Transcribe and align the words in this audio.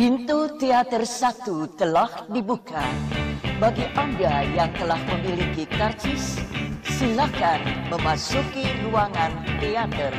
Pintu 0.00 0.48
teater 0.56 1.04
satu 1.04 1.68
telah 1.76 2.24
dibuka. 2.32 2.80
Bagi 3.60 3.84
Anda 3.92 4.48
yang 4.48 4.72
telah 4.72 4.96
memiliki 4.96 5.68
karcis, 5.68 6.40
silakan 6.88 7.60
memasuki 7.92 8.64
ruangan 8.80 9.44
teater. 9.60 10.16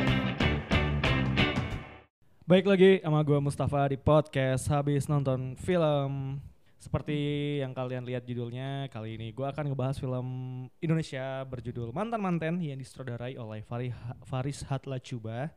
Baik 2.46 2.70
lagi 2.70 3.02
sama 3.02 3.26
gue 3.26 3.42
Mustafa 3.42 3.90
di 3.90 3.98
podcast 3.98 4.70
habis 4.70 5.10
nonton 5.10 5.58
film 5.58 6.38
seperti 6.78 7.18
yang 7.66 7.74
kalian 7.74 8.06
lihat 8.06 8.22
judulnya 8.22 8.86
kali 8.86 9.18
ini 9.18 9.34
gue 9.34 9.50
akan 9.50 9.66
ngebahas 9.66 9.98
film 9.98 10.26
Indonesia 10.78 11.42
berjudul 11.42 11.90
Mantan 11.90 12.22
Manten 12.22 12.62
yang 12.62 12.78
disutradarai 12.78 13.34
oleh 13.34 13.66
Fari- 13.66 13.90
Faris 14.30 14.62
Hatlacuba 14.62 15.50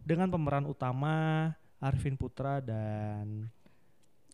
dengan 0.00 0.32
pemeran 0.32 0.64
utama 0.64 1.52
Arvin 1.80 2.14
Putra 2.14 2.60
dan 2.60 3.48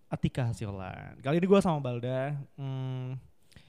Atika 0.07 0.51
Hasiolan. 0.51 1.19
Kali 1.19 1.39
ini 1.39 1.47
gue 1.47 1.61
sama 1.63 1.79
Balda. 1.79 2.35
hmm, 2.59 3.19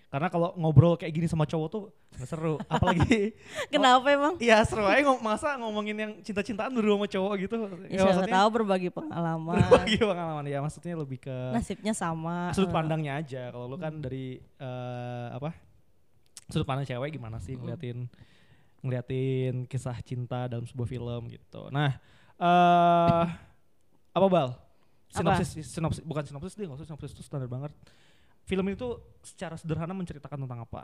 karena 0.07 0.27
kalau 0.31 0.55
ngobrol 0.55 0.95
kayak 0.95 1.11
gini 1.11 1.27
sama 1.27 1.43
cowok 1.43 1.67
tuh 1.67 1.83
gak 2.15 2.25
seru. 2.25 2.55
Apalagi 2.73 3.33
Kenapa 3.73 4.07
emang? 4.07 4.33
Iya 4.37 4.63
seru 4.63 4.85
aja 4.85 5.01
ngom- 5.03 5.19
masa 5.19 5.57
ngomongin 5.57 5.97
yang 5.97 6.11
cinta-cintaan 6.21 6.71
dulu 6.71 6.97
sama 6.97 7.07
cowok 7.09 7.33
gitu. 7.37 7.55
Ya, 7.89 8.01
siapa 8.05 8.25
tahu 8.25 8.47
berbagi 8.53 8.89
pengalaman. 8.89 9.59
berbagi 9.59 9.97
pengalaman 9.99 10.45
ya 10.45 10.61
maksudnya 10.61 10.95
lebih 10.95 11.19
ke 11.21 11.35
Nasibnya 11.53 11.93
sama. 11.93 12.53
sudut 12.53 12.71
pandangnya 12.71 13.17
aja. 13.19 13.49
Kalau 13.51 13.65
lu 13.67 13.77
kan 13.77 13.93
dari 13.97 14.37
eh, 14.39 15.27
apa? 15.33 15.51
Sudut 16.47 16.65
pandang 16.65 16.87
cewek 16.87 17.13
gimana 17.13 17.37
sih 17.37 17.53
ngeliatin 17.53 18.07
ngeliatin 18.79 19.65
kisah 19.65 19.99
cinta 20.05 20.47
dalam 20.47 20.63
sebuah 20.63 20.87
film 20.87 21.27
gitu. 21.27 21.67
Nah, 21.67 21.97
eh 22.39 23.25
apa 24.17 24.27
bal? 24.27 24.49
Sinopsis, 25.07 25.49
sinopsis 25.63 26.03
bukan 26.03 26.23
sinopsis 26.23 26.53
deh, 26.53 26.65
nggak 26.65 26.77
usah 26.77 26.87
sinopsis 26.87 27.11
itu 27.13 27.23
standar 27.23 27.47
banget. 27.47 27.71
Film 28.43 28.63
itu 28.67 28.87
secara 29.21 29.55
sederhana 29.55 29.91
menceritakan 29.91 30.43
tentang 30.43 30.61
apa? 30.61 30.83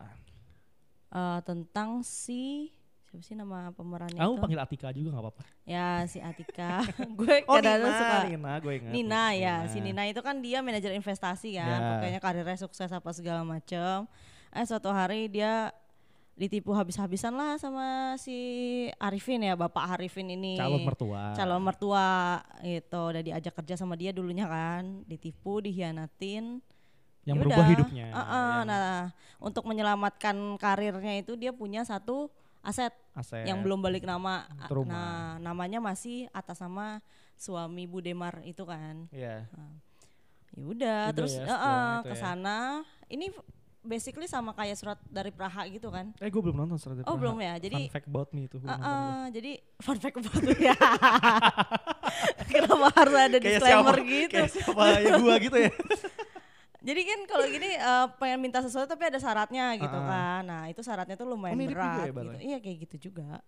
eh, 1.10 1.40
tentang 1.46 2.02
si 2.02 2.74
siapa 3.06 3.22
sih 3.22 3.38
nama 3.38 3.70
pemerannya 3.70 4.18
Kamu 4.18 4.34
itu? 4.34 4.42
panggil 4.42 4.60
Atika 4.60 4.90
juga 4.90 5.14
nggak 5.14 5.24
apa-apa. 5.24 5.42
Ya 5.64 6.02
si 6.10 6.18
Atika. 6.18 6.82
Gue 7.20 7.46
Oh 7.46 7.62
kadang 7.62 7.86
Nina, 7.86 7.94
suka 7.94 8.18
Nina, 8.26 8.52
gue 8.58 8.74
ingat. 8.74 8.92
Nina 8.92 9.24
ya, 9.38 9.56
si 9.70 9.78
Nina 9.78 10.04
itu 10.10 10.18
kan 10.20 10.42
dia 10.42 10.66
manajer 10.66 10.90
investasi 10.92 11.54
kan, 11.54 11.78
Ya. 11.78 11.90
pokoknya 11.94 12.20
karirnya 12.20 12.58
sukses 12.58 12.90
apa 12.90 13.10
segala 13.14 13.46
macem. 13.46 14.10
Eh 14.50 14.66
suatu 14.66 14.90
hari 14.90 15.30
dia 15.30 15.70
ditipu 16.34 16.74
habis-habisan 16.74 17.38
lah 17.38 17.62
sama 17.62 18.18
si 18.18 18.34
Arifin 18.98 19.46
ya, 19.46 19.54
Bapak 19.54 19.98
Arifin 19.98 20.34
ini. 20.34 20.58
Calon 20.58 20.82
mertua. 20.82 21.34
Calon 21.38 21.62
mertua 21.62 22.08
gitu, 22.66 23.02
udah 23.14 23.22
diajak 23.22 23.54
kerja 23.54 23.78
sama 23.78 23.94
dia 23.94 24.10
dulunya 24.10 24.50
kan, 24.50 25.06
ditipu, 25.06 25.62
dihianatin. 25.62 26.58
yang 27.24 27.40
Ya 27.40 27.40
merubah 27.40 27.64
udah. 27.64 27.72
hidupnya. 27.72 28.06
Uh-uh, 28.12 28.52
yang 28.60 28.68
Nah, 28.68 29.02
untuk 29.40 29.64
menyelamatkan 29.64 30.36
karirnya 30.60 31.24
itu 31.24 31.40
dia 31.40 31.56
punya 31.56 31.88
satu 31.88 32.28
aset 32.60 32.92
aset. 33.16 33.48
yang 33.48 33.64
belum 33.64 33.80
balik 33.80 34.04
nama. 34.04 34.44
Itu 34.68 34.84
rumah. 34.84 34.92
Nah, 34.92 35.24
namanya 35.40 35.80
masih 35.80 36.28
atas 36.36 36.60
nama 36.60 37.00
suami 37.40 37.88
Budemar 37.88 38.44
itu 38.44 38.68
kan. 38.68 39.08
Iya. 39.16 39.48
Ya 40.54 40.64
udah, 40.68 41.00
Udah 41.10 41.16
terus 41.16 41.34
ya, 41.40 41.48
uh, 41.48 42.04
itu 42.04 42.12
ke 42.12 42.16
ya. 42.18 42.20
sana. 42.20 42.58
Ini 43.08 43.32
basically 43.84 44.26
sama 44.26 44.56
kayak 44.56 44.80
surat 44.80 45.00
dari 45.06 45.30
Praha 45.30 45.68
gitu 45.68 45.92
kan. 45.92 46.16
Eh 46.18 46.32
gue 46.32 46.42
belum 46.42 46.56
nonton 46.56 46.80
Surat 46.80 46.96
dari 46.98 47.06
Oh, 47.06 47.14
Praha. 47.14 47.22
belum 47.22 47.38
ya? 47.44 47.54
Jadi- 47.60 47.84
Fun 47.86 47.94
fact 47.94 48.08
about 48.08 48.30
me 48.32 48.42
itu 48.48 48.56
Uh, 48.64 48.72
uh, 48.72 49.24
jadi 49.30 49.52
fun 49.78 49.98
fact 50.00 50.16
about 50.18 50.44
ya. 50.58 50.76
Kenapa 52.52 52.88
harus 52.96 53.16
ada 53.18 53.38
disclaimer 53.38 53.98
gitu? 54.02 54.32
Kayak 54.32 54.50
siapa 54.52 54.84
ya 55.04 55.12
gua 55.20 55.36
gitu 55.38 55.58
ya. 55.60 55.72
Jadi 56.84 57.00
kan 57.08 57.20
kalau 57.32 57.46
gini 57.48 57.80
eh, 57.80 58.06
pengen 58.20 58.44
minta 58.44 58.60
sesuatu 58.60 58.92
tapi 58.92 59.08
ada 59.08 59.16
syaratnya 59.16 59.72
gitu 59.80 59.96
ah. 59.96 60.04
kan. 60.04 60.42
Nah, 60.44 60.64
itu 60.68 60.84
syaratnya 60.84 61.16
tuh 61.16 61.32
lumayan 61.32 61.56
Oh, 61.56 61.64
berat 61.64 61.96
ya, 62.04 62.12
gitu. 62.12 62.20
ya? 62.28 62.40
Iya 62.44 62.58
kayak 62.60 62.78
gitu 62.88 62.96
juga. 63.08 63.40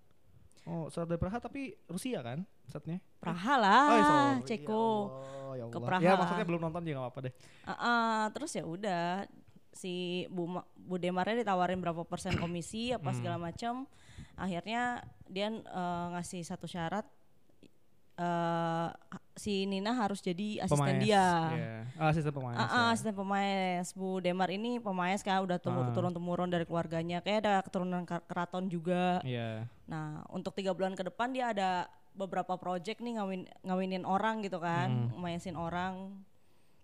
Oh, 0.64 0.88
Surat 0.88 1.06
dari 1.06 1.20
Praha 1.20 1.44
tapi 1.44 1.76
Rusia 1.86 2.24
kan 2.24 2.48
setnya? 2.66 3.04
Praha 3.20 3.54
lah, 3.60 3.84
Oh, 3.86 4.00
sorry. 4.02 4.48
Ceko. 4.48 4.88
Ya 4.88 5.12
Allah, 5.12 5.54
ya 5.60 5.64
Ke 5.68 5.78
Allah. 5.78 5.84
Praha. 5.84 6.02
Ya 6.08 6.12
maksudnya 6.16 6.46
belum 6.48 6.62
nonton 6.64 6.82
juga 6.88 6.96
gak 6.96 7.04
apa-apa 7.06 7.20
deh. 7.28 7.34
Ah, 7.68 7.72
ah, 7.76 8.22
terus 8.32 8.52
ya 8.56 8.64
udah 8.64 9.28
si 9.76 9.94
Bu 10.28 10.48
Ma- 10.50 10.68
Bu 10.74 10.96
Demarnya 10.96 11.36
ditawarin 11.38 11.78
berapa 11.78 12.02
persen 12.02 12.34
komisi 12.36 12.90
apa 12.90 13.12
Hmm. 13.12 13.18
segala 13.18 13.38
macam. 13.38 13.84
Akhirnya 14.34 15.04
dia 15.28 15.52
eh, 15.52 15.62
ngasih 16.12 16.42
satu 16.42 16.66
syarat 16.66 17.04
eh 18.16 18.90
si 19.36 19.68
Nina 19.68 19.92
harus 19.94 20.24
jadi 20.24 20.64
asisten 20.64 20.80
Pemaes, 20.96 21.04
dia. 21.04 21.28
Iya. 21.52 21.76
Ah, 22.00 22.08
asisten 22.08 22.32
pemain. 22.32 22.56
Ah, 22.56 22.64
ah, 22.64 22.88
asisten 22.90 23.12
pemain 23.12 23.84
Bu 23.92 24.24
Demar 24.24 24.48
ini 24.48 24.80
pemain 24.80 25.12
kan 25.20 25.44
udah 25.44 25.60
Ah. 25.60 25.92
turun 25.92 26.16
temurun 26.16 26.48
dari 26.48 26.64
keluarganya 26.64 27.20
kayak 27.20 27.44
ada 27.44 27.54
keturunan 27.60 28.08
keraton 28.08 28.66
juga 28.66 29.20
Iya. 29.22 29.68
nah 29.84 30.24
untuk 30.30 30.56
tiga 30.56 30.72
bulan 30.72 30.96
ke 30.96 31.04
depan 31.04 31.30
dia 31.30 31.52
ada 31.52 31.92
beberapa 32.16 32.56
project 32.56 33.04
nih 33.04 33.20
ngawin 33.20 33.42
ngawinin 33.62 34.08
orang 34.08 34.40
gitu 34.40 34.58
kan 34.58 35.12
maisin 35.14 35.60
orang 35.60 36.16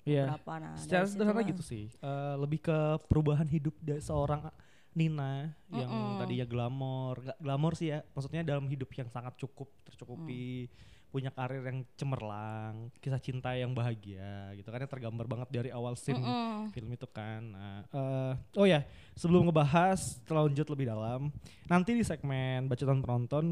Iya. 0.01 0.33
berapa 0.33 0.53
nah 0.57 0.73
Secara 0.77 1.05
sederhana 1.05 1.41
gitu 1.45 1.61
sih. 1.61 1.93
Eh, 1.93 2.35
lebih 2.41 2.59
ke 2.61 2.77
perubahan 3.05 3.45
hidup 3.45 3.77
dari 3.81 4.01
seorang 4.01 4.49
Nina 4.91 5.47
yang 5.71 5.87
Mm-mm. 5.87 6.19
tadinya 6.19 6.43
glamor, 6.43 7.15
Nggak 7.23 7.39
glamor 7.39 7.73
sih 7.79 7.95
ya. 7.95 8.03
Maksudnya 8.11 8.43
dalam 8.43 8.67
hidup 8.67 8.91
yang 8.91 9.07
sangat 9.07 9.39
cukup, 9.39 9.71
tercukupi, 9.87 10.67
Mm. 10.67 10.71
punya 11.11 11.27
karir 11.27 11.59
yang 11.63 11.83
cemerlang, 11.95 12.87
kisah 12.99 13.19
cinta 13.19 13.51
yang 13.51 13.71
bahagia 13.71 14.55
gitu 14.55 14.67
kan 14.67 14.79
yang 14.79 14.87
tergambar 14.87 15.27
banget 15.27 15.47
dari 15.51 15.69
awal 15.69 15.95
scene 15.95 16.19
Mm-mm. 16.19 16.71
film 16.71 16.87
itu 16.91 17.07
kan. 17.07 17.39
Nah, 17.51 17.77
eh, 17.87 18.33
oh 18.55 18.63
ya, 18.63 18.83
sebelum 19.15 19.47
ngebahas 19.47 20.23
terlanjut 20.23 20.67
lebih 20.71 20.87
dalam, 20.87 21.27
nanti 21.67 21.95
di 21.95 22.03
segmen 22.03 22.67
bacaan 22.67 22.99
penonton 22.99 23.45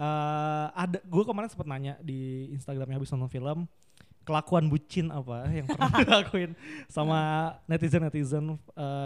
eh 0.00 0.66
ada 0.72 0.96
gue 0.96 1.24
kemarin 1.28 1.52
sempat 1.52 1.68
nanya 1.68 2.00
di 2.00 2.48
Instagramnya 2.56 2.96
habis 2.96 3.12
nonton 3.12 3.28
film 3.28 3.68
kelakuan 4.22 4.66
bucin 4.66 5.08
apa 5.08 5.48
yang 5.56 5.66
pernah 5.66 5.90
dilakuin 6.02 6.50
sama 6.86 7.20
netizen 7.64 8.02
netizen 8.02 8.44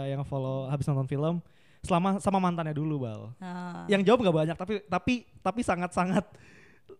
yang 0.05 0.21
follow 0.21 0.67
habis 0.67 0.85
nonton 0.85 1.05
film 1.05 1.35
selama 1.79 2.17
sama 2.17 2.41
mantannya 2.41 2.73
dulu 2.73 3.05
bal. 3.05 3.29
Nah, 3.37 3.85
Yang 3.85 4.09
jawab 4.09 4.19
nggak 4.21 4.35
banyak 4.35 4.57
tapi 4.57 4.73
tapi 4.85 5.13
tapi 5.39 5.61
sangat 5.61 5.91
sangat 5.91 6.25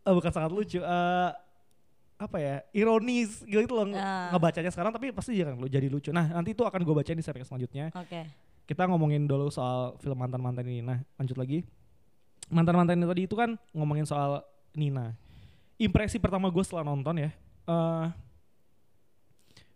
bukan 0.03 0.29
sangat 0.29 0.51
lucu. 0.51 0.77
eh 0.77 1.31
apa 2.15 2.37
ya 2.39 2.63
ironis 2.71 3.43
gitu 3.43 3.75
loh 3.75 3.91
Ah. 3.91 4.31
ngebacanya 4.31 4.71
sekarang 4.71 4.89
tapi 4.89 5.11
pasti 5.11 5.35
jangan 5.35 5.59
lu 5.59 5.67
jadi 5.67 5.91
lucu 5.91 6.09
nah 6.09 6.23
nanti 6.31 6.55
itu 6.55 6.63
akan 6.63 6.79
gue 6.79 6.95
bacain 6.95 7.11
di 7.11 7.19
segmen 7.19 7.43
selanjutnya 7.43 7.91
oke 7.91 8.21
kita 8.63 8.87
ngomongin 8.87 9.27
dulu 9.27 9.51
soal 9.51 9.99
film 9.99 10.15
mantan 10.15 10.39
mantan 10.39 10.63
ini 10.63 10.79
nah 10.79 11.03
lanjut 11.19 11.35
lagi 11.35 11.67
mantan 12.47 12.71
mantan 12.71 12.95
ini 12.95 13.05
tadi 13.05 13.21
itu 13.27 13.35
kan 13.35 13.59
ngomongin 13.69 14.07
soal 14.07 14.47
Nina 14.71 15.11
impresi 15.75 16.15
pertama 16.15 16.47
gue 16.47 16.63
setelah 16.63 16.87
nonton 16.87 17.19
ya 17.19 17.35
eh 17.65 18.05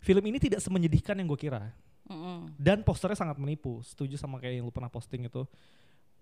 film 0.00 0.24
ini 0.24 0.38
tidak 0.38 0.60
semenyedihkan 0.60 1.14
yang 1.14 1.28
gue 1.28 1.40
kira. 1.40 1.70
Mm-mm. 2.04 2.50
dan 2.58 2.82
posternya 2.82 3.14
sangat 3.16 3.38
menipu. 3.38 3.78
Setuju 3.80 4.18
sama 4.18 4.36
kayak 4.36 4.58
yang 4.58 4.66
lu 4.66 4.74
pernah 4.74 4.88
posting 4.88 5.22
itu. 5.24 5.46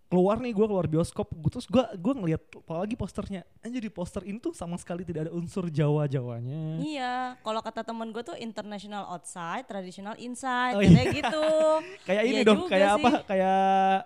Keluar 0.05 0.37
nih 0.37 0.53
gue 0.53 0.67
keluar 0.67 0.85
bioskop 0.85 1.29
gua- 1.31 1.49
terus 1.51 1.65
gue 1.65 1.81
gue 1.81 2.13
ngeliat 2.15 2.41
apalagi 2.55 2.93
posternya. 2.93 3.41
Anjir 3.59 3.81
di 3.81 3.89
poster 3.89 4.21
ini 4.23 4.37
tuh 4.37 4.53
sama 4.53 4.77
sekali 4.77 5.01
tidak 5.03 5.29
ada 5.29 5.33
unsur 5.33 5.69
Jawa 5.69 6.05
Jawanya 6.05 6.77
Iya, 6.79 7.15
kalau 7.39 7.61
kata 7.61 7.81
temen 7.83 8.09
gue 8.11 8.21
tuh 8.23 8.37
international 8.37 9.05
outside, 9.07 9.65
traditional 9.65 10.13
inside, 10.19 10.77
Oh, 10.77 10.81
katanya 10.83 11.05
gitu. 11.09 11.45
kayak 12.09 12.23
ini 12.27 12.33
Iya 12.35 12.45
dong 12.47 12.61
kayak 12.67 12.89
sih. 12.91 12.97
apa 12.99 13.11
kayak 13.23 13.97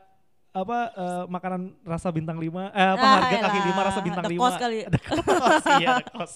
apa 0.53 0.79
eh, 0.93 1.25
makanan 1.27 1.63
rasa 1.83 2.09
bintang 2.09 2.37
lima 2.37 2.69
eh 2.71 2.89
apa 2.93 3.01
Ah, 3.01 3.13
harga 3.19 3.37
kaki 3.41 3.49
elah, 3.51 3.67
lima 3.67 3.81
rasa 3.83 4.01
bintang 4.01 4.25
lima 4.27 4.41
kos 4.43 4.57
kali. 4.57 4.79
ada 4.85 4.99
kos 5.01 5.65
iya 5.75 5.95
kos 6.03 6.33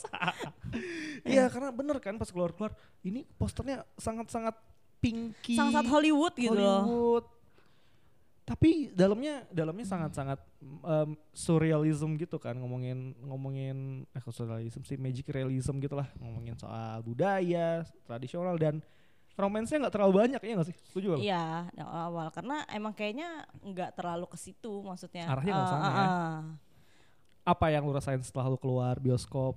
iya 1.29 1.45
karena 1.47 1.69
bener 1.69 1.97
kan 1.99 2.17
pas 2.17 2.27
keluar 2.27 2.51
keluar 2.51 2.73
ini 3.03 3.29
posternya 3.33 3.85
sangat 3.95 4.27
sangat 4.27 4.57
pinky 4.99 5.53
Sangat 5.53 5.85
Hollywood 5.85 6.33
gitu 6.35 6.51
loh. 6.51 6.81
Hollywood. 6.81 7.27
tapi 8.43 8.89
dalamnya 8.91 9.43
dalamnya 9.51 9.83
sangat 9.85 10.15
sangat 10.15 10.39
em, 10.63 11.13
surrealism 11.31 12.15
gitu 12.15 12.39
kan 12.39 12.55
ngomongin 12.55 13.11
ngomongin 13.21 13.77
eh 14.09 14.23
surrealism 14.23 14.81
sih 14.81 14.95
magic 14.95 15.27
realism 15.29 15.77
gitulah 15.77 16.07
ngomongin 16.17 16.55
soal 16.55 17.03
budaya 17.03 17.83
tradisional 18.03 18.55
dan 18.55 18.79
romansnya 19.37 19.77
nggak 19.79 19.93
terlalu 19.93 20.13
banyak 20.19 20.41
ya 20.41 20.53
nggak 20.55 20.69
sih 20.69 20.77
setuju 20.87 21.07
gak? 21.13 21.21
Iya, 21.23 21.45
awal 21.79 22.29
karena 22.31 22.65
emang 22.69 22.91
kayaknya 22.91 23.29
nggak 23.61 23.95
terlalu 23.95 24.27
ke 24.27 24.37
situ 24.37 24.81
maksudnya. 24.81 25.25
Arahnya 25.25 25.53
nggak 25.53 25.63
Eh, 25.63 25.71
sana 25.71 25.87
eh, 25.87 25.93
ya. 25.93 26.03
eh. 26.03 26.41
apa 27.47 27.67
yang 27.69 27.83
lu 27.83 27.93
rasain 27.93 28.19
setelah 28.19 28.49
lu 28.49 28.57
keluar 28.57 28.97
bioskop 28.97 29.55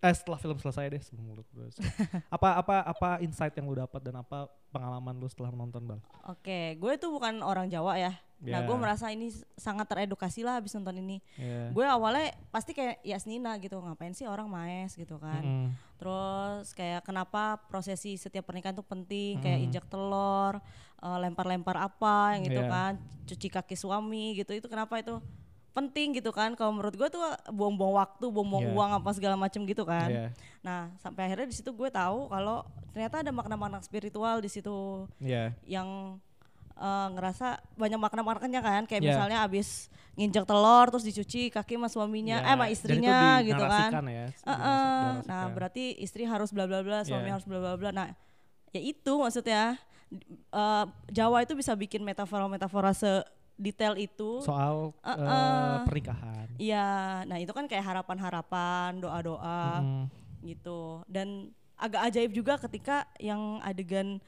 eh 0.00 0.12
setelah 0.12 0.36
film 0.36 0.58
selesai 0.58 0.90
deh 0.90 1.00
sebelum 1.00 1.32
lu 1.32 1.44
keluar 1.46 1.70
apa 2.34 2.48
apa 2.58 2.74
apa 2.82 3.08
insight 3.20 3.54
yang 3.54 3.64
lu 3.64 3.72
dapat 3.74 4.00
dan 4.02 4.18
apa 4.18 4.44
pengalaman 4.68 5.14
lu 5.14 5.24
setelah 5.24 5.48
menonton 5.48 5.80
bang 5.86 6.00
Oke, 6.26 6.74
gue 6.74 6.92
tuh 6.96 7.08
bukan 7.10 7.40
orang 7.40 7.68
Jawa 7.68 7.96
ya. 7.96 8.12
Nah, 8.40 8.60
Ya. 8.60 8.60
gue 8.60 8.76
merasa 8.76 9.08
ini 9.08 9.28
sangat 9.54 9.84
teredukasi 9.86 10.40
lah 10.40 10.56
habis 10.56 10.72
nonton 10.72 10.96
ini. 10.98 11.20
Iya. 11.34 11.68
Gue 11.70 11.84
awalnya 11.84 12.32
pasti 12.48 12.72
kayak 12.72 13.00
Yasnina 13.00 13.56
gitu, 13.56 13.76
ngapain 13.76 14.12
sih 14.12 14.24
orang 14.24 14.44
maes 14.46 14.92
gitu 14.92 15.16
kan. 15.16 15.40
Mm-mm. 15.40 15.68
Terus 16.04 16.76
kayak 16.76 17.00
kenapa 17.00 17.56
prosesi 17.64 18.20
setiap 18.20 18.44
pernikahan 18.44 18.76
tuh 18.76 18.84
penting, 18.84 19.40
kayak 19.40 19.56
Hmm. 19.56 19.66
injak 19.72 19.84
telur, 19.88 20.60
eh, 21.00 21.18
lempar-lempar 21.24 21.80
apa 21.80 22.36
yang 22.36 22.44
gitu 22.44 22.60
Iya. 22.60 22.68
kan, 22.68 22.92
cuci 23.24 23.48
kaki 23.48 23.72
suami 23.72 24.36
gitu. 24.36 24.52
Itu 24.52 24.68
kenapa 24.68 25.00
itu 25.00 25.16
penting 25.72 26.20
gitu 26.20 26.28
kan? 26.28 26.52
Kalau 26.54 26.76
menurut 26.76 26.92
gue 26.92 27.08
tuh 27.08 27.24
buang-buang 27.48 27.96
waktu, 27.96 28.28
buang-buang 28.28 28.68
Iya. 28.68 28.74
uang 28.76 28.90
apa 29.00 29.10
segala 29.16 29.40
macem 29.40 29.64
gitu 29.64 29.88
kan. 29.88 30.12
Iya. 30.12 30.26
Nah, 30.60 30.92
sampai 31.00 31.24
akhirnya 31.24 31.48
di 31.48 31.56
situ 31.56 31.72
gue 31.72 31.88
tahu 31.88 32.28
kalau 32.28 32.68
ternyata 32.92 33.24
ada 33.24 33.32
makna-makna 33.32 33.80
spiritual 33.80 34.44
di 34.44 34.52
situ 34.52 35.08
Iya. 35.24 35.56
yang 35.64 36.20
eh, 36.74 37.08
ngerasa 37.10 37.46
banyak 37.74 37.96
makna-maknanya 37.96 38.60
kan 38.60 38.82
kayak 38.84 39.00
Iya. 39.00 39.08
misalnya 39.12 39.38
abis 39.42 39.86
nginjek 40.14 40.42
telur 40.42 40.86
terus 40.88 41.02
dicuci 41.02 41.48
kaki 41.48 41.74
sama 41.74 41.88
suaminya 41.88 42.38
Iya. 42.38 42.46
eh 42.46 42.54
sama 42.54 42.66
istrinya 42.68 43.18
gitu 43.40 43.58
kan 43.58 43.90
ya, 44.06 44.26
Heeh. 44.26 44.30
dinarasikan. 44.30 45.14
nah 45.24 45.44
berarti 45.48 45.84
istri 45.98 46.22
harus 46.22 46.50
bla 46.50 46.64
bla 46.64 46.80
bla 46.80 47.02
suami 47.02 47.26
Iya. 47.26 47.34
harus 47.34 47.44
bla 47.44 47.58
bla 47.58 47.74
bla 47.74 47.90
nah 47.90 48.06
ya 48.70 48.80
itu 48.80 49.12
maksudnya 49.14 49.74
eh, 50.50 50.84
Jawa 51.10 51.42
itu 51.42 51.52
bisa 51.52 51.74
bikin 51.74 52.02
metafora-metafora 52.02 52.90
sedetail 52.90 53.94
itu 53.96 54.38
soal 54.40 54.94
eh, 55.00 55.10
Heeh. 55.10 55.82
pernikahan. 55.84 56.46
iya 56.56 56.86
nah 57.24 57.36
itu 57.36 57.50
kan 57.50 57.66
kayak 57.66 57.82
harapan-harapan 57.84 58.98
doa-doa 58.98 59.82
Mm. 59.82 60.04
gitu 60.44 61.02
dan 61.06 61.50
agak 61.74 62.06
ajaib 62.06 62.30
juga 62.30 62.54
ketika 62.56 63.02
yang 63.18 63.58
adegan 63.60 64.22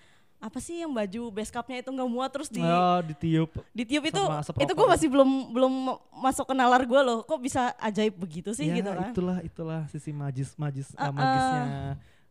apa 0.47 0.63
sih 0.63 0.79
yang 0.81 0.95
baju 0.95 1.35
base 1.35 1.51
cupnya 1.51 1.83
itu 1.83 1.91
nggak 1.91 2.07
muat 2.07 2.31
terus 2.31 2.47
di 2.47 2.63
Oh, 2.63 3.03
ditiup. 3.03 3.51
ditiup 3.75 4.05
itu 4.07 4.23
itu 4.63 4.73
gue 4.73 4.87
masih 4.87 5.09
belum 5.11 5.31
belum 5.51 5.75
masuk 6.23 6.47
ke 6.47 6.55
nalar 6.55 6.87
gue 6.87 7.01
loh 7.03 7.21
kok 7.21 7.43
bisa 7.43 7.75
ajaib 7.77 8.15
begitu 8.15 8.55
sih 8.55 8.71
ya, 8.71 8.79
gitu 8.79 8.91
kan 8.91 9.11
itulah 9.11 9.39
itulah 9.43 9.81
sisi 9.91 10.15
magis 10.15 10.55
magis 10.55 10.95
eh, 10.95 11.03
Uh-uh. 11.03 11.11
magisnya 11.11 11.65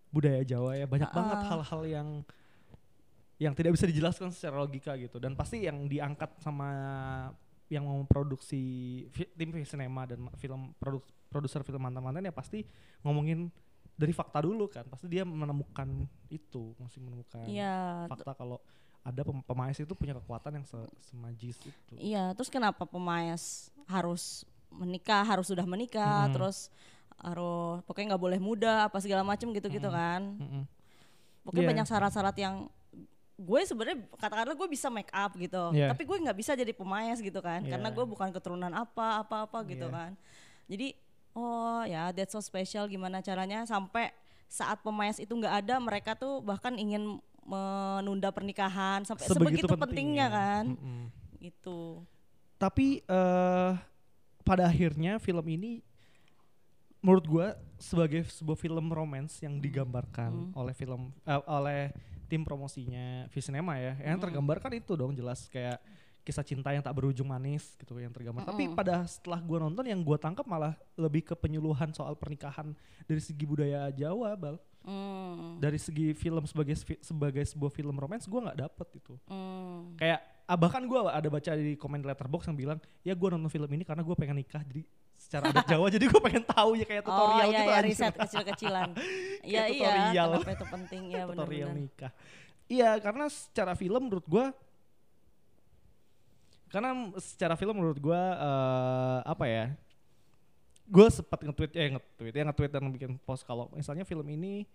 budaya 0.07 0.41
Jawa 0.41 0.71
ya. 0.73 0.87
Banyak 0.87 1.11
Uh-uh. 1.11 1.19
banget 1.19 1.39
hal-hal 1.43 1.81
yang 1.83 2.07
yang 3.35 3.51
tidak 3.51 3.75
bisa 3.75 3.83
dijelaskan 3.83 4.31
secara 4.31 4.63
logika 4.63 4.95
gitu 4.95 5.19
dan 5.19 5.35
pasti 5.35 5.67
yang 5.67 5.91
diangkat 5.91 6.31
sama 6.39 6.69
yang 7.67 7.83
mau 7.83 7.99
memproduksi 7.99 8.63
fi- 9.11 9.27
tim 9.35 9.51
sinema 9.67 10.07
dan 10.07 10.23
film 10.39 10.71
produk 10.79 11.03
produser 11.27 11.59
film 11.59 11.83
mantan-mantan 11.83 12.23
ya 12.23 12.31
pasti 12.31 12.63
ngomongin 13.03 13.51
dari 13.95 14.11
fakta 14.11 14.39
dulu 14.39 14.67
kan 14.67 14.83
pasti 14.85 15.07
dia 15.07 15.23
menemukan 15.23 15.87
itu 16.27 16.75
masih 16.77 16.99
menemukan 16.99 17.47
t- 17.47 18.11
fakta 18.11 18.31
kalau 18.33 18.59
ada 19.01 19.21
pem- 19.21 19.41
pemain 19.41 19.71
itu 19.71 19.93
punya 19.93 20.13
kekuatan 20.15 20.59
yang 20.59 20.65
se 20.65 20.75
semajis 21.01 21.55
itu 21.59 21.93
iya 21.95 22.33
terus 22.33 22.47
kenapa 22.47 22.83
pemaes 22.83 23.69
harus 23.85 24.43
menikah 24.69 25.23
harus 25.23 25.47
sudah 25.47 25.63
menikah 25.63 26.27
Mm-mm. 26.27 26.35
terus 26.35 26.67
harus 27.15 27.79
pokoknya 27.83 28.13
nggak 28.13 28.23
boleh 28.23 28.39
muda 28.39 28.85
apa 28.85 28.99
segala 28.99 29.23
macam 29.23 29.49
gitu 29.49 29.67
gitu 29.67 29.87
Mm-mm. 29.87 29.95
kan 29.95 30.21
Mm-mm. 30.35 30.63
pokoknya 31.41 31.63
Iya. 31.63 31.71
banyak 31.71 31.87
syarat-syarat 31.87 32.35
yang 32.35 32.55
gue 33.35 33.61
sebenarnya 33.63 33.99
katakanlah 34.15 34.55
gue 34.55 34.67
bisa 34.67 34.87
make 34.87 35.11
up 35.11 35.31
gitu 35.35 35.71
Iya. 35.71 35.91
tapi 35.91 36.03
gue 36.03 36.17
nggak 36.19 36.35
bisa 36.35 36.51
jadi 36.51 36.71
pemaes 36.71 37.19
gitu 37.19 37.39
kan 37.39 37.63
karena 37.63 37.87
Iya. 37.87 37.95
gue 37.95 38.05
bukan 38.05 38.29
keturunan 38.31 38.71
apa 38.71 39.21
apa 39.21 39.47
apa 39.47 39.57
gitu 39.65 39.87
Iya. 39.87 39.95
kan 39.95 40.11
jadi 40.65 40.87
oh 41.35 41.83
ya 41.83 42.09
that's 42.09 42.31
so 42.31 42.39
special 42.39 42.87
gimana 42.87 43.19
caranya 43.19 43.67
sampai 43.67 44.09
saat 44.47 44.79
pemaes 44.81 45.19
itu 45.19 45.29
nggak 45.29 45.67
ada 45.67 45.75
mereka 45.77 46.15
tuh 46.15 46.39
bahkan 46.39 46.73
ingin 46.75 47.19
menunda 47.45 48.33
pernikahan 48.33 49.05
sampai 49.05 49.29
sebegitu, 49.29 49.69
pentingnya, 49.69 50.27
kan 50.31 50.65
Mm-mm. 50.73 51.13
gitu 51.37 52.01
tapi 52.57 53.03
eh 53.05 53.71
pada 54.41 54.65
akhirnya 54.65 55.19
film 55.19 55.45
ini 55.45 55.83
menurut 57.05 57.25
gua 57.29 57.47
sebagai 57.77 58.25
sebuah 58.25 58.57
film 58.57 58.89
romance 58.89 59.37
yang 59.45 59.61
digambarkan 59.61 60.49
Hmm. 60.49 60.57
oleh 60.57 60.73
film 60.73 61.13
eh, 61.21 61.41
oleh 61.45 61.93
tim 62.25 62.41
promosinya 62.41 63.29
Visinema 63.29 63.77
ya 63.77 63.93
yang 64.01 64.17
Hmm. 64.17 64.25
tergambar 64.25 64.57
kan 64.57 64.73
itu 64.73 64.97
dong 64.97 65.13
jelas 65.13 65.45
kayak 65.45 65.77
kisah 66.25 66.41
cinta 66.41 66.73
yang 66.73 66.81
tak 66.81 66.91
berujung 66.91 67.29
manis 67.29 67.77
gitu 67.77 67.93
yang 67.95 68.09
tergambar. 68.09 68.41
Tapi 68.43 68.65
Mm-mm. 68.65 68.73
pada 68.73 69.05
setelah 69.05 69.37
gua 69.37 69.61
nonton 69.61 69.85
yang 69.85 70.01
gua 70.01 70.17
tangkap 70.17 70.43
malah 70.43 70.73
lebih 70.97 71.21
ke 71.21 71.37
penyuluhan 71.37 71.93
soal 71.93 72.17
pernikahan 72.17 72.73
dari 73.05 73.21
segi 73.21 73.45
budaya 73.45 73.93
Jawa 73.93 74.33
bal. 74.33 74.57
Hmm, 74.85 75.57
dari 75.57 75.81
segi 75.81 76.13
film 76.13 76.45
sebagai 76.45 76.73
sebagai 77.01 77.41
sebuah 77.41 77.69
film 77.69 77.97
romance 77.97 78.25
gua 78.25 78.49
nggak 78.49 78.59
dapet 78.65 78.87
itu. 78.97 79.13
Hmm. 79.25 79.97
kayak 79.97 80.21
ah, 80.45 80.53
bahkan 80.53 80.85
gue 80.85 80.99
ada 81.09 81.25
baca 81.25 81.51
di 81.57 81.73
komen 81.73 82.05
letterbox 82.05 82.45
yang 82.45 82.53
bilang 82.53 82.77
ya 83.01 83.17
gue 83.17 83.27
nonton 83.33 83.49
film 83.49 83.65
ini 83.73 83.81
karena 83.81 84.05
gue 84.05 84.13
pengen 84.13 84.37
nikah. 84.37 84.61
Jadi 84.61 84.85
secara 85.17 85.49
adat 85.49 85.65
Jawa 85.73 85.89
jadi 85.89 86.05
gue 86.05 86.21
pengen 86.21 86.45
tahu 86.45 86.77
ya 86.77 86.85
kayak 86.85 87.01
tutorial 87.01 87.33
oh 87.41 87.49
iya 87.49 87.57
gitu 87.57 87.65
ya 87.65 87.73
anjir. 87.73 87.89
riset 87.89 88.13
kecil-kecilan. 88.13 88.89
Iya 89.41 89.61
Kayak 89.61 89.69
iya 89.69 89.89
tutorial. 89.89 90.25
kenapa 90.29 90.49
itu 90.53 90.65
penting? 90.69 91.01
Ya 91.09 91.23
tutorial 91.29 91.69
benar-benar. 91.69 91.73
nikah. 91.81 92.11
Iya 92.65 92.89
karena 92.97 93.25
secara 93.29 93.73
film 93.73 94.01
menurut 94.05 94.25
gue 94.25 94.45
karena 96.75 96.91
secara 97.15 97.55
film 97.55 97.79
menurut 97.79 97.95
gue 97.95 98.21
eh, 98.35 99.19
apa 99.23 99.45
ya 99.47 99.65
gue 100.85 101.07
sempat 101.07 101.39
nge-tweet 101.39 101.71
eh 101.73 101.87
nge-tweet 101.95 102.33
ya 102.35 102.43
nge-tweet 102.45 102.71
dan 102.75 102.83
bikin 102.91 103.11
post 103.23 103.47
kalau 103.47 103.71
misalnya 103.71 104.03
film 104.03 104.27
ini 104.27 104.67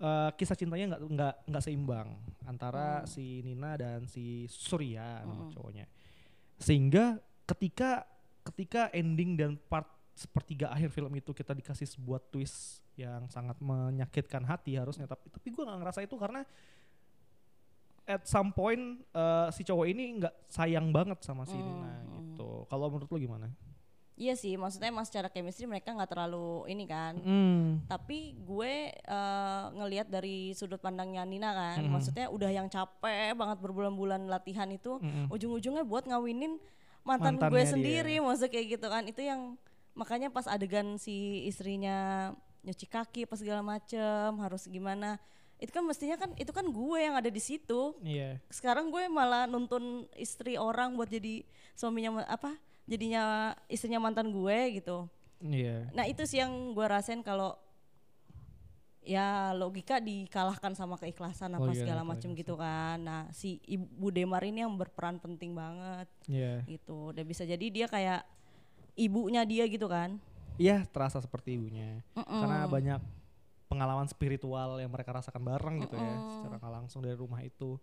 eh, 0.00 0.30
kisah 0.32 0.56
cintanya 0.56 0.96
nggak 0.96 1.02
nggak 1.12 1.34
nggak 1.52 1.62
seimbang 1.62 2.08
antara 2.48 3.04
Hmm. 3.04 3.06
si 3.06 3.44
Nina 3.44 3.76
dan 3.76 4.08
si 4.08 4.48
Surya 4.48 5.20
nama 5.22 5.44
Hmm. 5.46 5.52
cowoknya 5.52 5.84
sehingga 6.56 7.20
ketika 7.44 8.08
ketika 8.42 8.88
ending 8.90 9.36
dan 9.36 9.60
part 9.68 9.86
sepertiga 10.16 10.72
akhir 10.72 10.88
film 10.88 11.12
itu 11.14 11.30
kita 11.30 11.52
dikasih 11.52 11.88
sebuah 11.88 12.20
twist 12.28 12.80
yang 12.96 13.28
sangat 13.28 13.56
menyakitkan 13.60 14.44
hati 14.44 14.76
harusnya 14.76 15.04
tapi 15.04 15.28
tapi 15.28 15.48
gue 15.48 15.64
nggak 15.64 15.78
ngerasa 15.80 16.00
itu 16.00 16.16
karena 16.16 16.44
at 18.04 18.22
some 18.24 18.50
point 18.50 18.82
eh, 19.06 19.48
si 19.50 19.62
cowok 19.62 19.86
ini 19.86 20.18
nggak 20.18 20.34
sayang 20.46 20.90
banget 20.90 21.18
sama 21.20 21.44
si 21.44 21.52
Hmm, 21.52 21.62
Nina 21.62 21.92
hmm. 21.98 22.10
gitu 22.28 22.50
kalau 22.66 22.88
menurut 22.88 23.06
lo 23.06 23.18
gimana? 23.18 23.48
Iya 24.12 24.36
sih, 24.36 24.54
maksudnya 24.54 24.92
emang 24.92 25.02
secara 25.02 25.26
chemistry 25.26 25.64
mereka 25.64 25.88
nggak 25.88 26.06
terlalu 26.06 26.68
ini 26.68 26.84
kan. 26.84 27.16
Hmm. 27.16 27.80
Tapi 27.86 28.36
gue 28.38 28.72
eh, 28.92 29.64
ngelihat 29.72 30.06
dari 30.06 30.52
sudut 30.52 30.78
pandangnya 30.78 31.24
Nina 31.24 31.50
kan, 31.50 31.80
Mhm. 31.80 31.90
maksudnya 31.90 32.26
udah 32.28 32.50
yang 32.50 32.68
capek 32.68 33.32
banget 33.32 33.58
berbulan-bulan 33.58 34.28
latihan 34.28 34.68
itu, 34.68 34.98
Mm-mm. 34.98 35.26
ujung-ujungnya 35.28 35.82
buat 35.82 36.04
ngawinin 36.04 36.60
mantan 37.02 37.34
Mantannya 37.34 37.50
gue 37.50 37.62
dia. 37.62 37.72
sendiri, 37.72 38.14
maksudnya 38.20 38.52
kayak 38.52 38.66
gitu 38.70 38.86
kan. 38.86 39.02
Itu 39.04 39.20
yang 39.20 39.56
makanya 39.92 40.28
pas 40.28 40.44
adegan 40.46 40.96
si 40.96 41.42
istrinya 41.44 42.30
nyuci 42.62 42.86
kaki 42.86 43.24
pas 43.24 43.36
segala 43.36 43.58
macem 43.60 44.28
harus 44.38 44.68
gimana. 44.68 45.18
Itu 45.62 45.70
kan 45.70 45.86
mestinya 45.86 46.18
kan 46.18 46.34
itu 46.34 46.50
kan 46.50 46.66
gue 46.66 46.98
yang 46.98 47.14
ada 47.14 47.30
di 47.30 47.38
situ. 47.38 47.94
Iya. 48.02 48.42
Sekarang 48.50 48.90
gue 48.90 49.06
malah 49.06 49.46
nuntun 49.46 50.10
istri 50.18 50.58
orang 50.58 50.98
buat 50.98 51.06
jadi 51.06 51.46
suaminya 51.78 52.26
apa? 52.26 52.58
Jadinya 52.90 53.54
istrinya 53.70 54.02
mantan 54.02 54.34
gue 54.34 54.82
gitu. 54.82 55.06
Iya. 55.38 55.86
Nah 55.94 56.10
itu 56.10 56.26
sih 56.26 56.42
yang 56.42 56.74
gue 56.74 56.82
rasain 56.82 57.22
kalau 57.22 57.54
ya 59.02 59.50
logika 59.54 59.98
dikalahkan 59.98 60.78
sama 60.78 60.94
keikhlasan 60.94 61.58
apa 61.58 61.66
Oh 61.66 61.74
iya, 61.74 61.78
segala 61.78 62.02
macam 62.02 62.34
gitu 62.34 62.54
kan. 62.58 62.98
Nah 62.98 63.20
si 63.30 63.62
ibu 63.62 64.10
Demar 64.10 64.42
ini 64.42 64.66
yang 64.66 64.74
berperan 64.74 65.22
penting 65.22 65.54
banget 65.54 66.10
Iya. 66.26 66.66
gitu. 66.66 67.14
Dan 67.14 67.22
bisa 67.26 67.46
jadi 67.46 67.66
dia 67.70 67.86
kayak 67.86 68.26
ibunya 68.98 69.46
dia 69.46 69.66
gitu 69.70 69.86
kan. 69.86 70.18
Iya, 70.58 70.84
terasa 70.90 71.22
seperti 71.22 71.54
ibunya. 71.54 72.02
Mm-mm. 72.18 72.40
Karena 72.44 72.66
banyak 72.66 73.00
pengalaman 73.72 74.04
spiritual 74.04 74.76
yang 74.76 74.92
mereka 74.92 75.16
rasakan 75.16 75.40
bareng 75.40 75.80
gitu 75.88 75.96
ya, 75.96 76.14
secara 76.36 76.60
nggak 76.60 76.74
langsung 76.76 77.00
dari 77.00 77.16
rumah 77.16 77.40
itu. 77.40 77.80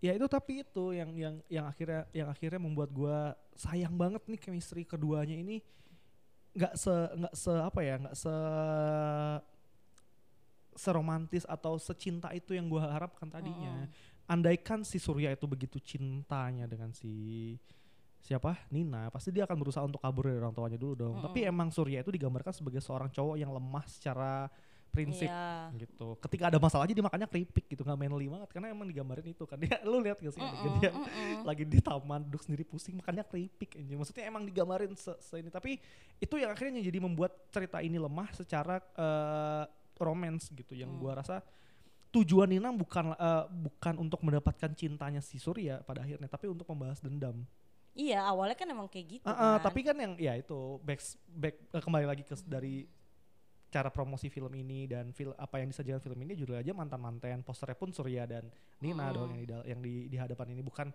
Ya 0.00 0.16
itu 0.16 0.24
tapi 0.28 0.64
itu 0.64 0.92
yang 0.96 1.12
yang 1.16 1.34
yang 1.52 1.64
akhirnya 1.68 2.08
yang 2.16 2.28
akhirnya 2.32 2.60
membuat 2.60 2.88
gua 2.92 3.36
sayang 3.52 3.92
banget 3.96 4.24
nih 4.24 4.40
chemistry 4.40 4.88
keduanya 4.88 5.36
ini 5.36 5.60
nggak 6.56 6.72
se 6.76 6.92
nggak 6.92 7.34
se 7.36 7.52
apa 7.52 7.80
ya 7.84 7.94
nggak 8.00 8.16
se 8.16 8.34
seromantis 10.76 11.44
atau 11.48 11.80
secinta 11.80 12.32
itu 12.32 12.56
yang 12.56 12.68
gua 12.68 12.88
harapkan 12.92 13.28
tadinya. 13.28 13.88
Andaikan 14.26 14.82
si 14.82 14.98
Surya 14.98 15.30
itu 15.32 15.46
begitu 15.46 15.78
cintanya 15.78 16.66
dengan 16.66 16.90
si 16.90 17.54
siapa 18.26 18.58
Nina, 18.74 19.06
pasti 19.14 19.30
dia 19.30 19.46
akan 19.46 19.54
berusaha 19.54 19.86
untuk 19.86 20.02
kabur 20.02 20.26
dari 20.26 20.42
orang 20.42 20.50
tuanya 20.50 20.74
dulu 20.74 20.94
dong. 20.98 21.14
Tapi 21.22 21.46
Mm-mm. 21.46 21.52
emang 21.54 21.68
Surya 21.70 22.02
itu 22.02 22.10
digambarkan 22.10 22.50
sebagai 22.50 22.82
seorang 22.82 23.06
cowok 23.14 23.38
yang 23.38 23.54
lemah 23.54 23.86
secara 23.86 24.50
prinsip 24.96 25.28
Iya. 25.28 25.76
gitu. 25.76 26.16
Ketika 26.16 26.48
ada 26.48 26.56
masalah 26.56 26.88
aja 26.88 26.96
dia 26.96 27.04
makanya 27.04 27.28
keripik 27.28 27.68
gitu, 27.68 27.84
nggak 27.84 27.98
manly 28.00 28.26
banget 28.26 28.48
karena 28.48 28.72
emang 28.72 28.88
digambarin 28.88 29.28
itu 29.28 29.44
kan. 29.44 29.60
Dia 29.60 29.76
lu 29.84 30.00
lihat 30.00 30.16
gak 30.16 30.32
sih 30.32 30.40
adegan 30.40 30.64
Mm-mm, 30.64 30.80
dia 30.80 30.90
mm-mm. 30.96 31.44
lagi 31.44 31.64
di 31.68 31.78
taman 31.78 32.24
duduk 32.24 32.40
sendiri 32.40 32.64
pusing 32.64 32.96
makanya 32.96 33.20
keripik 33.22 33.76
anjing. 33.76 34.00
Maksudnya 34.00 34.24
emang 34.24 34.48
digambarin 34.48 34.96
se, 34.96 35.12
se 35.20 35.36
ini 35.36 35.52
tapi 35.52 35.76
itu 36.16 36.34
yang 36.34 36.48
akhirnya 36.50 36.80
jadi 36.80 36.96
membuat 36.96 37.36
cerita 37.52 37.84
ini 37.84 38.00
lemah 38.00 38.32
secara 38.32 38.80
eh, 38.80 39.64
romance 39.96 40.48
gitu 40.50 40.72
yang 40.72 40.88
Hmm. 40.88 41.00
gua 41.00 41.20
rasa 41.20 41.44
tujuan 42.10 42.48
Nina 42.48 42.72
bukan 42.72 43.12
eh, 43.12 43.44
bukan 43.52 43.94
untuk 44.00 44.24
mendapatkan 44.24 44.72
cintanya 44.72 45.20
si 45.20 45.36
Surya 45.36 45.84
pada 45.84 46.00
akhirnya 46.00 46.26
tapi 46.26 46.48
untuk 46.48 46.64
membahas 46.66 47.04
dendam. 47.04 47.44
Iya 47.92 48.20
awalnya 48.24 48.52
kan 48.52 48.68
emang 48.68 48.88
kayak 48.88 49.06
gitu 49.20 49.24
Ah, 49.24 49.32
ah, 49.32 49.36
kan. 49.56 49.72
tapi 49.72 49.80
kan 49.80 49.96
yang 49.96 50.12
ya 50.16 50.36
itu 50.36 50.76
back 50.84 51.00
back 51.26 51.54
eh, 51.72 51.80
kembali 51.80 52.04
lagi 52.04 52.22
ke 52.22 52.36
dari 52.44 52.84
cara 53.76 53.92
promosi 53.92 54.26
film 54.26 54.48
ini 54.54 54.88
dan 54.88 55.12
film 55.12 55.36
apa 55.36 55.60
yang 55.60 55.68
disajikan 55.68 56.00
film 56.00 56.16
ini 56.18 56.32
judul 56.32 56.56
aja 56.56 56.72
mantan 56.72 56.96
mantan 56.96 57.44
posternya 57.44 57.76
pun 57.76 57.92
Surya 57.92 58.24
dan 58.24 58.48
Nina 58.80 59.08
Hmm. 59.08 59.14
dong 59.14 59.30
yang 59.30 59.40
di 59.42 59.52
yang 59.68 59.80
di, 59.80 59.94
di 60.08 60.16
hadapan 60.16 60.56
ini 60.56 60.62
bukan 60.62 60.88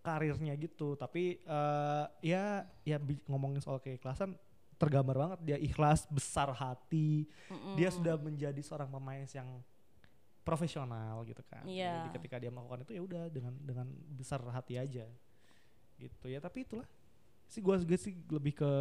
karirnya 0.00 0.54
gitu 0.54 0.94
tapi 0.94 1.42
eh, 1.42 2.04
ya 2.22 2.62
ya 2.82 2.96
ngomongin 3.26 3.58
soal 3.58 3.78
keikhlasan 3.78 4.38
tergambar 4.78 5.12
banget 5.18 5.38
dia 5.44 5.58
ikhlas 5.60 6.06
besar 6.08 6.48
hati 6.52 7.28
Mm-mm. 7.50 7.74
dia 7.74 7.90
sudah 7.90 8.16
menjadi 8.16 8.56
seorang 8.60 8.88
pemain 8.88 9.26
yang 9.26 9.60
profesional 10.40 11.20
gitu 11.24 11.42
kan 11.44 11.62
Iya. 11.68 12.06
jadi 12.06 12.10
ketika 12.16 12.36
dia 12.38 12.48
melakukan 12.48 12.82
itu 12.82 12.92
ya 12.96 13.02
udah 13.04 13.22
dengan 13.28 13.52
dengan 13.60 13.86
besar 14.08 14.40
hati 14.48 14.80
aja 14.80 15.04
gitu 16.00 16.26
ya 16.26 16.40
tapi 16.40 16.64
itulah 16.64 16.88
sih 17.44 17.60
gua 17.60 17.76
gue 17.76 17.98
sih 17.98 18.16
lebih 18.30 18.56
ke 18.56 18.72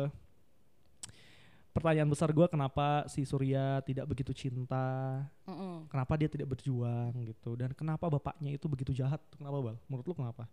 pertanyaan 1.70 2.10
besar 2.10 2.34
gua 2.34 2.50
kenapa 2.50 3.06
si 3.06 3.24
Surya 3.24 3.80
tidak 3.86 4.10
begitu 4.10 4.34
cinta 4.34 5.22
Mm-mm. 5.46 5.86
kenapa 5.88 6.18
dia 6.18 6.26
tidak 6.28 6.50
berjuang 6.50 7.14
gitu 7.24 7.54
dan 7.54 7.72
kenapa 7.72 8.10
bapaknya 8.10 8.54
itu 8.54 8.66
begitu 8.66 8.92
jahat 8.92 9.22
kenapa 9.38 9.58
bal 9.62 9.76
menurut 9.86 10.06
lu 10.06 10.16
kenapa 10.18 10.50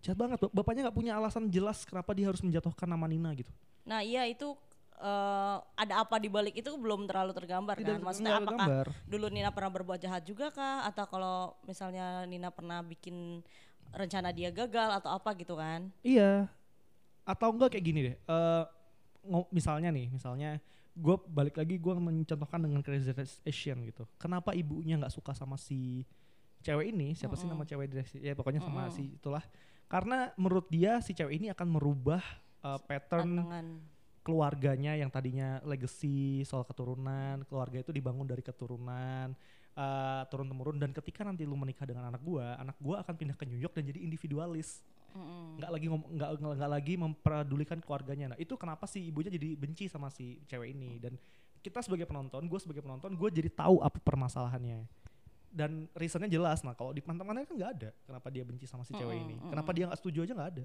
jahat 0.00 0.16
banget 0.16 0.38
Bap- 0.40 0.54
bapaknya 0.54 0.88
nggak 0.88 0.96
punya 0.96 1.12
alasan 1.18 1.50
jelas 1.50 1.82
kenapa 1.84 2.14
dia 2.14 2.30
harus 2.30 2.40
menjatuhkan 2.40 2.86
nama 2.86 3.04
Nina 3.04 3.34
gitu 3.34 3.50
Nah 3.80 4.04
iya 4.04 4.28
itu 4.28 4.54
eh, 4.96 5.56
ada 5.74 5.94
apa 6.04 6.20
di 6.20 6.28
balik 6.28 6.54
itu 6.54 6.68
belum 6.76 7.08
terlalu 7.08 7.32
tergambar 7.32 7.74
kan? 7.80 7.98
Maksudnya 7.98 8.38
apakah 8.38 8.66
gambar. 8.68 8.86
dulu 9.08 9.26
Nina 9.32 9.50
pernah 9.50 9.72
berbuat 9.72 9.98
jahat 9.98 10.22
juga 10.22 10.52
kah? 10.52 10.84
Atau 10.84 11.08
kalau 11.08 11.56
misalnya 11.64 12.22
Nina 12.28 12.52
pernah 12.52 12.84
bikin 12.84 13.40
rencana 13.90 14.30
dia 14.30 14.52
gagal 14.52 15.00
atau 15.00 15.10
apa 15.10 15.32
gitu 15.34 15.56
kan? 15.56 15.88
Iya. 16.04 16.46
Atau 17.24 17.50
enggak 17.50 17.74
kayak 17.74 17.84
gini 17.84 18.00
deh. 18.04 18.16
eh 18.20 18.62
ngo- 18.62 18.79
misalnya 19.52 19.92
nih, 19.92 20.08
misalnya 20.08 20.60
gue 20.96 21.16
balik 21.30 21.56
lagi 21.56 21.78
gue 21.78 21.94
mencontohkan 21.94 22.60
dengan 22.60 22.80
Crazy 22.82 23.14
Rich 23.14 23.40
Asian 23.46 23.78
gitu. 23.86 24.04
Kenapa 24.18 24.52
ibunya 24.52 24.98
nggak 24.98 25.14
suka 25.14 25.32
sama 25.32 25.54
si 25.54 26.04
cewek 26.60 26.92
ini? 26.92 27.14
Siapa 27.14 27.38
sih 27.38 27.46
nama 27.48 27.62
cewek 27.64 27.86
dia? 27.88 28.04
Ya 28.20 28.32
pokoknya 28.34 28.60
sama 28.60 28.88
Mm-mm. 28.88 28.96
si 28.96 29.16
itulah. 29.16 29.44
Karena 29.90 30.30
menurut 30.38 30.66
dia 30.70 30.98
si 31.02 31.14
cewek 31.14 31.40
ini 31.40 31.46
akan 31.50 31.66
merubah 31.66 32.22
eh, 32.62 32.80
pattern 32.84 33.42
Pandangan. 33.42 33.66
keluarganya 34.20 34.92
yang 34.98 35.08
tadinya 35.08 35.58
legacy 35.64 36.44
soal 36.44 36.66
keturunan, 36.68 37.42
keluarga 37.48 37.80
itu 37.80 37.90
dibangun 37.94 38.28
dari 38.28 38.44
keturunan 38.44 39.32
eh, 39.74 40.22
turun 40.28 40.46
temurun 40.50 40.76
dan 40.76 40.90
ketika 40.92 41.22
nanti 41.24 41.46
lu 41.46 41.56
menikah 41.56 41.86
dengan 41.86 42.10
anak 42.10 42.20
gua, 42.20 42.58
anak 42.58 42.76
gua 42.82 43.00
akan 43.06 43.14
pindah 43.14 43.36
ke 43.38 43.46
New 43.46 43.58
York 43.58 43.72
dan 43.78 43.86
jadi 43.86 44.02
individualis 44.02 44.82
Nggak 45.58 45.70
lagi 45.70 45.86
ngom- 45.90 46.10
nggak 46.10 46.30
nggak 46.40 46.54
nggak 46.56 46.70
lagi 46.70 46.94
memperdulikan 46.96 47.78
keluarganya. 47.82 48.26
Nah 48.32 48.38
itu 48.40 48.54
kenapa 48.54 48.86
sih 48.86 49.02
ibunya 49.04 49.28
jadi 49.28 49.54
benci 49.54 49.86
sama 49.86 50.08
si 50.08 50.40
cewek 50.46 50.72
ini? 50.72 50.96
Dan 50.98 51.18
kita 51.60 51.84
sebagai 51.84 52.08
penonton 52.08 52.48
gue 52.48 52.60
sebagai 52.60 52.80
penonton 52.80 53.12
gue 53.12 53.28
jadi 53.28 53.50
tahu 53.52 53.84
apa 53.84 54.00
permasalahannya. 54.00 54.88
Dan 55.50 55.90
reasonnya 55.98 56.30
jelas 56.30 56.62
nah 56.62 56.78
kalau 56.78 56.94
di 56.94 57.02
pantangannya 57.02 57.42
kan 57.44 57.54
nggak 57.58 57.72
ada 57.82 57.90
kenapa 58.06 58.30
dia 58.30 58.46
benci 58.46 58.70
sama 58.70 58.86
si 58.86 58.94
cewek 58.94 59.12
Mm-mm, 59.18 59.24
ini. 59.26 59.34
mm-mm. 59.36 59.50
kenapa 59.50 59.70
dia 59.74 59.84
nggak 59.90 59.98
setuju 59.98 60.18
aja 60.24 60.32
nggak 60.38 60.50
ada. 60.56 60.64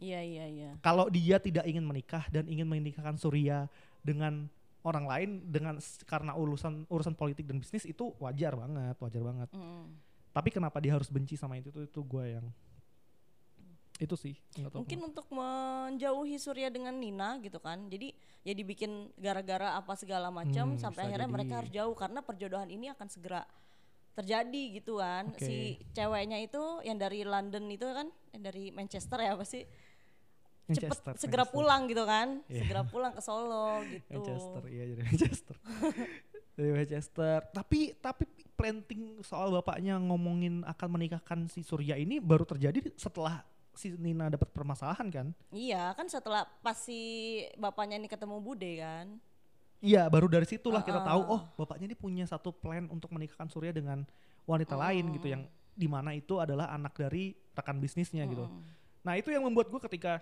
Iya 0.00 0.20
iya 0.24 0.44
iya. 0.48 0.70
kalau 0.80 1.12
dia 1.12 1.36
tidak 1.36 1.68
ingin 1.68 1.84
menikah 1.84 2.24
dan 2.32 2.48
ingin 2.48 2.64
menikahkan 2.64 3.20
Surya 3.20 3.68
dengan 4.00 4.48
orang 4.80 5.04
lain 5.04 5.30
dengan 5.44 5.76
karena 6.08 6.32
urusan 6.32 6.88
urusan 6.88 7.12
politik 7.12 7.44
dan 7.44 7.60
bisnis 7.60 7.84
itu 7.84 8.16
wajar 8.16 8.56
banget 8.56 8.96
wajar 8.96 9.20
banget. 9.20 9.48
Mm-mm. 9.52 9.92
tapi 10.32 10.48
kenapa 10.48 10.80
dia 10.80 10.96
harus 10.96 11.12
benci 11.12 11.36
sama 11.36 11.60
itu 11.60 11.68
itu, 11.68 11.84
itu 11.84 12.00
gue 12.00 12.24
yang 12.32 12.46
itu 14.00 14.16
sih 14.16 14.34
Mungkin 14.72 14.98
untuk 15.04 15.28
menjauhi 15.28 16.36
Surya 16.36 16.68
dengan 16.68 16.96
Nina 16.96 17.36
gitu 17.38 17.60
kan. 17.60 17.84
Jadi 17.86 18.10
ya 18.40 18.52
dibikin 18.52 19.12
gara-gara 19.14 19.76
apa 19.76 19.92
segala 19.94 20.32
macam 20.32 20.72
Hmm, 20.72 20.80
sampai 20.80 21.06
akhirnya 21.06 21.28
jadi. 21.28 21.36
mereka 21.36 21.52
harus 21.60 21.70
jauh 21.70 21.92
karena 21.92 22.20
perjodohan 22.20 22.68
ini 22.68 22.88
akan 22.88 23.06
segera 23.06 23.44
terjadi 24.10 24.62
gitu 24.74 24.98
kan. 24.98 25.30
Oke. 25.30 25.44
Si 25.44 25.56
ceweknya 25.92 26.40
itu 26.40 26.60
yang 26.82 26.96
dari 26.96 27.22
London 27.22 27.68
itu 27.68 27.84
kan, 27.84 28.08
yang 28.32 28.42
dari 28.42 28.72
Manchester 28.72 29.20
ya 29.20 29.36
apa 29.36 29.44
sih? 29.44 29.64
Cepet 30.70 30.86
Manchester, 30.86 31.12
segera 31.18 31.42
Manchester. 31.42 31.54
pulang 31.54 31.80
gitu 31.86 32.04
kan. 32.04 32.28
Iya. 32.46 32.60
Segera 32.64 32.82
pulang 32.84 33.12
ke 33.12 33.20
Solo 33.20 33.82
gitu. 33.84 34.06
Manchester 34.16 34.62
iya 34.66 34.84
jadi 34.86 35.02
Manchester 35.02 35.56
dari 36.56 36.70
Manchester 36.70 37.38
tapi 37.50 37.80
tapi 37.98 38.24
planting 38.54 39.24
soal 39.24 39.50
bapaknya 39.50 39.96
ngomongin 39.98 40.60
akan 40.62 40.88
menikahkan 40.92 41.48
si 41.48 41.64
Surya 41.64 41.96
ini 41.96 42.20
baru 42.20 42.44
terjadi 42.44 42.92
setelah 42.94 43.40
si 43.72 43.94
Nina 43.94 44.28
dapat 44.28 44.50
permasalahan 44.50 45.08
kan 45.08 45.26
Iya, 45.50 45.94
kan 45.94 46.06
setelah 46.06 46.44
pas 46.60 46.76
si 46.76 46.98
bapaknya 47.54 47.96
ini 47.96 48.06
ketemu 48.06 48.38
Bude 48.38 48.72
kan. 48.76 49.06
iya 49.80 50.04
baru 50.06 50.28
dari 50.28 50.44
situlah 50.44 50.84
kita 50.84 51.00
Uh-uh. 51.00 51.08
tahu 51.08 51.20
oh 51.24 51.42
bapaknya 51.56 51.88
ini 51.88 51.96
punya 51.96 52.24
satu 52.24 52.52
plan 52.52 52.84
untuk 52.86 53.08
menikahkan 53.10 53.48
Surya 53.48 53.72
dengan 53.72 54.04
wanita 54.44 54.76
lain 54.76 55.08
gitu 55.16 55.30
yang 55.30 55.42
di 55.72 55.88
mana 55.88 56.12
itu 56.12 56.36
adalah 56.36 56.68
anak 56.68 56.92
dari 56.92 57.32
rekan 57.52 57.78
bisnisnya 57.78 58.26
gitu 58.26 58.44
Mm. 58.44 58.60
nah 59.00 59.16
itu 59.16 59.32
yang 59.32 59.40
membuat 59.40 59.72
gue 59.72 59.80
ketika 59.88 60.20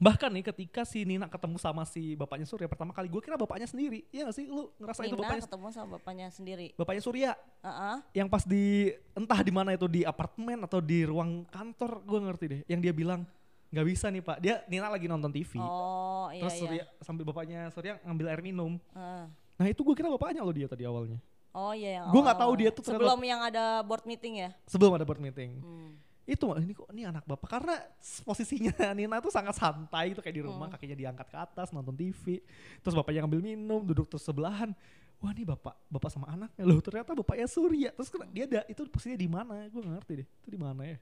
bahkan 0.00 0.32
nih 0.32 0.40
ketika 0.42 0.82
si 0.82 1.04
Nina 1.04 1.28
ketemu 1.28 1.56
sama 1.56 1.84
si 1.84 2.16
bapaknya 2.16 2.48
Surya 2.48 2.64
pertama 2.64 2.90
kali 2.90 3.04
gue 3.06 3.20
kira 3.20 3.36
bapaknya 3.36 3.68
sendiri 3.68 4.08
iya 4.08 4.24
gak 4.24 4.32
sih 4.32 4.48
lu 4.48 4.72
ngerasa 4.74 5.04
itu 5.04 5.12
Nina 5.12 5.20
bapaknya 5.22 5.44
ketemu 5.44 5.66
sama 5.68 5.88
bapaknya 5.94 6.26
sendiri. 6.30 6.66
bapaknya 6.74 7.02
Surya 7.02 7.30
Heeh. 7.60 7.96
yang 8.14 8.26
pas 8.26 8.42
di 8.42 8.64
entah 9.12 9.40
di 9.40 9.52
mana 9.52 9.70
itu 9.70 9.84
di 9.84 10.00
apartemen 10.02 10.56
atau 10.60 10.80
di 10.80 11.04
ruang 11.04 11.44
kantor 11.46 12.00
gue 12.02 12.18
ngerti 12.18 12.44
deh 12.48 12.60
yang 12.66 12.80
dia 12.80 12.90
bilang 12.90 13.28
nggak 13.68 13.86
bisa 13.86 14.08
nih 14.08 14.18
pak 14.18 14.36
dia 14.40 14.64
Nina 14.66 14.88
lagi 14.88 15.04
nonton 15.04 15.28
TV 15.28 15.60
Oh 15.60 16.26
iya 16.28 16.42
terus 16.42 16.54
iya. 16.54 16.60
Surya 16.64 16.84
sambil 16.98 17.22
bapaknya 17.22 17.68
Surya 17.68 18.00
ngambil 18.02 18.26
air 18.26 18.40
minum 18.40 18.80
Heeh. 18.90 19.24
nah 19.54 19.66
itu 19.68 19.84
gue 19.84 19.92
kira 19.92 20.08
bapaknya 20.08 20.40
loh 20.40 20.50
dia 20.50 20.64
tadi 20.64 20.82
awalnya 20.82 21.20
Oh 21.50 21.74
iya 21.74 21.98
yang 21.98 22.08
Gua 22.08 22.22
nggak 22.24 22.38
tahu 22.38 22.54
awal-awal. 22.54 22.62
dia 22.62 22.70
tuh 22.70 22.78
ternyata- 22.80 23.04
sebelum 23.04 23.20
yang 23.20 23.40
ada 23.42 23.64
board 23.82 24.06
meeting 24.06 24.34
ya. 24.38 24.50
sebelum 24.64 24.94
ada 24.94 25.04
board 25.04 25.18
meeting 25.18 25.60
Hmm. 25.60 25.92
Itu 26.30 26.46
ini 26.56 26.70
kok 26.70 26.86
ini 26.94 27.02
anak 27.02 27.26
bapak. 27.26 27.48
Karena 27.50 27.74
posisinya 28.22 28.70
Nina 28.96 29.18
tuh 29.18 29.28
sangat 29.28 29.52
santai 29.52 30.14
itu 30.14 30.22
kayak 30.22 30.36
di 30.36 30.44
rumah 30.44 30.66
Hmm. 30.66 30.74
kakinya 30.78 30.94
diangkat 30.94 31.26
ke 31.26 31.36
atas 31.36 31.68
nonton 31.70 31.92
TV 31.92 32.38
terus 32.78 32.94
bapaknya 32.94 33.26
ngambil 33.26 33.42
minum 33.44 33.82
duduk 33.82 34.06
terus 34.06 34.22
sebelahan. 34.22 34.70
Wah 35.18 35.34
ini 35.34 35.44
bapak 35.44 35.74
bapak 35.86 36.08
sama 36.08 36.30
anaknya 36.30 36.64
loh. 36.64 36.78
Ternyata 36.78 37.12
bapaknya 37.12 37.44
Surya. 37.44 37.90
Terus 37.92 38.08
kena- 38.08 38.30
dia 38.30 38.44
ada 38.46 38.60
itu 38.64 38.80
posisinya 38.86 39.18
di 39.18 39.28
mana? 39.28 39.66
Gue 39.66 39.82
nggak 39.82 39.94
ngerti 39.98 40.12
deh 40.16 40.28
itu 40.30 40.48
di 40.48 40.56
mana 40.56 40.82
ya? 40.86 40.96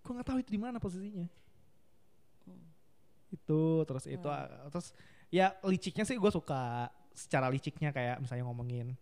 Gue 0.00 0.12
nggak 0.14 0.26
tahu 0.26 0.38
itu 0.40 0.50
di 0.50 0.60
mana 0.60 0.76
posisinya. 0.78 1.26
Itu 3.30 3.60
terus 3.86 4.04
itu 4.06 4.26
Hmm. 4.26 4.34
ah, 4.34 4.70
terus 4.70 4.90
ya 5.28 5.54
liciknya 5.62 6.02
sih 6.02 6.16
gue 6.16 6.30
suka. 6.30 6.88
Secara 7.10 7.50
liciknya 7.50 7.90
kayak 7.90 8.22
misalnya 8.22 8.46
ngomongin 8.46 8.94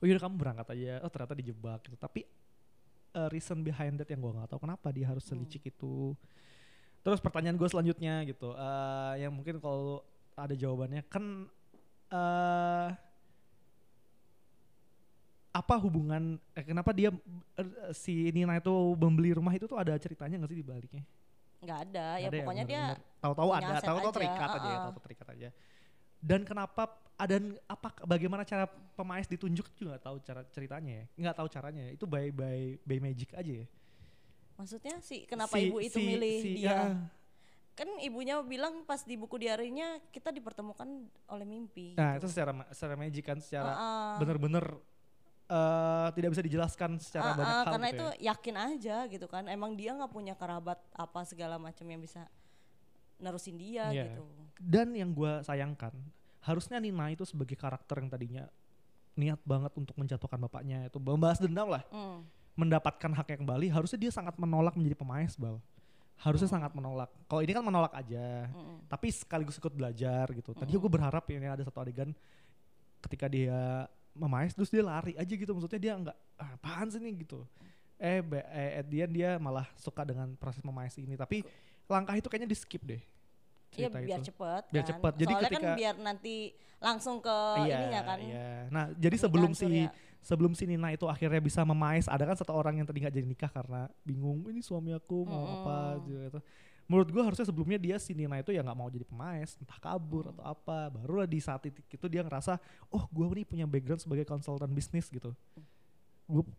oh 0.00 0.04
yaudah 0.08 0.24
kamu 0.24 0.36
berangkat 0.36 0.66
aja. 0.74 1.04
Oh 1.04 1.10
ternyata 1.12 1.34
dijebak 1.36 1.84
gitu. 1.84 1.96
Tapi 1.96 2.24
uh, 3.14 3.30
reason 3.30 3.62
behind 3.62 3.96
that 4.02 4.10
yang 4.10 4.20
gue 4.20 4.32
nggak 4.34 4.50
tahu 4.50 4.66
kenapa 4.66 4.90
dia 4.90 5.06
harus 5.08 5.24
selicik 5.24 5.70
itu. 5.70 6.12
Terus 7.04 7.20
pertanyaan 7.20 7.60
gue 7.60 7.68
selanjutnya 7.68 8.24
gitu 8.24 8.56
eh, 8.56 9.14
yang 9.20 9.32
mungkin 9.36 9.60
kalau 9.60 10.00
ada 10.34 10.56
jawabannya 10.56 11.04
kan 11.06 11.44
eh 12.08 12.88
apa 15.54 15.74
hubungan 15.84 16.40
eh, 16.56 16.64
kenapa 16.64 16.96
dia 16.96 17.12
eh, 17.60 17.92
si 17.92 18.32
Nina 18.32 18.56
itu 18.56 18.72
membeli 18.96 19.36
rumah 19.36 19.52
itu 19.52 19.68
tuh 19.68 19.76
ada 19.76 19.92
ceritanya 20.00 20.40
nggak 20.40 20.50
sih 20.50 20.58
di 20.58 20.66
baliknya? 20.66 21.04
Nggak 21.60 21.78
ada 21.88 22.06
ya 22.16 22.28
Ada 22.32 22.36
pokoknya 22.40 22.64
dia 22.64 22.80
bener-bener 22.80 23.20
tahu-tahu 23.20 23.48
punya 23.52 23.68
ada 23.68 23.80
tahu-tahu 23.84 24.12
terikat 24.16 24.48
aja 24.48 24.68
ya 24.68 24.78
tahu-tahu 24.80 25.04
terikat 25.04 25.26
aja. 25.28 25.48
Dan 26.24 26.40
kenapa 26.48 26.82
ada 27.14 27.36
apa 27.64 27.88
bagaimana 28.02 28.42
cara 28.42 28.66
pemaes 28.66 29.30
ditunjuk 29.30 29.70
juga 29.74 29.94
nggak 29.94 30.02
tahu 30.02 30.16
cara 30.20 30.40
ceritanya 30.50 30.92
ya 30.92 31.04
nggak 31.14 31.36
tahu 31.38 31.48
caranya 31.48 31.84
itu 31.88 32.04
by 32.04 32.34
by 32.34 32.74
by 32.82 32.98
magic 32.98 33.30
aja 33.32 33.62
ya 33.62 33.66
maksudnya 34.54 34.98
sih 34.98 35.22
kenapa 35.24 35.54
Si- 35.54 35.70
ibu 35.70 35.78
itu 35.78 35.94
si- 35.94 36.06
milih 36.06 36.36
si- 36.42 36.54
dia 36.58 36.70
ya. 36.70 36.82
kan 37.74 37.88
ibunya 37.98 38.38
bilang 38.40 38.82
pas 38.82 39.02
di 39.02 39.14
buku 39.14 39.34
diarinya 39.34 39.98
kita 40.10 40.30
dipertemukan 40.30 40.86
oleh 41.28 41.46
mimpi 41.46 41.94
nah 41.94 42.14
itu 42.14 42.26
gitu. 42.26 42.34
secara 42.34 42.50
ma- 42.50 42.70
secara 42.70 42.94
magic 42.94 43.22
kan 43.22 43.38
secara 43.38 43.70
Uh-uh. 43.72 44.14
bener-bener 44.18 44.64
eh 45.44 46.08
tidak 46.16 46.32
bisa 46.32 46.42
dijelaskan 46.42 46.96
secara 46.98 47.30
Ah, 47.30 47.36
banyak 47.36 47.46
ah, 47.46 47.60
hal 47.60 47.72
karena 47.76 47.86
gitu 47.86 47.94
itu 47.94 48.06
ya. 48.08 48.22
yakin 48.32 48.56
aja 48.56 48.96
gitu 49.06 49.26
kan 49.28 49.44
emang 49.46 49.76
dia 49.76 49.92
nggak 49.92 50.08
punya 50.08 50.34
kerabat 50.34 50.80
apa 50.90 51.20
segala 51.22 51.60
macam 51.60 51.84
yang 51.84 52.00
bisa 52.00 52.24
nerusin 53.16 53.54
dia 53.54 53.92
Iya. 53.92 54.04
gitu 54.08 54.24
dan 54.56 54.90
yang 54.90 55.12
gue 55.12 55.42
sayangkan 55.42 55.92
harusnya 56.44 56.76
Nina 56.76 57.08
itu 57.08 57.24
sebagai 57.24 57.56
karakter 57.56 57.98
yang 58.04 58.08
tadinya 58.12 58.44
niat 59.16 59.40
banget 59.46 59.72
untuk 59.78 59.96
menjatuhkan 59.96 60.36
bapaknya 60.36 60.90
itu 60.90 60.98
membalas 61.00 61.40
dendam 61.40 61.70
lah. 61.70 61.82
Hmm. 61.90 62.22
mendapatkan 62.54 63.10
haknya 63.18 63.42
kembali 63.42 63.66
harusnya 63.66 63.98
dia 63.98 64.14
sangat 64.14 64.38
menolak 64.38 64.78
menjadi 64.78 64.94
pemain 64.94 65.26
bal. 65.42 65.58
Harusnya 66.14 66.46
sangat 66.46 66.70
menolak. 66.70 67.10
Kalau 67.26 67.42
ini 67.42 67.50
kan 67.50 67.66
menolak 67.66 67.90
aja 67.98 68.46
Mm-mm. 68.54 68.86
tapi 68.86 69.10
sekaligus 69.10 69.58
ikut 69.58 69.74
belajar 69.74 70.30
gitu. 70.30 70.54
Tadi 70.54 70.70
Mm. 70.70 70.78
gue 70.78 70.90
berharap 70.94 71.26
ini 71.34 71.50
ada 71.50 71.66
satu 71.66 71.82
adegan 71.82 72.14
ketika 73.02 73.26
dia 73.26 73.90
memaes 74.14 74.54
terus 74.54 74.70
dia 74.70 74.86
lari 74.86 75.18
aja 75.18 75.34
gitu. 75.34 75.50
Maksudnya 75.50 75.82
dia 75.82 75.92
nggak 75.98 76.14
ah, 76.38 76.54
apaan 76.54 76.94
sih 76.94 77.02
nih 77.02 77.26
gitu. 77.26 77.42
Eh, 77.98 78.22
be- 78.22 78.46
eh 78.46 78.78
at 78.78 78.86
the 78.86 79.02
end 79.02 79.18
dia 79.18 79.34
malah 79.42 79.66
suka 79.74 80.06
dengan 80.06 80.38
proses 80.38 80.62
memaes 80.62 80.94
ini. 80.94 81.18
Tapi 81.18 81.42
langkah 81.90 82.14
itu 82.14 82.30
kayaknya 82.30 82.54
di 82.54 82.58
skip 82.58 82.86
deh 82.86 83.02
Iya 83.76 83.88
biar 83.90 84.20
itu. 84.20 84.26
cepet 84.30 84.62
Biar 84.70 84.84
kan. 84.84 84.90
cepet. 84.94 85.12
Jadi 85.18 85.32
Soalnya 85.32 85.50
ketika- 85.50 85.64
kan 85.66 85.78
biar 85.78 85.94
nanti 85.98 86.34
langsung 86.78 87.16
ke 87.18 87.36
iya, 87.64 87.74
ininya 87.80 88.02
kan. 88.04 88.18
Iya. 88.20 88.48
Nah, 88.68 88.84
jadi 88.92 89.16
sebelum 89.16 89.50
si 89.52 89.64
Surya. 89.64 89.88
sebelum 90.20 90.52
si 90.52 90.64
Nina 90.64 90.88
itu 90.90 91.04
akhirnya 91.04 91.40
bisa 91.40 91.64
memais, 91.64 92.04
ada 92.06 92.24
kan 92.24 92.36
satu 92.36 92.52
orang 92.52 92.76
yang 92.76 92.86
tadi 92.86 93.00
nggak 93.00 93.14
jadi 93.14 93.26
nikah 93.26 93.48
karena 93.48 93.88
bingung 94.02 94.44
ini 94.48 94.60
suami 94.60 94.92
aku 94.92 95.24
mau 95.24 95.44
apa 95.60 95.76
Mm-mm. 95.96 96.28
gitu. 96.28 96.40
Menurut 96.84 97.08
gua 97.08 97.24
harusnya 97.24 97.48
sebelumnya 97.48 97.80
dia 97.80 97.96
si 97.96 98.12
Nina 98.12 98.36
itu 98.36 98.52
ya 98.52 98.60
nggak 98.60 98.76
mau 98.76 98.92
jadi 98.92 99.08
pemais, 99.08 99.56
entah 99.56 99.80
kabur 99.80 100.28
atau 100.28 100.44
apa. 100.44 100.92
Barulah 100.92 101.24
di 101.24 101.40
saat 101.40 101.64
titik 101.64 101.88
itu 101.88 102.06
dia 102.06 102.20
ngerasa, 102.20 102.60
oh 102.92 103.08
gua 103.08 103.32
nih 103.32 103.48
punya 103.48 103.64
background 103.64 104.04
sebagai 104.04 104.28
konsultan 104.28 104.68
bisnis 104.68 105.08
gitu. 105.08 105.32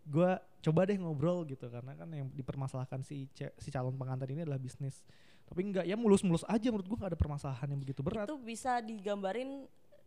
Gua 0.06 0.38
coba 0.62 0.80
deh 0.82 0.98
ngobrol 0.98 1.46
gitu 1.46 1.66
karena 1.66 1.94
kan 1.94 2.06
yang 2.10 2.26
dipermasalahkan 2.30 3.02
si 3.02 3.26
si 3.34 3.68
calon 3.70 3.94
pengantin 3.94 4.34
ini 4.34 4.42
adalah 4.42 4.58
bisnis. 4.58 5.06
Tapi 5.46 5.60
enggak 5.62 5.84
ya 5.86 5.94
mulus-mulus 5.94 6.42
aja 6.46 6.68
menurut 6.68 6.86
gua 6.86 6.98
nggak 7.06 7.10
ada 7.14 7.20
permasalahan 7.20 7.66
yang 7.70 7.80
begitu 7.80 8.00
berat. 8.02 8.26
Itu 8.26 8.36
bisa 8.38 8.82
digambarin 8.82 9.64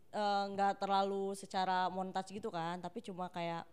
eh, 0.10 0.43
nggak 0.53 0.81
terlalu 0.84 1.34
secara 1.38 1.88
montage 1.88 2.36
gitu 2.36 2.50
kan, 2.50 2.81
tapi 2.81 3.00
cuma 3.00 3.29
kayak 3.29 3.63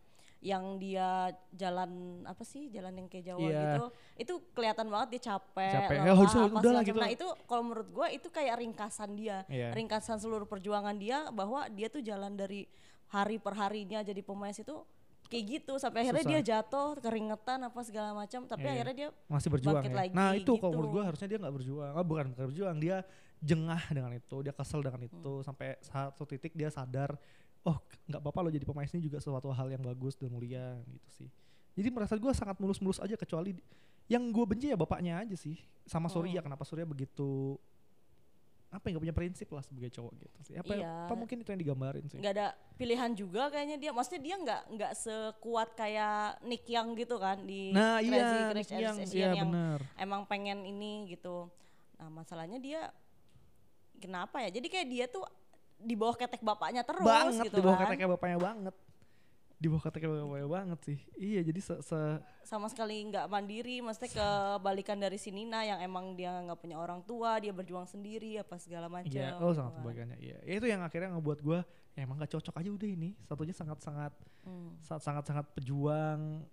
yang 0.45 0.77
dia 0.77 1.33
jalan 1.57 2.21
apa 2.29 2.45
sih 2.45 2.69
jalan 2.69 2.93
yang 2.93 3.09
kayak 3.09 3.33
Jawa 3.33 3.41
Iya. 3.41 3.57
gitu 3.65 3.85
itu 4.21 4.35
kelihatan 4.53 4.87
banget 4.93 5.09
dia 5.17 5.23
capek, 5.33 5.73
Capek. 5.89 5.97
Ya, 5.97 6.13
lelah, 6.13 6.29
apa 6.29 6.29
udah 6.29 6.45
lah 6.45 6.61
segala 6.61 6.81
gitu. 6.85 6.99
Nah 7.01 7.11
itu 7.11 7.27
kalau 7.49 7.63
menurut 7.65 7.89
gue 7.89 8.07
itu 8.21 8.29
kayak 8.29 8.55
ringkasan 8.61 9.17
dia, 9.17 9.49
Iya. 9.49 9.73
ringkasan 9.73 10.21
seluruh 10.21 10.45
perjuangan 10.45 10.93
dia 11.01 11.33
bahwa 11.33 11.65
dia 11.73 11.89
tuh 11.89 12.05
jalan 12.05 12.37
dari 12.37 12.69
hari 13.09 13.41
per 13.41 13.57
harinya 13.57 14.05
jadi 14.05 14.21
pemain 14.21 14.53
itu 14.53 14.77
kayak 15.27 15.45
gitu 15.59 15.73
sampai 15.77 16.03
akhirnya 16.03 16.23
Susah. 16.23 16.33
dia 16.39 16.41
jatuh 16.43 16.89
keringetan 16.99 17.59
apa 17.63 17.81
segala 17.83 18.11
macam 18.15 18.41
tapi 18.45 18.63
Iya. 18.63 18.73
akhirnya 18.79 18.95
dia 18.95 19.09
masih 19.27 19.49
berjuang 19.51 19.83
ya. 19.83 19.91
lagi 19.93 20.15
nah 20.15 20.31
itu 20.33 20.53
kalau 20.57 20.71
gitu. 20.73 20.79
menurut 20.79 20.91
gue 20.95 21.03
harusnya 21.05 21.29
dia 21.29 21.39
nggak 21.43 21.55
berjuang, 21.59 21.93
oh, 21.93 22.05
bukan 22.07 22.25
bukan 22.33 22.45
berjuang, 22.51 22.77
dia 22.79 22.97
jengah 23.37 23.83
dengan 23.93 24.13
itu, 24.15 24.37
dia 24.41 24.55
kesel 24.55 24.81
dengan 24.81 25.01
Hmm. 25.03 25.11
itu 25.13 25.33
sampai 25.43 25.77
satu 25.81 26.23
titik 26.25 26.55
dia 26.55 26.71
sadar, 26.71 27.19
oh 27.63 27.77
nggak 28.07 28.21
apa-apa 28.23 28.39
lo 28.43 28.49
jadi 28.49 28.65
pemain 28.65 28.87
ini 28.87 29.03
juga 29.03 29.19
suatu 29.19 29.51
hal 29.51 29.69
yang 29.69 29.83
bagus 29.83 30.15
dan 30.15 30.31
mulia 30.31 30.79
gitu 30.87 31.09
sih. 31.13 31.29
Jadi 31.77 31.89
merasa 31.93 32.17
gue 32.17 32.33
sangat 32.33 32.57
mulus-mulus 32.57 32.97
aja 32.99 33.13
kecuali 33.15 33.53
yang 34.07 34.23
gue 34.31 34.45
benci 34.47 34.71
ya 34.71 34.79
bapaknya 34.79 35.21
aja 35.21 35.35
sih 35.35 35.59
sama 35.85 36.07
Surya 36.07 36.39
Hmm. 36.41 36.47
kenapa 36.49 36.63
Surya 36.63 36.87
begitu 36.87 37.59
apa 38.77 38.85
yang 38.87 39.01
gak 39.01 39.05
punya 39.09 39.17
prinsip 39.17 39.49
lah 39.49 39.65
sebagai 39.65 39.89
cowok 39.89 40.13
gitu 40.21 40.39
sih? 40.45 40.55
Apa, 40.55 40.77
Iya. 40.77 41.09
apa 41.09 41.15
mungkin 41.17 41.41
itu 41.41 41.49
yang 41.49 41.61
digambarin 41.61 42.05
sih? 42.07 42.21
Nggak 42.21 42.35
ada 42.37 42.47
pilihan 42.77 43.11
juga 43.13 43.49
kayaknya 43.49 43.77
dia. 43.77 43.91
Maksudnya 43.91 44.21
dia 44.21 44.37
nggak 44.37 44.63
nggak 44.71 44.93
sekuat 44.95 45.69
kayak 45.73 46.45
Nick 46.45 46.69
Young 46.69 46.93
gitu 46.93 47.17
kan 47.17 47.41
di 47.41 47.73
nah 47.73 47.97
Crazy 47.99 48.13
iya 48.13 48.53
Rich 48.53 48.71
yang 48.71 48.97
Asian 48.97 49.09
iya 49.11 49.29
yang 49.33 49.49
benar. 49.49 49.81
emang 49.97 50.23
pengen 50.25 50.63
ini 50.63 51.09
gitu. 51.09 51.49
Nah 51.97 52.13
masalahnya 52.13 52.61
dia 52.61 52.93
kenapa 53.97 54.45
ya? 54.45 54.53
Jadi 54.53 54.67
kayak 54.69 54.87
dia 54.87 55.05
tuh 55.09 55.25
di 55.77 55.93
bawah 55.93 56.15
ketek 56.15 56.41
bapaknya 56.41 56.81
terus 56.83 57.05
banget 57.05 57.49
gitu 57.49 57.61
di 57.61 57.65
bawah 57.65 57.77
kan. 57.77 57.85
keteknya 57.89 58.09
bapaknya 58.09 58.39
banget 58.41 58.75
di 59.57 59.67
bawah 59.67 59.83
keteknya 59.83 60.21
bapaknya 60.21 60.49
banget 60.49 60.79
sih 60.85 60.99
iya 61.17 61.41
jadi 61.41 61.57
se, 61.59 61.75
se- 61.81 62.21
sama 62.45 62.69
sekali 62.69 63.09
nggak 63.09 63.25
mandiri 63.25 63.81
maksudnya 63.81 64.13
kebalikan 64.13 65.01
dari 65.01 65.17
si 65.17 65.33
Nina 65.33 65.65
yang 65.65 65.81
emang 65.81 66.13
dia 66.13 66.29
nggak 66.45 66.61
punya 66.61 66.77
orang 66.77 67.01
tua 67.03 67.41
dia 67.41 67.51
berjuang 67.51 67.89
sendiri 67.89 68.37
apa 68.37 68.55
segala 68.57 68.87
macam 68.87 69.09
Iya, 69.09 69.41
oh 69.41 69.51
sangat 69.51 69.73
kan. 69.73 69.81
kebalikannya. 69.81 70.19
Iya, 70.21 70.37
ya, 70.45 70.53
itu 70.55 70.67
yang 70.69 70.85
akhirnya 70.85 71.09
ngebuat 71.11 71.39
gue 71.41 71.59
ya 71.97 72.05
emang 72.05 72.21
gak 72.21 72.37
cocok 72.37 72.55
aja 72.55 72.69
udah 72.71 72.89
ini. 72.89 73.11
Satunya 73.25 73.51
sangat-sangat 73.51 74.13
Hmm. 74.45 74.77
sangat 74.85 75.25
sangat 75.27 75.47
pejuang 75.57 76.45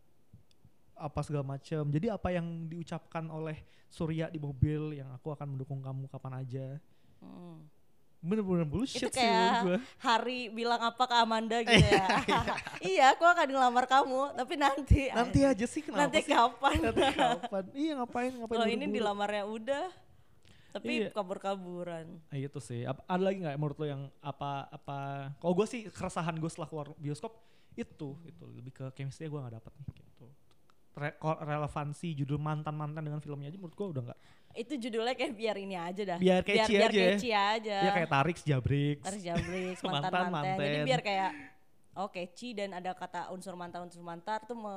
apa 0.96 1.20
segala 1.22 1.46
macam. 1.46 1.84
Jadi 1.86 2.08
apa 2.08 2.30
yang 2.32 2.66
diucapkan 2.66 3.28
oleh 3.28 3.60
Surya 3.86 4.26
di 4.26 4.40
mobil 4.40 4.98
yang 4.98 5.12
aku 5.12 5.30
akan 5.30 5.54
mendukung 5.54 5.78
kamu 5.78 6.08
kapan 6.08 6.34
aja. 6.40 6.68
Hmm. 7.20 7.68
Bener-bener 8.24 8.64
bullshit 8.64 9.04
Itu 9.04 9.12
sih 9.12 9.20
kayak 9.20 9.36
menurut 9.36 9.60
gue. 9.68 9.78
Hari 10.00 10.40
bilang 10.50 10.80
apa 10.80 11.04
ke 11.04 11.16
Amanda 11.18 11.60
gitu 11.62 11.76
ya. 11.84 12.06
iya, 12.82 13.04
aku 13.12 13.22
akan 13.22 13.46
ngelamar 13.46 13.84
kamu, 13.84 14.32
tapi 14.34 14.54
nanti. 14.56 15.02
Nanti 15.12 15.40
aja 15.44 15.66
sih 15.66 15.84
kenapa 15.84 16.00
nanti 16.02 16.20
sih? 16.20 16.32
kapan? 16.32 16.76
Nanti 16.82 17.04
kapan? 17.12 17.64
Iya 17.70 17.92
ngapain 17.98 18.32
ngapain 18.34 18.56
Kalau 18.56 18.68
ini 18.70 18.86
dilamarnya 18.88 19.44
udah, 19.44 19.86
tapi 20.72 21.04
Iya. 21.04 21.12
kabur-kaburan. 21.12 22.06
Ah, 22.28 22.40
itu 22.40 22.58
sih. 22.58 22.82
Ap- 22.82 23.04
ada 23.04 23.22
lagi 23.22 23.38
nggak 23.38 23.56
menurut 23.56 23.78
lo 23.78 23.86
yang 23.86 24.02
apa 24.18 24.72
apa? 24.72 25.00
Kalau 25.36 25.54
gue 25.54 25.68
sih 25.68 25.82
keresahan 25.86 26.34
gue 26.34 26.48
setelah 26.48 26.66
keluar 26.66 26.96
bioskop 26.96 27.36
itu 27.74 28.16
itu 28.24 28.44
lebih 28.48 28.72
ke 28.72 28.86
chemistry 28.94 29.26
gue 29.26 29.36
nggak 29.36 29.60
dapet 29.60 29.74
nih 29.76 29.88
gitu. 30.00 30.28
Re- 30.94 31.18
relevansi 31.20 32.14
judul 32.14 32.38
mantan 32.38 32.72
mantan 32.72 33.02
dengan 33.02 33.18
filmnya 33.18 33.50
aja 33.50 33.58
menurut 33.58 33.74
gue 33.74 33.88
udah 33.92 34.04
nggak. 34.08 34.20
Itu 34.54 34.74
judulnya 34.78 35.14
kayak 35.14 35.34
biar 35.34 35.56
ini 35.58 35.74
aja 35.74 36.02
dah. 36.06 36.18
Biar 36.18 36.42
catchy 36.42 36.74
biar 36.74 36.88
aja 36.88 36.94
ya. 36.96 37.08
catchy 37.12 37.30
aja. 37.30 37.78
Ya 37.80 37.92
kayak 37.92 38.10
tarik 38.12 38.38
jabrix. 38.40 38.98
Harus 39.02 39.22
jablix, 39.22 39.76
Mantan, 39.84 40.02
mantan-mantan. 40.04 40.58
Jadi 40.60 40.80
biar 40.84 41.02
kayak 41.02 41.32
oh 41.94 42.08
catchy 42.08 42.50
dan 42.52 42.70
ada 42.72 42.92
kata 42.92 43.30
unsur 43.30 43.54
mantan 43.54 43.86
unsur 43.86 44.02
mantan 44.02 44.42
tuh 44.44 44.54
me- 44.56 44.74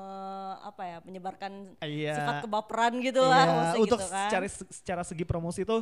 apa 0.60 0.82
ya 0.82 0.96
menyebarkan 1.00 1.76
Iya. 1.80 2.12
sifat 2.14 2.34
kebaperan 2.44 2.92
gitu 3.00 3.20
Iya, 3.20 3.30
lah 3.30 3.44
maksudnya 3.46 3.80
untuk 3.80 3.98
gitu 3.98 4.06
kan. 4.06 4.28
secara 4.28 4.46
secara 4.68 5.02
segi 5.02 5.24
promosi 5.24 5.60
itu 5.62 5.76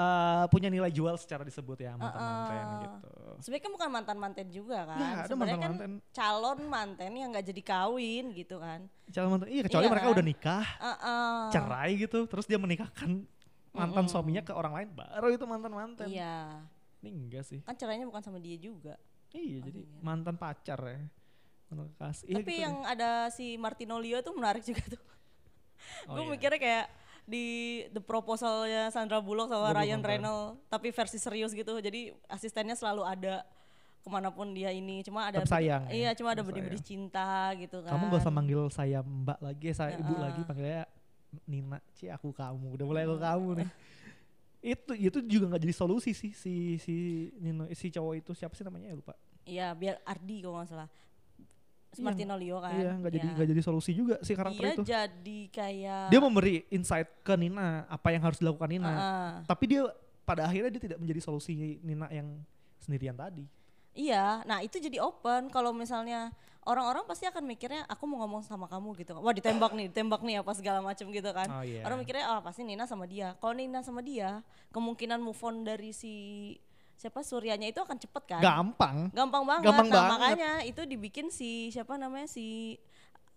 eh, 0.00 0.44
punya 0.48 0.68
nilai 0.72 0.88
jual 0.88 1.14
secara 1.14 1.44
disebut 1.44 1.76
ya 1.76 1.92
mantan 1.94 2.16
mantan 2.16 2.56
Uh-uh. 2.56 2.80
gitu. 2.80 3.10
Sebenarnya 3.40 3.64
kan 3.64 3.72
bukan 3.76 3.88
mantan-manten 3.92 4.46
juga 4.48 4.78
kan. 4.88 4.98
Ya, 5.00 5.08
ada 5.24 5.28
Sebenarnya 5.28 5.58
kan 5.60 5.72
mantan-mantan. 5.76 6.12
calon 6.12 6.60
manten 6.64 7.12
yang 7.12 7.28
nggak 7.32 7.46
jadi 7.46 7.62
kawin 7.62 8.24
gitu 8.32 8.56
kan. 8.56 8.80
Calon 9.08 9.28
mantan, 9.36 9.48
iya 9.48 9.62
kecuali 9.64 9.84
Iya 9.84 9.92
mereka 9.92 10.06
kan? 10.06 10.14
udah 10.16 10.24
nikah, 10.24 10.66
Uh-uh. 10.76 11.38
cerai 11.50 11.90
gitu, 11.96 12.18
terus 12.24 12.44
dia 12.48 12.56
menikahkan 12.56 13.10
mantan 13.70 14.02
Mm-mm. 14.04 14.12
suaminya 14.12 14.42
ke 14.42 14.50
orang 14.50 14.72
lain, 14.74 14.88
baru 14.92 15.28
itu 15.30 15.44
mantan 15.46 15.72
mantan. 15.72 16.06
Iya. 16.10 16.64
Ini 17.00 17.08
enggak 17.08 17.44
sih. 17.48 17.60
Kan 17.64 17.76
cerainya 17.78 18.04
bukan 18.04 18.20
sama 18.20 18.36
dia 18.36 18.58
juga. 18.58 18.98
Iya, 19.32 19.62
jadi 19.62 19.80
iya. 19.88 19.98
mantan 20.02 20.36
pacar 20.36 20.76
ya. 20.84 21.00
Mantan 21.70 21.86
kekasih. 21.94 22.26
Iya, 22.28 22.36
Tapi 22.42 22.50
gitu 22.50 22.64
yang 22.66 22.76
ada 22.84 23.10
si 23.30 23.54
Martino 23.56 23.96
Leo 23.96 24.20
tuh 24.20 24.34
menarik 24.34 24.60
juga 24.60 24.84
tuh. 24.84 25.00
Oh, 26.04 26.12
gue 26.12 26.28
iya. 26.28 26.32
mikirnya 26.36 26.60
kayak 26.60 26.86
di 27.30 27.46
The 27.94 28.02
Proposalnya 28.02 28.90
Sandra 28.90 29.22
Bullock 29.22 29.54
sama 29.54 29.70
belum 29.70 29.78
Ryan. 29.78 30.00
Reynolds 30.02 30.58
tapi 30.66 30.90
versi 30.90 31.18
serius 31.22 31.54
gitu. 31.54 31.78
Jadi 31.78 32.10
asistennya 32.26 32.74
selalu 32.74 33.06
ada 33.06 33.46
ke 34.02 34.08
mana 34.10 34.34
pun 34.34 34.50
dia 34.50 34.74
ini. 34.74 35.06
Cuma 35.06 35.30
ada 35.30 35.46
Tetap 35.46 35.54
sayang 35.54 35.86
ya, 35.86 35.94
Iya, 35.94 36.10
cuma 36.18 36.34
ada 36.34 36.42
benih-benih 36.42 36.82
cinta 36.82 37.54
gitu 37.54 37.86
kan. 37.86 37.94
Kamu 37.94 38.10
gak 38.10 38.20
usah 38.26 38.34
manggil 38.34 38.62
saya 38.74 38.98
mbak 39.06 39.38
lagi, 39.38 39.70
ya, 39.70 39.74
saya 39.78 39.90
ibu 39.94 40.10
Heeh. 40.10 40.22
lagi, 40.26 40.40
panggilnya 40.42 40.84
Nina, 41.46 41.78
Ci 41.94 42.10
aku 42.10 42.34
kamu, 42.34 42.74
udah 42.74 42.84
mulai 42.90 43.06
aku 43.06 43.16
kamu 43.22 43.48
nih. 43.62 43.70
itu 44.60 44.92
itu 44.92 45.18
juga 45.24 45.56
nggak 45.56 45.62
jadi 45.64 45.72
solusi 45.72 46.12
sih 46.12 46.36
si 46.36 46.76
si 46.76 46.92
Nino 47.40 47.64
si 47.72 47.88
cowok 47.88 48.20
itu 48.20 48.36
siapa 48.36 48.52
sih 48.52 48.60
namanya 48.60 48.92
ya 48.92 48.96
lupa. 48.98 49.14
Iya, 49.48 49.68
biar 49.72 50.04
Ardi 50.04 50.36
kalau 50.44 50.60
nggak 50.60 50.68
salah. 50.68 50.88
Iya, 51.90 52.02
Martino 52.06 52.34
Leo 52.38 52.58
kan. 52.62 52.70
Iya 52.72 52.90
nggak 52.96 53.12
jadi 53.12 53.26
Iya. 53.26 53.34
nggak 53.34 53.48
jadi 53.50 53.62
solusi 53.62 53.90
juga 53.90 54.14
si 54.22 54.32
karakter 54.32 54.62
Dia 54.62 54.72
itu. 54.74 54.82
jadi 54.86 55.38
kayak 55.50 56.02
Dia 56.08 56.20
memberi 56.22 56.54
insight 56.70 57.08
ke 57.26 57.34
Nina 57.34 57.82
apa 57.90 58.14
yang 58.14 58.22
harus 58.22 58.38
dilakukan 58.38 58.70
Nina, 58.70 58.90
Heeh. 58.90 59.30
tapi 59.50 59.64
dia 59.66 59.82
pada 60.22 60.46
akhirnya 60.46 60.70
dia 60.70 60.82
tidak 60.86 60.98
menjadi 61.02 61.20
solusi 61.20 61.82
Nina 61.82 62.06
yang 62.08 62.38
sendirian 62.78 63.18
tadi. 63.18 63.42
Iya, 63.90 64.46
nah 64.46 64.62
itu 64.62 64.78
jadi 64.78 65.02
open 65.02 65.50
kalau 65.50 65.74
misalnya 65.74 66.30
orang-orang 66.62 67.02
pasti 67.10 67.26
akan 67.26 67.42
mikirnya 67.42 67.82
aku 67.90 68.06
mau 68.06 68.22
ngomong 68.22 68.46
sama 68.46 68.70
kamu 68.70 68.94
gitu. 69.02 69.18
Wah 69.18 69.34
ditembak 69.34 69.74
nih, 69.74 69.90
ditembak 69.90 70.22
nih 70.22 70.46
apa 70.46 70.52
segala 70.54 70.78
macam 70.78 71.10
gitu 71.10 71.26
kan. 71.34 71.50
Oh, 71.50 71.66
iya. 71.66 71.82
Orang 71.82 71.98
mikirnya 71.98 72.30
oh 72.30 72.38
pasti 72.38 72.62
Nina 72.62 72.86
sama 72.86 73.10
dia. 73.10 73.34
Kalau 73.42 73.50
Nina 73.50 73.82
sama 73.82 73.98
dia, 73.98 74.46
kemungkinan 74.70 75.18
move 75.18 75.42
on 75.42 75.66
dari 75.66 75.90
si 75.90 76.14
siapa 77.00 77.24
Suryanya 77.24 77.64
itu 77.72 77.80
akan 77.80 77.96
cepet 77.96 78.22
kan. 78.28 78.40
Gampang. 78.44 79.08
Gampang 79.16 79.42
banget. 79.48 79.64
Gampang 79.72 79.88
nah 79.88 79.96
banget. 79.96 80.12
makanya 80.12 80.52
itu 80.68 80.82
dibikin 80.84 81.32
si 81.32 81.72
siapa 81.72 81.96
namanya 81.96 82.28
si 82.28 82.76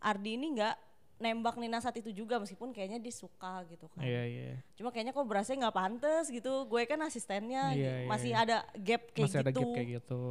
Ardi 0.04 0.36
ini 0.36 0.60
nggak 0.60 0.76
nembak 1.23 1.56
Nina 1.56 1.80
saat 1.80 1.95
itu 1.95 2.12
juga 2.12 2.36
meskipun 2.43 2.76
kayaknya 2.76 2.99
dia 2.99 3.15
suka 3.15 3.63
gitu 3.71 3.88
kan. 3.95 4.04
Iya 4.04 4.23
iya. 4.28 4.60
Cuma 4.76 4.91
kayaknya 4.91 5.15
kok 5.15 5.23
berasa 5.23 5.56
nggak 5.56 5.71
pantas 5.71 6.28
gitu. 6.28 6.67
Gue 6.67 6.84
kan 6.84 6.99
asistennya 7.08 7.71
Iya, 7.71 8.04
iya, 8.04 8.10
masih 8.12 8.32
iya. 8.36 8.43
ada 8.43 8.58
gap 8.76 9.08
kayak 9.15 9.32
Masih 9.32 9.39
gitu. 9.39 9.47
ada 9.47 9.52
gap 9.56 9.69
kayak 9.71 9.89
gitu. 10.04 10.23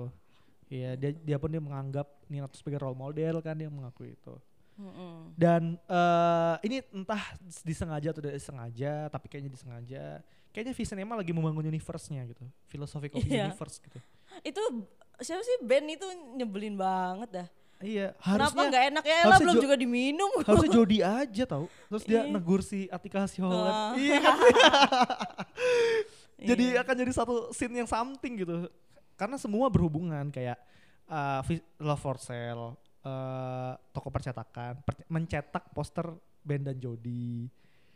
Iya 0.68 0.90
dia 1.00 1.10
dia 1.16 1.36
pun 1.40 1.48
dia 1.48 1.62
menganggap 1.64 2.08
Nina 2.28 2.44
itu 2.52 2.60
sebagai 2.60 2.84
role 2.84 3.00
model 3.00 3.40
kan 3.40 3.56
dia 3.56 3.72
mengakui 3.72 4.12
itu. 4.12 4.36
Mm-mm. 4.76 5.32
Dan 5.40 5.80
eh 5.88 6.54
ini 6.68 6.84
entah 6.92 7.22
disengaja 7.64 8.12
atau 8.12 8.20
tidak 8.20 8.36
disengaja, 8.36 8.92
tapi 9.08 9.32
kayaknya 9.32 9.52
disengaja. 9.56 10.20
Kayaknya 10.52 10.74
Visinema 10.76 11.16
lagi 11.16 11.32
membangun 11.32 11.64
universe-nya 11.64 12.28
gitu, 12.28 12.44
philosophical 12.68 13.18
Iya. 13.18 13.48
universe 13.48 13.80
gitu. 13.80 13.98
Itu 14.44 14.62
siapa 15.18 15.40
sih 15.40 15.56
band 15.64 15.86
itu 15.88 16.06
nyebelin 16.36 16.76
banget 16.76 17.28
dah. 17.32 17.48
Iya, 17.82 18.14
Kenapa 18.14 18.46
harusnya 18.54 18.64
nggak 18.70 18.84
enak 18.94 19.04
ya 19.04 19.18
lah 19.26 19.38
belum 19.40 19.56
juga 19.58 19.74
diminum. 19.74 20.30
harusnya 20.38 20.70
Jody 20.78 20.98
aja 21.02 21.44
tau. 21.44 21.66
Terus 21.88 22.04
dia 22.04 22.22
Iya. 22.22 22.30
negur 22.30 22.60
si 22.60 22.86
Atika 22.86 23.26
Hasiholan. 23.26 23.66
Ah. 23.66 23.92
Iya 23.96 24.16
kan? 24.20 24.36
jadi 26.52 26.64
Iya. 26.70 26.80
akan 26.82 26.94
jadi 26.96 27.12
satu 27.12 27.34
scene 27.50 27.74
yang 27.74 27.88
something 27.88 28.32
gitu. 28.38 28.70
Karena 29.14 29.34
semua 29.36 29.66
berhubungan 29.66 30.28
kayak 30.28 30.58
uh, 31.06 31.42
Love 31.78 31.98
for 31.98 32.16
Sale, 32.18 32.74
uh, 33.02 33.72
toko 33.90 34.08
percetakan, 34.08 34.78
per- 34.82 35.06
mencetak 35.08 35.70
poster 35.70 36.06
Ben 36.40 36.60
dan 36.60 36.76
Jody. 36.76 37.46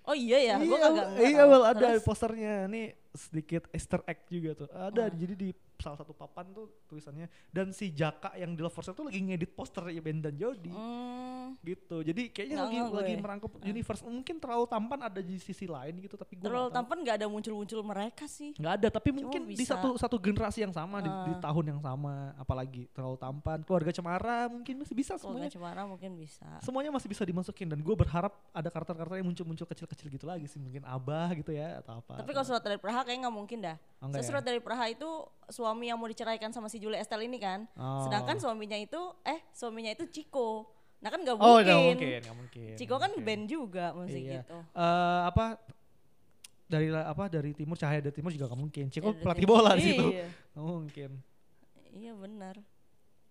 Oh 0.07 0.14
iya 0.14 0.38
ya, 0.38 0.55
gue 0.62 0.71
iya, 0.71 0.79
kagak 0.87 1.07
iya 1.19 1.42
well 1.51 1.66
ada 1.66 1.99
posternya. 1.99 2.71
Nih 2.71 2.95
sedikit 3.11 3.66
Easter 3.75 3.99
egg 4.07 4.23
juga 4.31 4.55
tuh. 4.55 4.69
Ada 4.71 5.11
jadi 5.11 5.35
di 5.35 5.51
salah 5.79 5.97
satu 5.97 6.11
papan 6.11 6.51
tuh 6.51 6.67
tulisannya 6.85 7.25
dan 7.49 7.71
si 7.71 7.91
Jaka 7.91 8.33
yang 8.35 8.53
di 8.53 8.61
Lovers 8.61 8.89
tuh 8.89 9.05
lagi 9.05 9.21
ngedit 9.21 9.51
poster 9.51 9.87
ya 9.87 9.99
Ben 9.99 10.19
dan 10.19 10.33
Jody. 10.33 10.69
Hmm, 10.69 11.55
Gitu. 11.59 12.03
Jadi 12.03 12.23
kayaknya 12.29 12.57
Nggak 12.57 12.67
lagi 12.67 12.77
ngeh 12.77 12.87
gue. 12.87 12.99
lagi 12.99 13.15
merangkup 13.17 13.53
universe. 13.62 14.03
Mungkin 14.03 14.37
terlalu 14.37 14.65
tampan 14.67 14.99
ada 15.05 15.19
di 15.19 15.37
sisi 15.37 15.65
lain 15.65 15.95
gitu 15.99 16.15
tapi 16.15 16.35
gue 16.35 16.45
terlalu 16.45 16.69
tampan 16.71 16.99
nggak 16.99 17.17
ada 17.17 17.27
muncul-muncul 17.27 17.81
mereka 17.83 18.27
sih. 18.27 18.51
nggak 18.53 18.75
ada 18.77 18.89
tapi 18.91 19.11
mungkin 19.12 19.41
di 19.45 19.55
bisa. 19.55 19.73
satu 19.73 19.95
satu 19.95 20.17
generasi 20.17 20.61
yang 20.61 20.71
sama 20.71 20.99
di, 20.99 21.09
di 21.09 21.33
Ah. 21.33 21.41
tahun 21.43 21.65
yang 21.69 21.81
sama 21.81 22.15
apalagi 22.37 22.89
terlalu 22.91 23.17
tampan 23.17 23.59
keluarga 23.62 23.91
cemara 23.91 24.49
mungkin 24.49 24.75
masih 24.77 24.95
bisa 24.95 25.15
Keluarga 25.15 25.23
semuanya 25.23 25.51
Cemara 25.51 25.83
mungkin 25.85 26.11
bisa. 26.15 26.47
semuanya 26.61 26.91
masih 26.91 27.07
bisa 27.07 27.23
dimasukin 27.23 27.67
dan 27.67 27.79
gue 27.79 27.95
berharap 27.95 28.33
ada 28.51 28.67
karakter-karakter 28.67 29.17
yang 29.17 29.27
muncul-muncul 29.27 29.67
kecil-kecil 29.67 30.07
gitu 30.09 30.25
lagi 30.25 30.45
sih 30.45 30.57
mungkin 30.57 30.83
abah 30.83 31.31
gitu 31.35 31.51
ya 31.51 31.79
atau 31.79 32.01
apa 32.01 32.19
Tapi 32.19 32.31
kalau 32.33 32.47
surat 32.47 32.61
dari 32.61 32.77
Praha 32.77 33.01
kayaknya 33.03 33.23
nggak 33.25 33.37
mungkin 33.37 33.59
dah. 33.61 33.77
Oh, 33.97 34.09
So, 34.09 34.19
ya? 34.19 34.25
surat 34.25 34.43
dari 34.43 34.59
Praha 34.59 34.87
itu 34.89 35.09
suami 35.66 35.90
yang 35.90 35.98
mau 35.98 36.07
diceraikan 36.07 36.50
sama 36.50 36.66
si 36.66 36.79
Julia 36.79 36.96
Estelle 36.96 37.26
ini 37.26 37.37
kan. 37.37 37.66
Oh. 37.74 38.07
Sedangkan 38.07 38.38
suaminya 38.38 38.79
itu 38.79 38.96
eh 39.20 39.42
suaminya 39.50 39.90
itu 39.90 40.07
Chico. 40.07 40.70
Nah 40.96 41.11
kan 41.11 41.20
nggak 41.20 41.35
oh 41.35 41.42
mungkin. 41.42 41.66
nggak 41.66 41.81
mungkin 41.83 42.18
nggak 42.22 42.37
mungkin 42.38 42.72
Chico 42.74 42.94
nggak 42.94 43.02
kan 43.02 43.11
mungkin. 43.12 43.26
band 43.26 43.44
juga 43.46 43.87
musik 43.92 44.22
Iya. 44.22 44.35
gitu. 44.40 44.59
Eh, 44.72 45.20
apa 45.26 45.44
dari 46.64 46.87
apa 46.90 47.24
dari 47.26 47.50
timur 47.52 47.74
cahaya 47.74 47.98
dari 48.00 48.11
timur 48.12 48.31
juga 48.31 48.46
nggak 48.46 48.61
mungkin 48.61 48.85
Ciko 48.88 49.11
Dari 49.11 49.20
pelatih 49.20 49.42
timur. 49.42 49.55
bola 49.57 49.70
di 49.72 49.83
situ 49.85 50.07
Iya. 50.09 50.26
mungkin 50.57 51.11
Iya 51.92 52.12
benar. 52.14 52.55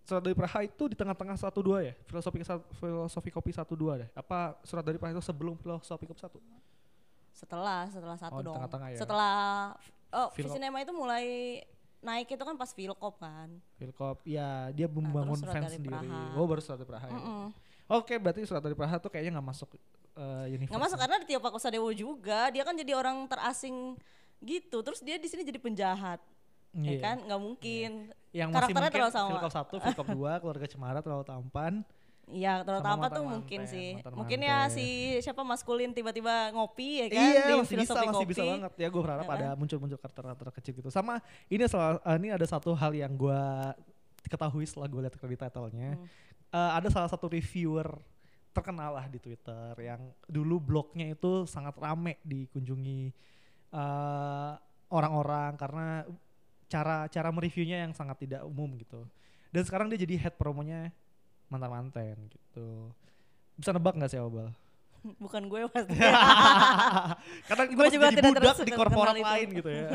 surat 0.02 0.22
dari 0.22 0.32
Praha 0.32 0.62
itu 0.62 0.84
di 0.86 0.94
tengah-tengah 0.94 1.34
satu 1.34 1.60
dua 1.60 1.82
ya 1.82 1.92
filosofi 2.04 2.38
filosofi 2.72 3.28
kopi 3.28 3.50
satu 3.50 3.74
dua 3.74 3.98
deh 3.98 4.08
apa 4.12 4.54
surat 4.62 4.80
dari 4.80 4.96
Praha 4.96 5.12
itu 5.12 5.20
sebelum 5.20 5.56
filosofi 5.56 6.04
kopi 6.04 6.20
satu 6.20 6.38
Setelah 7.30 7.84
setelah 7.86 8.16
satu 8.16 8.32
Oh, 8.32 8.40
dong. 8.40 8.54
tengah-tengah 8.54 8.88
ya. 8.90 8.98
Setelah 8.98 9.36
oh. 10.10 10.28
Visinema 10.32 10.80
itu 10.80 10.94
mulai 10.94 11.60
naik 12.06 12.30
itu 12.30 12.44
kan 12.46 12.54
pas 12.54 12.70
Filkop 12.70 13.18
kan. 13.18 13.48
Filkop 13.74 14.22
ya 14.22 14.70
dia 14.70 14.86
membangun 14.86 15.34
surat 15.34 15.58
fans 15.58 15.74
sendiri 15.74 15.98
Praha. 15.98 16.38
oh 16.38 16.46
baru 16.46 16.62
surat 16.62 16.78
dari 16.78 16.88
Praha 16.88 17.06
ya. 17.10 17.18
Mm-mm. 17.18 17.44
oke 17.90 18.14
berarti 18.22 18.40
surat 18.46 18.62
dari 18.62 18.78
Praha 18.78 18.96
tuh 19.02 19.10
kayaknya 19.10 19.42
nggak 19.42 19.48
masuk 19.50 19.74
eh, 20.14 20.46
universe 20.54 20.70
Nggak 20.70 20.84
masuk 20.86 20.98
karena 21.02 21.16
di 21.18 21.26
Tio 21.26 21.40
Pakusadewo 21.42 21.90
juga 21.90 22.40
dia 22.54 22.62
kan 22.62 22.78
jadi 22.78 22.92
orang 22.94 23.26
terasing 23.26 23.98
gitu. 24.38 24.78
Terus 24.86 25.02
dia 25.02 25.18
di 25.18 25.26
sini 25.26 25.42
jadi 25.42 25.58
penjahat. 25.58 26.22
Iya. 26.76 26.90
Ya 26.92 26.96
kan 27.02 27.16
nggak 27.26 27.40
mungkin. 27.42 27.90
yang 28.36 28.52
masih 28.52 28.68
Karakternya 28.68 28.84
mungkin 28.84 28.96
terlalu 29.00 29.14
sama. 29.16 29.30
Filkop 29.32 29.52
satu 29.56 29.74
Filkop 29.80 30.06
dua 30.12 30.32
keluarga 30.44 30.66
cemara 30.68 30.98
terlalu 31.00 31.24
tampan 31.24 31.80
Iya, 32.26 32.66
tampan 32.66 33.06
tuh 33.08 33.22
mungkin 33.22 33.60
sih. 33.64 33.94
mantan-mantan. 33.94 34.18
Mungkin 34.18 34.38
ya 34.42 34.58
si 34.66 34.86
siapa 35.22 35.40
maskulin 35.40 35.94
tiba-tiba 35.94 36.50
ngopi 36.50 36.98
ya 36.98 37.06
kan 37.06 37.22
iya 37.22 37.42
di 37.46 37.52
masih 37.54 37.76
bisa 37.78 37.94
masih 37.94 38.10
kopi. 38.18 38.30
bisa 38.34 38.42
banget 38.42 38.72
ya 38.76 38.88
gue 38.90 38.98
berharap 39.00 39.22
Ya 39.22 39.30
kan? 39.30 39.38
ada 39.38 39.48
muncul-muncul 39.54 39.94
karakter-karakter 39.96 40.46
kecil 40.58 40.72
gitu 40.74 40.90
sama 40.90 41.22
ini 41.46 41.62
salah 41.64 42.02
eh, 42.02 42.16
ini 42.18 42.34
ada 42.34 42.42
satu 42.42 42.74
hal 42.74 42.90
yang 42.92 43.14
gue 43.14 43.42
ketahui 44.26 44.66
setelah 44.66 44.86
gue 44.86 45.00
lihat 45.00 45.14
credit 45.14 45.38
title-nya 45.40 45.94
Hmm. 45.94 46.06
Eh, 46.48 46.70
ada 46.74 46.88
salah 46.88 47.06
satu 47.06 47.26
reviewer 47.26 47.94
terkenal 48.50 48.94
lah 48.94 49.06
di 49.06 49.18
Twitter 49.18 49.74
yang 49.78 50.00
dulu 50.26 50.58
blognya 50.58 51.06
itu 51.06 51.44
sangat 51.44 51.78
rame 51.78 52.18
dikunjungi 52.22 53.14
eh, 53.70 54.52
orang-orang 54.88 55.54
karena 55.54 55.86
cara 56.66 57.06
cara 57.06 57.30
mereviewnya 57.30 57.86
yang 57.86 57.94
sangat 57.94 58.18
tidak 58.18 58.42
umum 58.42 58.74
gitu 58.74 59.06
dan 59.50 59.62
sekarang 59.62 59.86
dia 59.86 59.98
jadi 59.98 60.18
head 60.18 60.34
promonya 60.34 60.90
mantan-manten 61.48 62.16
gitu 62.30 62.90
bisa 63.56 63.72
nebak 63.72 63.96
nggak 63.96 64.10
sih 64.12 64.20
Obal? 64.20 64.52
Bukan 65.22 65.42
gue 65.48 65.60
pasti. 65.70 65.96
Karena 67.48 67.62
masih 67.72 67.94
juga 67.96 68.06
jadi 68.12 68.20
tidak 68.20 68.42
budak 68.42 68.58
di 68.62 68.72
korporat 68.74 69.16
lain 69.16 69.48
gitu 69.54 69.70
ya. 69.70 69.88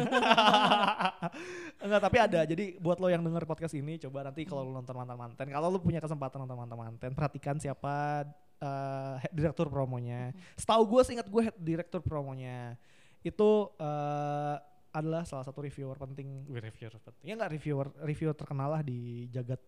Enggak, 1.83 2.01
tapi 2.01 2.17
ada. 2.17 2.41
Jadi 2.47 2.79
buat 2.79 2.97
lo 2.97 3.07
yang 3.11 3.21
denger 3.21 3.43
podcast 3.45 3.75
ini, 3.75 3.99
coba 4.01 4.25
nanti 4.25 4.47
kalau 4.47 4.65
lo 4.65 4.71
nonton 4.71 4.95
mantan-manten, 4.95 5.47
kalau 5.51 5.67
lo 5.69 5.79
punya 5.83 5.99
kesempatan 5.99 6.47
nonton 6.47 6.57
mantan-manten, 6.57 7.11
perhatikan 7.13 7.59
siapa 7.59 8.25
eh, 8.61 9.15
head 9.21 9.33
direktur 9.35 9.67
promonya. 9.67 10.31
Setahu 10.55 10.83
gue, 10.87 11.01
seingat 11.03 11.27
gue 11.27 11.41
head 11.43 11.57
direktur 11.59 12.01
promonya 12.01 12.79
itu 13.21 13.69
eh, 13.77 14.55
adalah 14.91 15.23
salah 15.23 15.45
satu 15.47 15.63
reviewer 15.63 15.95
penting, 15.95 16.47
reviewer 16.51 16.99
penting, 16.99 17.23
ya 17.23 17.33
nggak 17.39 17.51
reviewer, 17.55 17.87
reviewer 18.03 18.35
terkenal 18.35 18.75
lah 18.75 18.83
di 18.83 19.27
jagat 19.31 19.59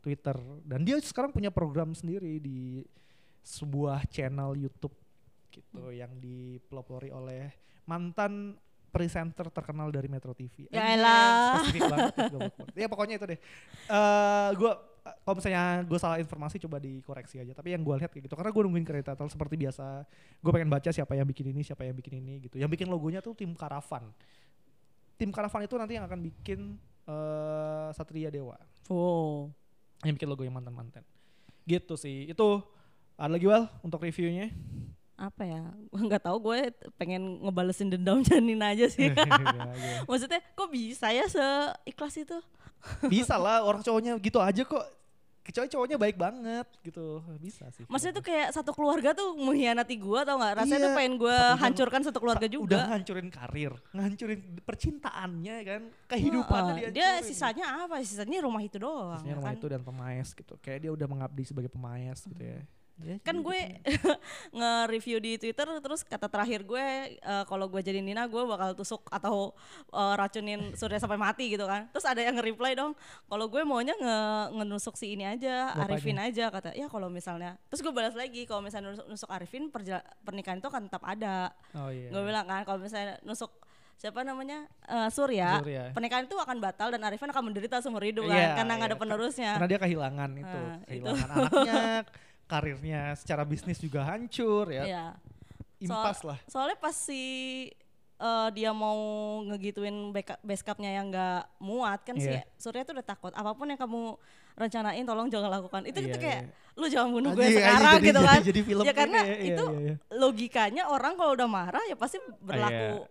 Twitter. 0.00 0.36
Dan 0.64 0.82
dia 0.82 0.96
sekarang 1.00 1.30
punya 1.30 1.52
program 1.52 1.92
sendiri 1.92 2.40
di 2.40 2.84
sebuah 3.40 4.04
channel 4.08 4.56
YouTube 4.56 4.92
gitu 5.50 5.90
yang 5.90 6.12
dipelopori 6.20 7.10
oleh 7.10 7.50
mantan 7.88 8.54
presenter 8.90 9.46
terkenal 9.54 9.88
dari 9.94 10.10
Metro 10.10 10.34
TV. 10.34 10.66
Ya 10.68 10.98
elah. 10.98 11.62
Spesifik 11.62 11.82
banget. 11.86 12.12
ya, 12.74 12.84
ya 12.84 12.88
pokoknya 12.90 13.14
itu 13.18 13.26
deh. 13.30 13.38
Eh 13.86 14.50
gua 14.58 14.90
kalau 15.00 15.40
misalnya 15.40 15.80
gue 15.88 15.98
salah 15.98 16.18
informasi 16.20 16.60
coba 16.60 16.76
dikoreksi 16.82 17.40
aja. 17.40 17.52
Tapi 17.56 17.72
yang 17.72 17.82
gue 17.82 17.94
lihat 17.96 18.10
kayak 18.12 18.28
gitu 18.28 18.34
karena 18.36 18.50
gue 18.52 18.62
nungguin 18.66 18.84
kredit 18.84 19.06
title 19.14 19.30
seperti 19.30 19.54
biasa. 19.56 20.04
Gue 20.42 20.50
pengen 20.52 20.68
baca 20.68 20.90
siapa 20.92 21.12
yang 21.16 21.24
bikin 21.24 21.54
ini, 21.54 21.62
siapa 21.64 21.86
yang 21.86 21.96
bikin 21.96 22.20
ini 22.20 22.44
gitu. 22.50 22.60
Yang 22.60 22.76
bikin 22.76 22.88
logonya 22.90 23.24
tuh 23.24 23.32
tim 23.32 23.54
Karavan. 23.56 24.10
Tim 25.16 25.30
Karavan 25.32 25.64
itu 25.64 25.74
nanti 25.78 25.96
yang 25.96 26.04
akan 26.04 26.20
bikin 26.20 26.76
eh 27.08 27.88
Satria 27.96 28.28
Dewa 28.28 28.60
Wow. 28.90 29.54
Yang 30.04 30.14
bikin 30.16 30.28
logo 30.28 30.42
yang 30.44 30.56
mantan-mantan. 30.56 31.04
Gitu 31.68 31.94
sih. 31.96 32.32
Itu 32.32 32.64
ada 33.20 33.36
lagi 33.36 33.44
Wal 33.44 33.68
untuk 33.84 34.00
reviewnya. 34.00 34.48
Apa 35.20 35.44
ya? 35.44 35.60
Gue 35.92 36.00
nggak 36.08 36.24
tahu 36.24 36.36
gue 36.50 36.72
pengen 36.96 37.44
ngebalesin 37.44 37.92
dendam 37.92 38.24
Janina 38.26 38.72
aja 38.72 38.88
sih. 38.88 39.12
Ya, 39.20 39.68
ya. 39.76 40.08
Maksudnya 40.08 40.40
kok 40.56 40.68
bisa 40.72 41.12
ya 41.12 41.28
seikhlas 41.28 42.16
itu? 42.16 42.38
Bisa 43.12 43.36
lah 43.36 43.60
orang 43.60 43.84
cowoknya 43.84 44.16
gitu 44.16 44.40
aja 44.40 44.64
kok. 44.64 44.84
Kecuali 45.40 45.66
cowoknya 45.66 45.96
baik 45.96 46.16
banget 46.16 46.66
gitu. 46.84 47.24
Bisa 47.40 47.64
sih. 47.72 47.88
Maksudnya 47.88 48.14
tuh 48.14 48.24
kayak 48.24 48.52
satu 48.52 48.70
keluarga 48.70 49.16
tuh 49.16 49.32
mengkhianati 49.34 49.96
gue 49.96 50.20
tau 50.20 50.36
nggak? 50.36 50.52
Rasanya 50.62 50.76
Iya. 50.76 50.84
tuh 50.84 50.92
pengen 50.94 51.14
gue 51.16 51.38
hancurkan 51.56 52.00
satu 52.04 52.18
keluarga 52.20 52.46
juga. 52.46 52.76
Udah 52.76 52.84
ngancurin 52.92 53.28
karir, 53.32 53.72
ngancurin 53.90 54.40
percintaannya 54.62 55.56
kan, 55.64 55.82
kehidupannya 56.06 56.72
Heeh, 56.76 56.92
dia 56.92 57.18
dia 57.18 57.24
sisanya 57.24 57.88
apa? 57.88 58.04
Sisanya 58.04 58.44
rumah 58.44 58.60
itu 58.60 58.76
doang. 58.76 59.16
Sisanya 59.16 59.32
ya 59.32 59.38
rumah 59.40 59.50
kan? 59.50 59.58
itu 59.58 59.66
dan 59.66 59.80
pemaes 59.80 60.28
gitu. 60.36 60.54
Kayak 60.60 60.78
dia 60.84 60.90
udah 60.92 61.06
mengabdi 61.08 61.42
sebagai 61.42 61.70
pemaes 61.72 62.20
gitu 62.20 62.42
ya. 62.44 62.60
Ya, 63.00 63.16
kan 63.20 63.40
gue 63.40 63.80
nge-review 64.52 65.18
di 65.18 65.32
Twitter 65.36 65.64
terus 65.80 66.02
kata 66.02 66.26
terakhir 66.26 66.62
gue 66.62 66.84
eh, 67.16 67.44
kalau 67.46 67.66
gue 67.66 67.80
jadi 67.80 67.98
Nina 67.98 68.26
gue 68.26 68.42
bakal 68.44 68.74
tusuk 68.74 69.08
atau 69.08 69.56
eh, 69.88 70.14
racunin 70.14 70.74
Surya 70.74 70.96
sampai 70.96 71.16
mati 71.16 71.48
gitu 71.48 71.64
kan 71.64 71.88
terus 71.88 72.04
ada 72.04 72.20
yang 72.20 72.36
nge-reply 72.36 72.72
dong 72.74 72.92
kalau 73.24 73.46
gue 73.46 73.62
maunya 73.62 73.94
nge 73.94 74.18
ngenusuk 74.54 74.94
si 74.94 75.14
ini 75.14 75.24
aja 75.24 75.72
Bapaknya. 75.72 75.88
Arifin 75.90 76.18
aja 76.18 76.44
kata 76.48 76.70
ya 76.72 76.86
kalau 76.86 77.08
misalnya 77.08 77.56
terus 77.66 77.80
gue 77.80 77.90
balas 77.90 78.12
lagi 78.12 78.44
kalau 78.44 78.60
misalnya 78.60 78.92
nusuk, 78.92 79.06
nusuk 79.08 79.30
Arifin 79.30 79.72
pernikahan 80.20 80.58
itu 80.58 80.68
akan 80.68 80.82
tetap 80.86 81.02
ada 81.02 81.52
Oh 81.72 81.88
iya. 81.88 82.08
gue 82.08 82.20
bilang 82.20 82.44
kan 82.44 82.62
kalau 82.62 82.78
misalnya 82.78 83.16
nusuk 83.22 83.48
siapa 83.96 84.20
namanya 84.20 84.64
Eh, 84.82 85.06
Surya, 85.08 85.60
Surya. 85.60 85.84
pernikahan 85.92 86.24
itu 86.24 86.34
akan 86.34 86.58
batal 86.58 86.90
dan 86.90 87.00
Arifin 87.00 87.28
akan 87.28 87.44
menderita 87.46 87.78
seumur 87.78 88.02
hidup 88.02 88.26
kan 88.26 88.34
Iya, 88.34 88.48
karena 88.56 88.72
nggak 88.74 88.84
iya. 88.84 88.92
ada 88.92 88.98
penerusnya 88.98 89.50
Karena 89.54 89.68
dia 89.68 89.78
kehilangan 89.78 90.30
itu, 90.34 90.60
itu. 90.66 90.86
kehilangan 91.06 91.28
anaknya, 91.30 91.82
karirnya 92.50 93.14
secara 93.14 93.42
bisnis 93.42 93.78
juga 93.78 94.02
hancur 94.02 94.66
ya. 94.68 94.82
Iya. 94.84 95.06
Impas 95.78 96.20
lah. 96.20 96.36
Soalnya 96.44 96.76
pas 96.76 96.92
si 96.92 97.22
eh, 98.18 98.48
dia 98.52 98.68
mau 98.70 98.98
ngegituin 99.46 100.10
base 100.42 100.60
campnya 100.60 100.92
yang 100.92 101.08
nggak 101.08 101.40
muat 101.58 102.02
kan 102.02 102.12
Iya. 102.12 102.42
si 102.44 102.60
Surya 102.60 102.82
tuh 102.82 102.92
udah 102.92 103.06
takut 103.06 103.32
apa 103.32 103.54
pun 103.54 103.64
yang 103.64 103.78
kamu 103.78 104.18
rencanain 104.52 105.00
tolong 105.02 105.32
jangan 105.32 105.48
lakukan 105.50 105.88
itu 105.88 105.96
Iya, 105.96 106.06
itu 106.06 106.18
kayak 106.20 106.40
iya. 106.44 106.76
lu 106.76 106.84
jangan 106.84 107.10
bunuh 107.10 107.30
gue 107.32 107.48
sekarang 107.48 107.96
jadi- 107.96 108.04
gitu 108.04 108.20
jadi- 108.20 108.28
kan 108.28 108.40
jadi 108.52 108.60
film 108.60 108.84
ya 108.84 108.92
karena 108.92 109.20
iya, 109.24 109.36
itu 109.48 109.64
iya, 109.64 109.80
iya. 109.80 109.94
logikanya 110.12 110.82
orang 110.86 111.16
kalau 111.16 111.32
udah 111.32 111.48
marah 111.48 111.80
ya 111.88 111.96
pasti 111.96 112.20
berlaku 112.38 113.08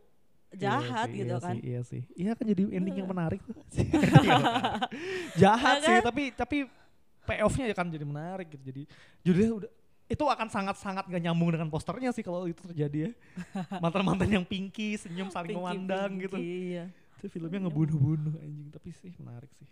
jahat 0.51 1.09
Iya 1.09 1.09
sih, 1.09 1.17
gitu 1.17 1.29
iya 1.31 1.39
kan 1.41 1.55
Sih, 1.55 1.61
iya 1.63 1.81
sih. 1.81 2.01
Iya 2.15 2.31
kan 2.33 2.45
jadi 2.45 2.61
ending 2.69 2.95
yang 2.95 3.05
menarik 3.07 3.41
tuh. 3.41 3.53
Jahat 5.41 5.75
Ya 5.77 5.85
sih, 5.85 5.95
kan? 5.95 6.05
tapi 6.05 6.23
tapi 6.33 6.57
payoff-nya 7.29 7.69
kan 7.77 7.85
jadi 7.93 8.01
menarik 8.01 8.49
gitu. 8.49 8.63
Jadi 8.73 8.81
judulnya 9.21 9.53
udah 9.61 9.71
itu 10.09 10.23
akan 10.25 10.49
sangat-sangat 10.49 11.05
gak 11.05 11.21
nyambung 11.21 11.53
dengan 11.53 11.69
posternya 11.69 12.09
sih 12.09 12.25
kalau 12.25 12.49
itu 12.49 12.65
terjadi 12.65 12.97
ya. 13.05 13.11
Mantan-mantan 13.83 14.25
yang 14.25 14.41
pinky, 14.41 14.97
senyum 14.97 15.29
saling 15.29 15.53
Pinky, 15.53 15.61
memandang 15.61 16.09
pinky, 16.17 16.23
gitu. 16.25 16.37
iya. 16.41 16.85
Itu 17.21 17.29
filmnya 17.29 17.69
ngebunuh-bunuh 17.69 18.33
anjing, 18.41 18.69
tapi 18.73 18.89
sih 18.97 19.13
menarik 19.21 19.53
sih. 19.53 19.69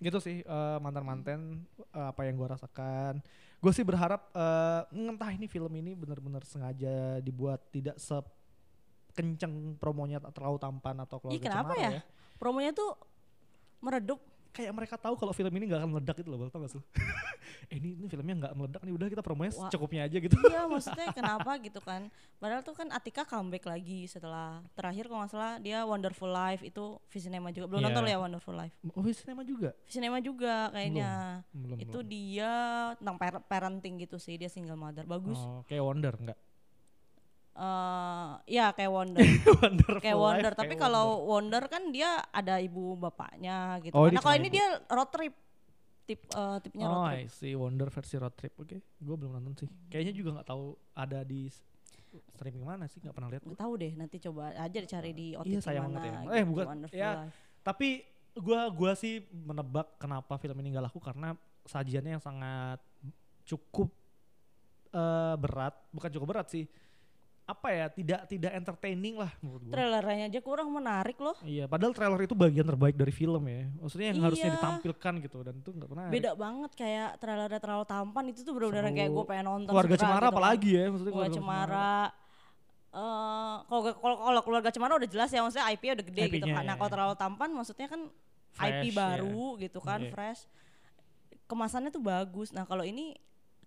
Gitu 0.00 0.18
sih 0.24 0.40
eh, 0.40 0.78
mantan-mantan 0.80 1.60
eh, 1.92 2.08
apa 2.08 2.24
yang 2.24 2.40
gua 2.40 2.56
rasakan. 2.56 3.20
Gue 3.60 3.72
sih 3.76 3.84
berharap 3.84 4.32
eh, 4.32 4.82
entah 4.96 5.28
ini 5.28 5.44
film 5.44 5.72
ini 5.76 5.92
benar-benar 5.92 6.40
sengaja 6.48 7.20
dibuat 7.20 7.60
tidak 7.68 8.00
se 8.00 8.16
kenceng 9.16 9.80
promonya 9.80 10.20
terlalu 10.28 10.60
tampan 10.60 11.00
atau 11.00 11.16
keluarga 11.16 11.40
Ih, 11.40 11.40
kenapa 11.40 11.72
cemara 11.72 11.84
ya? 11.88 12.00
promonya 12.36 12.70
tuh 12.76 12.92
meredup 13.80 14.20
kayak 14.56 14.72
mereka 14.72 14.96
tahu 14.96 15.14
kalau 15.14 15.30
film 15.30 15.52
ini 15.52 15.68
nggak 15.68 15.80
akan 15.80 15.90
meledak 15.92 16.16
gitu 16.16 16.28
loh, 16.28 16.48
tau 16.48 16.64
gak 16.64 16.72
sih? 16.72 16.82
eh 17.70 17.76
ini, 17.76 17.94
ini 17.94 18.06
filmnya 18.06 18.34
nggak 18.38 18.52
meledak 18.54 18.80
nih, 18.80 18.92
udah 18.92 19.06
kita 19.06 19.20
promonya 19.20 19.52
Wah. 19.52 19.68
secukupnya 19.68 20.02
aja 20.02 20.16
gitu. 20.16 20.32
Iya 20.40 20.64
maksudnya 20.64 21.06
kenapa 21.18 21.60
gitu 21.60 21.78
kan 21.78 22.08
Padahal 22.36 22.60
tuh 22.60 22.72
kan 22.72 22.88
Atika 22.88 23.22
comeback 23.22 23.64
lagi 23.64 24.04
setelah 24.06 24.60
Terakhir 24.72 25.06
kalau 25.06 25.20
nggak 25.20 25.30
salah 25.30 25.52
dia 25.58 25.82
Wonderful 25.82 26.28
Life 26.28 26.62
itu 26.62 26.96
Visinema 27.06 27.48
juga 27.50 27.66
Belum 27.66 27.80
Iya. 27.80 27.88
nonton 27.90 28.04
ya 28.06 28.16
Wonderful 28.18 28.54
Life 28.54 28.74
Oh, 28.86 29.04
sinema 29.06 29.42
juga? 29.42 29.70
Visinema 29.82 30.18
juga 30.18 30.68
kayaknya 30.70 31.10
Belum, 31.50 31.76
Itu 31.76 31.98
belum. 32.00 32.08
dia 32.08 32.52
tentang 32.94 33.16
par- 33.16 33.44
parenting 33.44 33.94
gitu 33.98 34.16
sih 34.16 34.36
Dia 34.36 34.48
single 34.48 34.76
mother 34.76 35.04
Bagus 35.04 35.36
Oh, 35.38 35.64
kayak 35.64 35.82
Wonder 35.82 36.14
enggak? 36.14 36.38
Eh, 37.56 38.30
Ya 38.52 38.68
kayak 38.70 38.90
Wonder 38.90 39.24
Wonderful 39.64 39.98
Kayak 39.98 40.18
Wonder 40.18 40.52
Life, 40.52 40.58
Tapi 40.58 40.68
kayak 40.70 40.82
kalau 40.82 41.06
Wonder 41.24 41.64
kan 41.66 41.88
dia 41.88 42.20
ada 42.26 42.60
ibu 42.60 42.94
bapaknya 42.94 43.80
gitu 43.80 43.96
Oh, 43.96 44.04
kan. 44.04 44.12
Nah 44.12 44.20
kalau 44.20 44.36
ini 44.36 44.48
ibu. 44.48 44.54
dia 44.54 44.66
road 44.86 45.10
trip 45.10 45.34
Tip, 46.04 46.20
eh, 46.22 46.56
tipnya 46.60 46.84
Oh, 46.84 47.02
road 47.02 47.10
trip 47.10 47.18
I 47.18 47.26
see. 47.26 47.52
Wonder 47.52 47.88
versi 47.88 48.14
road 48.14 48.30
trip. 48.32 48.54
Oke, 48.56 48.78
gue 48.78 49.14
belum 49.16 49.32
nonton 49.34 49.56
sih. 49.56 49.68
Kayaknya 49.88 50.12
juga 50.14 50.28
nggak 50.36 50.46
tahu 50.46 50.64
ada 50.92 51.20
di 51.20 51.50
streaming 52.30 52.62
mana 52.62 52.86
sih, 52.86 53.00
nggak 53.00 53.10
pernah 53.10 53.28
lihat. 53.28 53.42
Nggak 53.42 53.58
tahu 53.58 53.72
deh 53.74 53.92
nanti 53.92 54.16
coba 54.20 54.54
aja 54.54 54.78
dicari 54.78 55.10
di 55.10 55.34
OTT 55.34 55.48
Iya, 55.48 55.58
sayang 55.58 55.90
mana 55.90 55.98
banget 55.98 56.06
ya. 56.06 56.20
gitu, 56.20 56.30
Eh, 56.30 56.44
bukan. 56.46 56.64
Wonderful 56.68 56.94
Ya, 56.94 57.10
Life. 57.18 57.36
Tapi 57.60 57.88
gua 58.36 58.60
gua 58.70 58.92
sih 58.94 59.14
menebak 59.32 59.96
kenapa 59.96 60.36
film 60.36 60.54
ini 60.60 60.68
nggak 60.70 60.86
laku 60.86 61.00
karena 61.00 61.34
sajiannya 61.64 62.12
yang 62.14 62.22
sangat 62.22 62.78
cukup 63.42 63.90
eh, 64.92 65.34
berat, 65.36 65.74
bukan 65.90 66.10
cukup 66.12 66.28
berat 66.30 66.46
sih. 66.46 66.64
Apa 67.46 67.70
ya? 67.70 67.86
Tidak 67.86 68.26
tidak 68.26 68.52
entertaining 68.52 69.14
lah 69.16 69.30
menurut 69.38 69.62
gua. 69.62 69.72
Trailernya 69.72 70.26
aja 70.26 70.40
kurang 70.42 70.68
menarik 70.68 71.14
loh. 71.16 71.38
Iya, 71.40 71.64
padahal 71.64 71.94
trailer 71.94 72.18
itu 72.20 72.34
bagian 72.34 72.66
terbaik 72.66 72.98
dari 72.98 73.10
film 73.10 73.38
ya. 73.46 73.70
Maksudnya 73.78 74.06
yang 74.10 74.18
harusnya 74.20 74.50
Iya. 74.50 74.56
ditampilkan 74.58 75.12
gitu 75.22 75.38
dan 75.40 75.54
itu 75.56 75.70
nggak 75.70 75.88
pernah. 75.88 76.10
Beda 76.10 76.30
banget 76.34 76.70
kayak 76.74 77.10
trailernya 77.16 77.60
terlalu 77.62 77.84
tampan 77.86 78.24
itu 78.26 78.42
tuh 78.42 78.50
bener-bener 78.50 78.84
Seru. 78.84 78.98
kayak 78.98 79.10
gue 79.14 79.24
pengen 79.24 79.46
nonton 79.46 79.70
Keluarga 79.70 79.94
Cemara 79.94 80.14
gitu 80.18 80.26
kan. 80.26 80.34
apalagi 80.34 80.70
ya, 80.74 80.84
maksudnya 80.90 81.12
Keluarga 81.14 81.36
Cemara. 81.38 81.94
Eh, 82.90 83.56
kalau 83.62 83.82
kalau 83.94 84.16
kalau 84.24 84.40
keluarga 84.42 84.70
Cemara 84.72 84.92
udah 84.96 85.06
jelas 85.06 85.28
ya 85.28 85.40
maksudnya 85.40 85.66
IP-nya 85.68 85.92
udah 86.00 86.06
gede 86.08 86.22
gitu 86.26 86.36
IP-nya, 86.42 86.54
kan. 86.56 86.64
Nah, 86.64 86.74
ya. 86.74 86.78
kalau 86.80 86.90
terlalu 86.90 87.14
tampan 87.14 87.50
maksudnya 87.52 87.86
kan 87.86 88.00
Fresh, 88.50 88.72
IP 88.72 88.84
ya. 88.88 88.94
baru 88.96 89.42
gitu 89.60 89.78
kan, 89.78 90.00
Iya. 90.00 90.10
fresh. 90.10 90.40
Kemasannya 91.44 91.92
tuh 91.92 92.00
bagus. 92.00 92.50
Nah, 92.50 92.64
kalau 92.64 92.82
ini 92.82 93.14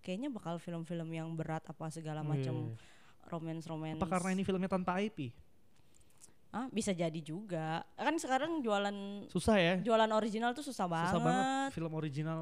kayaknya 0.00 0.28
bakal 0.28 0.58
film-film 0.58 1.08
yang 1.08 1.32
berat 1.32 1.64
apa 1.64 1.88
segala 1.88 2.20
macam 2.20 2.74
Iya. 3.20 3.30
romance-romance. 3.30 4.00
Apa 4.00 4.08
karena 4.10 4.30
ini 4.32 4.42
filmnya 4.42 4.66
tanpa 4.66 4.98
IP? 4.98 5.30
Ah, 6.50 6.66
bisa 6.66 6.90
jadi 6.90 7.20
juga. 7.22 7.86
Kan 7.94 8.18
sekarang 8.18 8.58
jualan 8.58 9.26
Susah 9.30 9.54
ya. 9.54 9.74
jualan 9.78 10.10
original 10.10 10.50
tuh 10.50 10.66
susah 10.66 10.90
banget. 10.90 11.14
Susah 11.14 11.22
banget 11.22 11.70
film 11.70 11.92
original. 11.94 12.40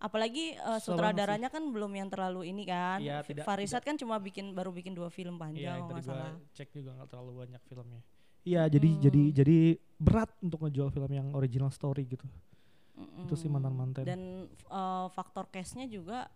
Apalagi 0.00 0.56
uh, 0.58 0.80
sutradaranya 0.80 1.46
kan 1.46 1.62
belum 1.62 1.92
yang 1.92 2.08
terlalu 2.08 2.50
ini 2.50 2.64
kan. 2.64 2.98
Iya, 2.98 3.20
F- 3.20 3.30
tidak- 3.30 3.46
Farisat 3.46 3.84
kan 3.84 3.94
cuma 3.94 4.18
bikin 4.18 4.50
baru 4.50 4.72
bikin 4.72 4.96
dua 4.96 5.12
film 5.12 5.36
panjang 5.36 5.84
kalau 5.84 6.02
salah. 6.02 6.34
cek 6.56 6.72
juga 6.72 6.96
nggak 6.96 7.08
terlalu 7.08 7.32
banyak 7.38 7.62
filmnya. 7.68 8.00
Iya, 8.40 8.66
jadi 8.66 8.88
jadi 8.98 9.22
jadi 9.36 9.58
berat 10.00 10.32
untuk 10.40 10.64
ngejual 10.64 10.88
film 10.88 11.10
yang 11.12 11.28
original 11.30 11.68
story 11.68 12.08
gitu. 12.08 12.24
Itu 13.20 13.36
sih 13.36 13.46
mantan-mantan. 13.46 14.02
Dan 14.02 14.20
uh, 14.66 15.06
faktor 15.12 15.46
cashnya 15.46 15.84
juga 15.86 16.26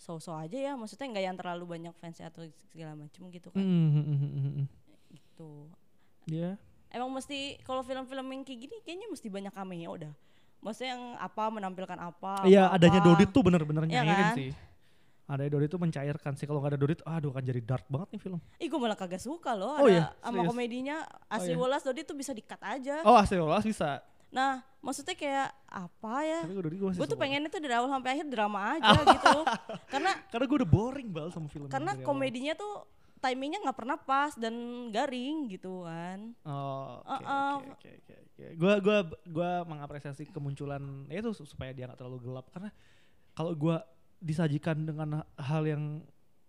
so-so 0.00 0.32
aja 0.32 0.56
ya. 0.56 0.72
Maksudnya 0.80 1.12
nggak 1.12 1.24
yang 1.28 1.36
terlalu 1.36 1.64
banyak 1.76 1.92
fansnya 2.00 2.32
atau 2.32 2.48
segala 2.72 2.96
macem 2.96 3.28
gitu 3.28 3.52
kan. 3.52 3.60
Hmm, 3.60 3.88
hmm, 3.92 4.04
hmm, 4.08 4.18
hmm, 4.18 4.52
hmm. 4.56 4.66
Gitu. 5.12 5.50
Iya. 6.32 6.56
Emang 6.90 7.12
mesti 7.12 7.60
kalau 7.62 7.84
film-film 7.84 8.26
yang 8.32 8.42
kayak 8.42 8.58
gini 8.66 8.76
kayaknya 8.82 9.06
mesti 9.12 9.28
banyak 9.28 9.52
cameo 9.52 9.92
dah. 10.00 10.14
Maksudnya 10.60 10.96
yang 10.96 11.04
apa 11.20 11.44
menampilkan 11.52 11.98
apa. 12.00 12.48
Iya, 12.48 12.66
apa-apa. 12.72 12.76
adanya 12.80 13.00
Dodit 13.04 13.28
tuh 13.30 13.42
bener-bener 13.44 13.84
Iya 13.86 14.02
nyairin 14.02 14.24
kan? 14.24 14.36
sih. 14.36 14.50
Adanya 15.30 15.50
Dodit 15.54 15.70
tuh 15.70 15.80
mencairkan 15.80 16.32
sih. 16.34 16.44
Kalau 16.44 16.58
nggak 16.58 16.74
ada 16.74 16.80
Dodit, 16.80 17.00
aduh 17.06 17.30
akan 17.30 17.44
jadi 17.46 17.60
dark 17.62 17.86
banget 17.86 18.08
nih 18.16 18.20
film. 18.20 18.40
Ih 18.58 18.66
gue 18.66 18.80
malah 18.82 18.98
kagak 18.98 19.22
suka 19.22 19.54
loh 19.54 19.78
Oh 19.78 19.86
ada 19.86 19.88
iya? 19.88 20.04
sama 20.20 20.42
Serius? 20.42 20.50
komedinya 20.50 20.96
Asri 21.30 21.54
iya. 21.54 21.60
Wolas 21.60 21.82
Dodi 21.86 22.02
tuh 22.02 22.16
bisa 22.18 22.34
di-cut 22.34 22.60
aja. 22.60 23.00
Oh, 23.06 23.14
Asterolas 23.14 23.62
bisa. 23.62 24.02
Nah, 24.30 24.62
maksudnya 24.78 25.14
kayak 25.18 25.50
apa 25.66 26.14
ya? 26.22 26.40
Gue 26.46 26.94
Gue 26.94 27.06
tuh 27.06 27.18
pengennya 27.18 27.50
tuh 27.50 27.58
dari 27.58 27.74
awal 27.74 27.90
sampai 27.90 28.10
akhir 28.14 28.26
drama 28.30 28.60
aja 28.78 28.98
gitu. 29.02 29.38
Karena 29.90 30.10
Karena 30.32 30.44
gue 30.46 30.56
udah 30.62 30.70
boring 30.70 31.08
bal 31.10 31.28
sama 31.34 31.50
film. 31.50 31.66
karena 31.66 31.98
awal. 31.98 32.06
komedinya 32.06 32.54
tuh 32.54 32.86
timingnya 33.20 33.60
nggak 33.60 33.76
pernah 33.76 34.00
pas 34.00 34.32
dan 34.32 34.54
garing 34.88 35.52
gitu 35.52 35.84
kan. 35.84 36.32
Oh, 36.40 37.04
oke 37.04 37.90
oke 38.00 38.14
oke. 38.16 38.44
Gua 38.56 38.74
gua 38.80 38.98
gua 39.28 39.50
mengapresiasi 39.68 40.24
kemunculan 40.32 40.80
ya 41.12 41.20
itu 41.20 41.36
su- 41.36 41.44
supaya 41.44 41.76
dia 41.76 41.84
nggak 41.84 42.00
terlalu 42.00 42.24
gelap 42.24 42.48
karena 42.48 42.72
kalau 43.36 43.52
gua 43.52 43.84
disajikan 44.16 44.88
dengan 44.88 45.20
hal 45.36 45.62
yang 45.68 46.00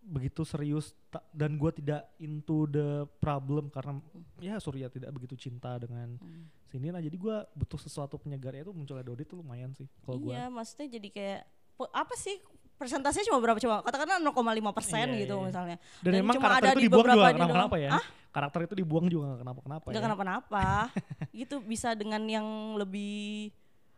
begitu 0.03 0.41
serius 0.41 0.97
dan 1.31 1.55
gua 1.55 1.69
tidak 1.69 2.09
into 2.17 2.65
the 2.65 2.89
problem 3.17 3.69
karena 3.69 4.01
ya 4.37 4.57
Surya 4.57 4.87
tidak 4.87 5.09
begitu 5.11 5.37
cinta 5.39 5.77
dengan 5.77 6.17
Hmm. 6.17 6.49
sini 6.65 6.89
nah 6.89 6.97
jadi 6.97 7.13
gua 7.13 7.45
butuh 7.51 7.77
sesuatu 7.77 8.15
penyegar 8.15 8.51
itu 8.53 8.69
munculnya 8.69 9.01
Dodi 9.01 9.23
tuh 9.23 9.39
lumayan 9.39 9.71
sih 9.71 9.85
kalau 10.01 10.17
gua 10.19 10.33
Iya, 10.33 10.45
maksudnya 10.47 10.87
jadi 10.91 11.07
kayak 11.07 11.41
apa 11.87 12.13
sih 12.15 12.41
persentasenya 12.73 13.25
cuma 13.27 13.37
berapa 13.37 13.57
coba? 13.57 13.81
Katakanlah 13.83 14.17
0,5 14.17 14.33
persen 14.71 15.05
Iya, 15.07 15.21
gitu 15.21 15.35
iya. 15.35 15.45
misalnya. 15.45 15.77
dan, 16.01 16.01
dan 16.07 16.13
emang 16.19 16.35
cuma 16.35 16.45
karakter 16.49 16.61
ada 16.63 16.69
itu 16.71 16.79
di 16.79 16.83
dibuang 16.83 17.05
juga 17.05 17.13
kenapa-kenapa 17.29 17.69
doang. 17.71 17.85
ya 17.85 17.91
Hah? 17.91 18.05
karakter 18.31 18.59
itu 18.63 18.73
dibuang 18.75 19.05
juga 19.05 19.23
nggak 19.27 19.39
kenapa-kenapa 19.39 19.85
Gak 19.85 19.93
ya 19.93 20.01
kenapa-napa. 20.01 20.65
gitu 21.39 21.55
bisa 21.61 21.89
dengan 21.93 22.21
yang 22.25 22.47
lebih 22.75 23.53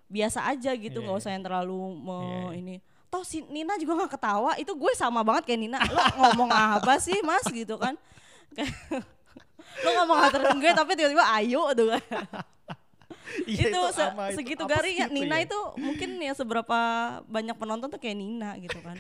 biasa 0.05 0.45
aja 0.45 0.75
gitu, 0.75 0.93
Iya, 0.93 1.05
nggak 1.05 1.15
iya. 1.15 1.23
usah 1.23 1.31
yang 1.31 1.43
terlalu 1.43 1.79
me- 1.95 2.11
Iya, 2.19 2.27
iya. 2.27 2.51
ini. 2.59 2.75
Toh 3.13 3.21
si 3.21 3.45
Nina 3.45 3.77
juga 3.77 3.93
nggak 3.93 4.11
ketawa, 4.11 4.57
itu 4.57 4.73
gue 4.73 4.91
sama 4.97 5.21
banget 5.21 5.45
kayak 5.45 5.61
Nina. 5.61 5.77
Lo 5.85 6.01
ngomong 6.17 6.49
apa 6.49 6.97
sih 6.97 7.21
mas 7.21 7.45
gitu 7.45 7.77
kan? 7.77 7.93
Lo 9.85 9.89
ngomong 9.93 10.17
ngaterin 10.17 10.57
gue 10.57 10.71
tapi 10.71 10.91
tiba-tiba 10.93 11.21
ayo 11.37 11.69
tuh 11.73 11.93
kan. 11.93 12.01
Iya, 13.45 13.65
itu, 13.65 13.79
se- 13.89 14.13
itu 14.13 14.35
segitu 14.35 14.61
apa 14.61 14.77
garing 14.77 14.93
sih 14.93 15.01
ya 15.01 15.07
Nina 15.09 15.37
ya? 15.37 15.45
itu 15.45 15.59
mungkin 15.77 16.09
ya 16.17 16.33
seberapa 16.33 16.77
banyak 17.25 17.55
penonton 17.55 17.87
tuh 17.87 17.97
kayak 17.97 18.17
Nina 18.17 18.57
gitu 18.57 18.77
kan. 18.79 18.97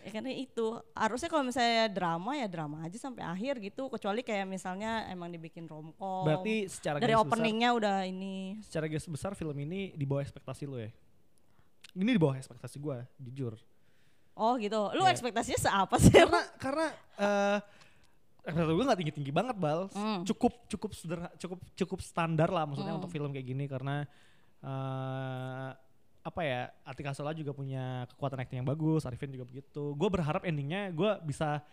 ya 0.00 0.10
karena 0.10 0.32
itu 0.32 0.66
harusnya 0.92 1.28
kalau 1.28 1.44
misalnya 1.44 1.86
drama 1.86 2.32
ya 2.32 2.48
drama 2.48 2.80
aja 2.80 2.96
sampai 2.96 3.20
akhir 3.20 3.60
gitu 3.60 3.86
kecuali 3.88 4.22
kayak 4.22 4.42
misalnya 4.42 5.04
emang 5.06 5.28
dibikin 5.28 5.66
romcom 5.66 6.24
berarti 6.24 6.64
secara 6.66 6.96
dari 6.96 7.12
besar- 7.12 7.26
openingnya 7.28 7.70
udah 7.74 7.96
ini 8.06 8.56
secara 8.62 8.88
garis 8.88 9.04
besar 9.04 9.34
film 9.34 9.52
ini 9.60 9.92
di 9.92 10.02
bawah 10.02 10.24
ekspektasi 10.24 10.64
lo 10.64 10.78
ya? 10.78 10.88
Ini 11.98 12.10
di 12.10 12.20
bawah 12.20 12.34
ekspektasi 12.34 12.78
gue, 12.78 12.96
jujur. 13.20 13.58
oh 14.34 14.54
gitu 14.54 14.94
lu 14.94 15.02
Iya. 15.02 15.10
ekspektasinya 15.12 15.58
seapa 15.58 15.98
sih 15.98 16.14
Karena 16.14 16.38
karena 16.56 16.86
eh 17.18 17.58
ekspektasi 18.40 18.70
gue 18.72 18.86
nggak 18.86 18.98
tinggi 18.98 19.14
tinggi 19.14 19.32
banget 19.34 19.56
bal, 19.56 19.90
Hmm. 19.90 20.22
cukup 20.22 20.62
cukup 20.68 20.90
sederhana, 20.94 21.34
cukup 21.34 21.58
cukup 21.74 21.98
standar 21.98 22.46
lah 22.46 22.62
maksudnya 22.64 22.94
Hmm. 22.94 23.02
untuk 23.02 23.10
film 23.10 23.28
kayak 23.28 23.44
gini 23.44 23.66
karena 23.66 24.06
eh 24.60 25.70
apa 26.20 26.40
ya 26.40 26.60
Atika 26.84 27.10
Sola 27.12 27.32
juga 27.32 27.50
punya 27.50 28.06
kekuatan 28.06 28.38
acting 28.38 28.60
yang 28.60 28.68
bagus, 28.68 29.02
Arifin 29.02 29.32
juga 29.32 29.42
begitu. 29.42 29.90
Gue 29.92 30.08
berharap 30.08 30.44
endingnya 30.44 30.92
gue 30.92 31.10
bisa 31.24 31.64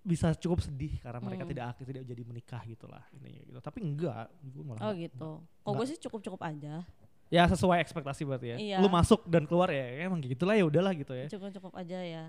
bisa 0.00 0.32
cukup 0.34 0.62
sedih 0.62 0.96
karena 0.98 1.18
mereka 1.18 1.42
Hmm. 1.42 1.50
tidak 1.50 1.66
tidak 1.82 2.04
jadi 2.06 2.22
menikah 2.22 2.62
gitu 2.62 2.86
lah 2.86 3.02
intinya 3.10 3.42
gitu. 3.42 3.58
Tapi 3.58 3.78
enggak, 3.82 4.24
gue 4.40 4.62
malah 4.62 4.80
oh 4.82 4.92
gitu 4.94 5.30
kok 5.42 5.72
gue 5.74 5.86
sih 5.86 5.98
cukup 5.98 6.20
cukup 6.22 6.40
aja 6.42 6.80
Ya 7.28 7.44
sesuai 7.44 7.84
ekspektasi 7.84 8.24
berarti 8.24 8.46
ya. 8.52 8.56
Iya. 8.56 8.76
Lu 8.80 8.88
masuk 8.88 9.20
dan 9.28 9.44
keluar 9.44 9.68
ya, 9.68 9.84
ya 9.84 10.08
emang 10.08 10.20
gitulah 10.20 10.56
ya 10.56 10.64
udahlah 10.64 10.92
gitu 10.92 11.12
ya. 11.12 11.28
cukup 11.28 11.52
cukup 11.52 11.72
aja 11.76 12.00
ya 12.00 12.24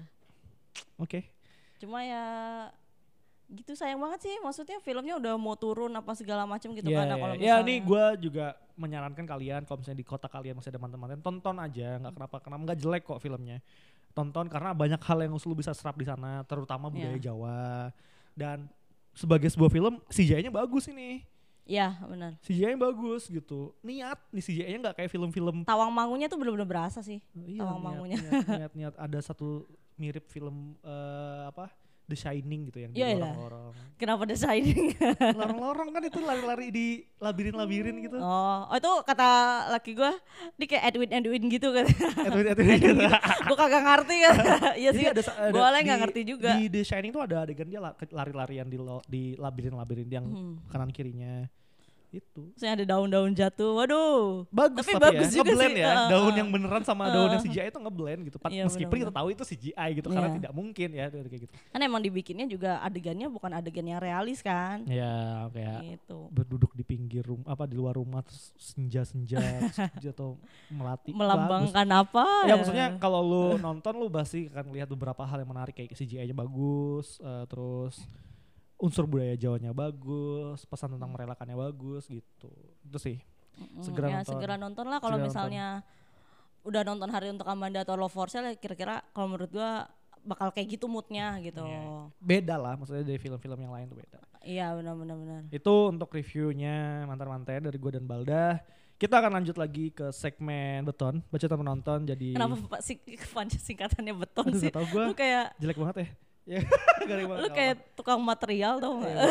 Oke. 0.95 1.23
cuma 1.79 2.03
ya 2.03 2.23
gitu 3.49 3.73
sayang 3.73 3.97
banget 3.97 4.29
sih 4.29 4.35
maksudnya 4.43 4.77
filmnya 4.77 5.17
udah 5.17 5.33
mau 5.33 5.55
turun 5.55 5.89
apa 5.89 6.13
segala 6.13 6.45
macam 6.45 6.69
gitu 6.69 6.85
Iya, 6.85 6.97
kan 7.01 7.05
Nah, 7.07 7.15
iya. 7.15 7.21
kalau 7.23 7.33
Ya 7.33 7.39
misalnya 7.39 7.63
ini 7.63 7.75
gue 7.81 8.05
juga 8.21 8.45
menyarankan 8.75 9.25
kalian 9.25 9.62
kalau 9.63 9.81
misalnya 9.81 9.99
di 9.99 10.05
kota 10.05 10.27
kalian 10.27 10.53
masih 10.53 10.69
ada 10.69 10.77
mantan-mantan 10.77 11.19
tonton 11.19 11.55
aja 11.57 11.97
nggak 11.97 12.13
kenapa 12.13 12.35
kenapa 12.39 12.62
nggak 12.67 12.79
jelek 12.79 13.03
kok 13.03 13.17
filmnya 13.17 13.57
tonton 14.12 14.45
karena 14.45 14.69
banyak 14.71 15.01
hal 15.01 15.17
yang 15.23 15.33
lu 15.33 15.55
bisa 15.55 15.71
serap 15.71 15.95
di 15.95 16.05
sana 16.05 16.43
terutama 16.45 16.91
budaya 16.91 17.15
Iya. 17.15 17.31
Jawa 17.31 17.89
dan 18.35 18.69
sebagai 19.15 19.49
sebuah 19.49 19.71
film 19.71 19.97
CGI-nya 20.07 20.51
bagus 20.51 20.85
ini 20.88 21.23
ya 21.69 22.01
benar 22.01 22.34
CGI-nya 22.41 22.82
bagus 22.82 23.29
gitu 23.29 23.77
niat 23.86 24.17
nih 24.34 24.41
CGI-nya 24.41 24.77
nggak 24.89 24.95
kayak 24.97 25.12
film-film 25.13 25.62
tawang 25.69 25.93
mangunya 25.93 26.25
tuh 26.25 26.41
bener-bener 26.41 26.65
berasa 26.65 27.05
sih 27.05 27.21
iya, 27.38 27.62
Tawang 27.62 27.77
niat, 27.77 27.86
mangunya. 27.86 28.17
niat, 28.17 28.45
niat, 28.49 28.73
niat. 28.82 28.93
ada 28.97 29.19
satu 29.21 29.69
mirip 29.93 30.25
film 30.34 30.73
eh, 30.82 31.41
apa 31.45 31.69
The 32.09 32.17
Shining 32.17 32.61
gitu 32.65 32.77
yang 32.79 32.91
di 32.91 32.99
Yaelah. 32.99 33.31
lorong-lorong 33.31 33.73
kenapa 33.95 34.23
ada 34.23 34.33
shining 34.33 34.95
lorong-lorong 35.39 35.89
kan 35.91 36.01
itu 36.01 36.19
lari-lari 36.19 36.67
di 36.69 36.87
labirin-labirin 37.17 37.95
gitu 38.01 38.17
oh 38.17 38.59
oh 38.65 38.75
itu 38.75 38.91
kata 39.03 39.29
laki 39.69 39.91
gue 39.93 40.11
dia 40.55 40.65
kayak 40.67 40.83
Edwin 40.87 41.11
Edwin 41.13 41.43
gitu 41.47 41.67
kan 41.69 41.85
Edwin 42.27 42.47
Edwin 42.47 42.67
gitu. 42.75 43.03
gue 43.47 43.57
kagak 43.57 43.83
ngerti 43.83 44.15
kan 44.19 44.35
iya 44.73 44.89
sih 44.89 45.03
Jadi 45.03 45.13
ada, 45.13 45.21
ada 45.21 45.51
gue 45.51 45.61
nggak 45.61 45.83
di- 45.85 46.01
ngerti 46.01 46.21
juga 46.25 46.51
Di 46.55 46.65
The 46.67 46.81
Shining 46.81 47.11
tuh 47.11 47.21
ada 47.21 47.35
adegan 47.43 47.67
dia 47.67 47.77
la- 47.77 47.93
lari-larian 47.93 48.65
di 48.65 48.77
lo- 48.77 49.03
di 49.05 49.23
labirin-labirin 49.35 50.09
yang 50.09 50.25
Hmm. 50.25 50.55
kanan 50.67 50.89
kirinya. 50.89 51.45
Itu. 52.11 52.41
Yang 52.57 52.71
ada 52.73 52.85
daun-daun 52.87 53.31
jatuh. 53.31 53.71
Waduh. 53.75 54.49
Bagus 54.49 54.83
Tapi 54.83 54.93
tapi, 54.93 55.03
bagus 55.05 55.27
ya, 55.27 55.35
juga 55.35 55.43
ngeblend 55.47 55.71
sih. 55.71 55.81
ya. 55.81 55.93
Daun 56.07 56.33
yang 56.33 56.49
beneran 56.49 56.83
sama 56.83 57.03
daun 57.07 57.29
yang 57.29 57.41
CGI 57.41 57.67
itu 57.67 57.79
ngeblend 57.79 58.21
gitu. 58.25 58.37
Pat- 58.37 58.49
Iya, 58.49 58.63
Meskipun 58.65 58.97
kita 58.97 59.07
bener-bener. 59.07 59.19
tahu 59.19 59.27
itu 59.31 59.43
CGI 59.45 59.89
gitu 59.93 60.07
karena 60.09 60.25
Iya. 60.25 60.37
tidak 60.37 60.51
mungkin 60.51 60.89
ya 60.91 61.05
kayak 61.07 61.41
gitu. 61.41 61.53
Kan 61.69 61.79
emang 61.79 62.01
dibikinnya 62.01 62.45
juga 62.45 62.71
adegannya 62.79 63.27
bukan 63.27 63.51
adegan 63.51 63.85
yang 63.85 63.99
realis 63.99 64.39
kan. 64.39 64.83
Ya 64.85 65.45
kayak 65.49 65.79
Gitu. 65.97 66.17
berduduk 66.29 66.71
di 66.71 66.83
pinggir 66.83 67.21
rumah 67.21 67.45
apa 67.47 67.63
di 67.63 67.73
luar 67.73 67.93
rumah 67.93 68.21
terus 68.21 68.51
senja-senja 68.55 69.37
terus 69.93 70.09
atau 70.13 70.35
melati 70.67 71.09
bagus. 71.09 71.19
Melambangkan 71.19 71.87
apa? 71.95 72.25
Ya 72.43 72.53
maksudnya 72.53 72.87
kalau 72.97 73.21
lu 73.21 73.43
nonton 73.57 73.93
lu 73.93 74.07
pasti 74.07 74.49
akan 74.49 74.71
lihat 74.71 74.87
beberapa 74.87 75.21
hal 75.21 75.37
yang 75.37 75.49
menarik 75.49 75.73
kayak 75.73 75.91
CGI-nya 75.91 76.33
bagus, 76.33 77.19
eh, 77.19 77.45
terus 77.45 78.01
unsur 78.79 79.05
budaya 79.05 79.35
Jawanya 79.35 79.75
bagus, 79.75 80.63
pesan 80.63 80.95
tentang 80.95 81.11
merelakannya 81.11 81.55
bagus 81.59 82.07
gitu. 82.07 82.51
Itu 82.87 82.97
sih. 82.97 83.19
Mm, 83.59 83.83
segera 83.83 84.07
ya, 84.07 84.15
nonton. 84.23 84.31
segera 84.31 84.55
nonton 84.55 84.85
lah 84.87 84.99
kalau 85.03 85.19
misalnya 85.19 85.83
udah 86.63 86.81
nonton 86.87 87.11
Hari 87.11 87.27
untuk 87.35 87.47
Amanda 87.47 87.83
atau 87.83 87.99
Love 87.99 88.11
for 88.11 88.31
Sale 88.31 88.51
ya 88.51 88.55
kira-kira 88.55 89.03
kalau 89.11 89.35
menurut 89.35 89.51
gua 89.51 89.87
bakal 90.23 90.51
kayak 90.51 90.79
gitu 90.79 90.87
moodnya 90.87 91.39
gitu. 91.43 91.63
Iya. 91.63 92.11
Beda 92.19 92.55
lah 92.59 92.75
maksudnya 92.75 93.03
dari 93.03 93.19
film-film 93.19 93.59
yang 93.59 93.73
lain 93.75 93.87
tuh 93.91 93.99
beda. 93.99 94.19
Iya 94.43 94.75
benar-benar 94.75 95.15
benar. 95.19 95.41
Itu 95.51 95.91
untuk 95.91 96.11
reviewnya 96.11 97.07
mantan-mantan 97.07 97.67
dari 97.67 97.77
gue 97.79 97.91
dan 97.91 98.05
Balda. 98.07 98.59
Kita 98.99 99.23
akan 99.23 99.39
lanjut 99.39 99.55
lagi 99.55 99.95
ke 99.95 100.11
segmen 100.11 100.83
beton, 100.83 101.23
baca 101.31 101.47
penonton 101.47 102.03
jadi 102.03 102.35
Kenapa 102.35 102.59
Pak 102.67 102.81
panjang 103.31 103.63
singkatannya 103.63 104.11
beton 104.11 104.51
Aduh, 104.51 104.59
sih? 104.59 104.67
gue 104.67 105.03
Lu 105.07 105.15
kayak 105.15 105.55
jelek 105.55 105.79
banget 105.79 105.95
ya. 106.03 106.07
Ya, 107.09 107.25
lu 107.25 107.49
kayak 107.49 107.97
tukang 107.97 108.21
material 108.21 108.77
tau 108.77 109.01
gak? 109.01 109.09
Iya. 109.09 109.23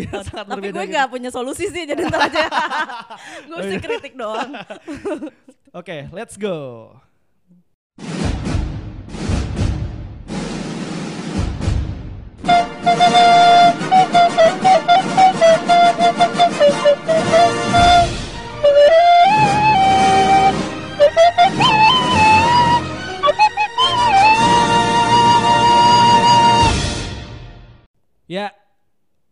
Iya, 0.00 0.20
Tapi 0.48 0.68
gue 0.72 0.84
gitu. 0.84 0.94
gak 0.96 1.08
punya 1.12 1.28
solusi 1.28 1.68
sih 1.68 1.84
jadi 1.84 2.08
ntar 2.08 2.24
aja. 2.24 2.48
gue 3.48 3.56
mesti 3.56 3.76
iya. 3.76 3.84
kritik 3.84 4.14
doang. 4.16 4.56
Oke, 5.76 6.08
let's 6.08 6.40
go. 6.40 6.96
Ya, 28.28 28.52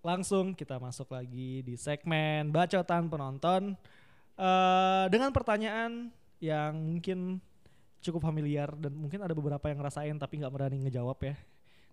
langsung 0.00 0.56
kita 0.56 0.80
masuk 0.80 1.12
lagi 1.12 1.60
di 1.60 1.76
segmen 1.76 2.48
bacotan 2.48 3.12
penonton 3.12 3.76
eh 4.40 5.04
dengan 5.12 5.28
pertanyaan 5.36 6.08
yang 6.40 6.72
mungkin 6.72 7.36
cukup 8.00 8.24
familiar 8.24 8.72
dan 8.72 8.96
mungkin 8.96 9.20
ada 9.20 9.36
beberapa 9.36 9.68
yang 9.68 9.84
ngerasain 9.84 10.16
tapi 10.16 10.40
nggak 10.40 10.48
berani 10.48 10.88
ngejawab 10.88 11.18
ya. 11.28 11.36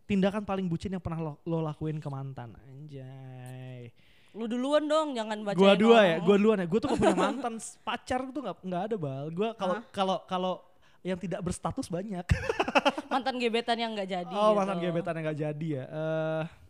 Tindakan 0.08 0.48
paling 0.48 0.72
bucin 0.72 0.96
yang 0.96 1.04
pernah 1.04 1.20
lo, 1.20 1.34
lo 1.44 1.60
lakuin 1.60 2.00
ke 2.00 2.08
mantan, 2.08 2.56
anjay. 2.72 3.92
Lu 4.32 4.48
duluan 4.48 4.88
dong 4.88 5.12
jangan 5.12 5.44
baca 5.44 5.60
Gua 5.60 5.76
dua 5.76 6.00
ya, 6.08 6.18
gua 6.24 6.36
duluan 6.40 6.64
ya. 6.64 6.68
Gua 6.72 6.80
tuh 6.80 6.88
gak 6.96 7.00
punya 7.04 7.20
mantan 7.20 7.60
pacar 7.84 8.20
tuh 8.32 8.42
nggak 8.48 8.58
nggak 8.64 8.84
ada 8.88 8.96
bal. 8.96 9.28
Gua 9.28 9.50
kalau 9.60 9.76
kalau 9.92 10.18
kalau 10.24 10.54
yang 11.04 11.20
tidak 11.20 11.44
berstatus 11.44 11.92
banyak. 11.92 12.24
mantan 13.12 13.36
gebetan 13.38 13.78
yang 13.78 13.92
gak 13.94 14.10
jadi 14.10 14.34
oh 14.34 14.56
gitu. 14.56 14.58
mantan 14.58 14.78
gebetan 14.80 15.14
yang 15.20 15.26
nggak 15.28 15.40
jadi 15.52 15.68
ya. 15.68 15.86
Eh 15.92 16.63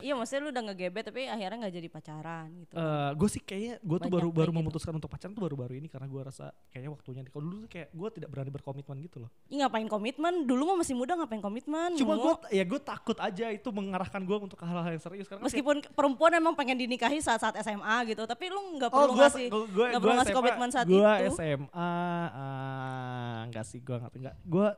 Iya 0.00 0.14
maksudnya 0.16 0.40
lu 0.40 0.50
udah 0.50 0.64
ngegebet 0.66 1.04
tapi 1.06 1.20
akhirnya 1.24 1.56
gak 1.68 1.74
jadi 1.76 1.88
pacaran 1.88 2.48
gitu. 2.56 2.72
Eh, 2.74 3.10
gue 3.14 3.28
sih 3.28 3.42
kayaknya 3.42 3.74
gue 3.78 3.98
tuh 4.00 4.10
baru 4.10 4.28
kayak 4.28 4.38
baru 4.40 4.50
gitu. 4.50 4.58
memutuskan 4.58 4.92
untuk 4.96 5.10
pacaran 5.10 5.32
tuh 5.32 5.42
baru-baru 5.44 5.74
ini 5.76 5.88
karena 5.88 6.06
gue 6.08 6.20
rasa 6.20 6.50
kayaknya 6.68 6.90
waktunya 6.90 7.20
kalau 7.26 7.44
dulu 7.44 7.56
tuh 7.64 7.70
kayak 7.70 7.88
gue 7.90 8.08
tidak 8.10 8.28
berani 8.28 8.50
berkomitmen 8.50 8.96
gitu 9.00 9.16
loh 9.22 9.30
Ih 9.46 9.56
ngapain 9.60 9.86
komitmen? 9.86 10.34
Dulu 10.44 10.62
mah 10.66 10.76
masih 10.80 10.94
muda 10.96 11.12
ngapain 11.14 11.40
komitmen? 11.40 11.90
cuma 11.96 12.14
gue 12.16 12.34
ya 12.50 12.64
gue 12.64 12.80
takut 12.80 13.18
aja 13.20 13.46
itu 13.52 13.68
mengarahkan 13.70 14.22
gue 14.22 14.36
untuk 14.40 14.58
hal-hal 14.60 14.90
yang 14.90 15.02
serius 15.02 15.26
karena 15.26 15.40
kayak- 15.40 15.48
Meskipun 15.52 15.76
perempuan 15.92 16.32
emang 16.32 16.54
pengen 16.56 16.80
dinikahi 16.80 17.20
saat-saat 17.20 17.60
SMA 17.60 17.96
gitu, 18.08 18.24
tapi 18.24 18.48
lu 18.48 18.78
nggak 18.78 18.90
oh 18.90 18.96
perlu 18.96 19.12
gue 19.12 19.20
ngasih 19.20 19.46
gue 19.50 19.86
nggak 19.90 20.00
perlu 20.00 20.14
ngasih 20.16 20.34
komitmen 20.34 20.68
saat 20.70 20.86
gue 20.86 20.96
itu. 20.98 21.34
SMA 21.34 21.68
ah, 21.74 23.38
enggak 23.46 23.64
sih 23.66 23.80
gue 23.80 23.96
nggak 23.96 24.36
gue 24.46 24.68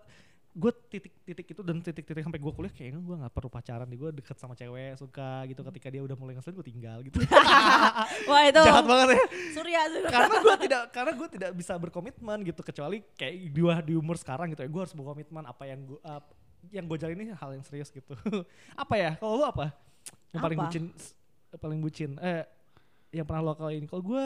gue 0.52 0.72
titik-titik 0.92 1.46
itu 1.56 1.60
dan 1.64 1.80
titik-titik 1.80 2.20
sampai 2.20 2.36
gue 2.36 2.52
kuliah 2.52 2.72
kayaknya 2.72 3.00
gue 3.00 3.16
nggak 3.24 3.32
perlu 3.32 3.48
pacaran 3.48 3.88
deh. 3.88 3.96
Gue 3.96 4.10
deket 4.12 4.36
sama 4.36 4.52
cewek 4.52 5.00
suka 5.00 5.48
gitu. 5.48 5.64
Ketika 5.64 5.88
dia 5.88 6.02
udah 6.04 6.16
mulai 6.16 6.36
ngeselin 6.36 6.60
gue 6.60 6.66
tinggal 6.68 6.98
gitu. 7.00 7.16
Wah 8.28 8.42
itu 8.44 8.60
jahat 8.60 8.84
banget 8.84 9.08
ya. 9.16 9.22
Surya 9.56 9.80
karena 10.12 10.36
gue 10.44 10.56
tidak 10.68 10.82
karena 10.92 11.12
gue 11.16 11.28
tidak 11.32 11.50
bisa 11.56 11.72
berkomitmen 11.80 12.38
gitu. 12.44 12.60
Kecuali 12.60 13.00
kayak 13.16 13.34
di, 13.48 13.62
di 13.62 13.94
umur 13.96 14.20
sekarang 14.20 14.52
gitu 14.52 14.60
ya 14.60 14.68
gue 14.68 14.80
harus 14.84 14.92
berkomitmen 14.92 15.48
apa 15.48 15.64
yang 15.64 15.80
gue 15.88 16.00
yang 16.70 16.84
gue 16.86 16.98
jalani 17.00 17.32
hal 17.32 17.50
yang 17.56 17.64
serius 17.64 17.90
gitu. 17.90 18.14
Apa 18.82 18.94
ya? 18.94 19.10
Kalau 19.18 19.34
lu 19.34 19.42
apa? 19.42 19.74
Yang 20.30 20.42
paling 20.46 20.58
Apa? 20.62 20.66
bucin 20.70 20.84
paling 21.52 21.80
bucin 21.84 22.10
eh 22.24 22.48
yang 23.12 23.28
pernah 23.28 23.44
lo 23.44 23.52
kali 23.52 23.76
ini 23.76 23.84
kalau 23.84 24.00
gue 24.00 24.24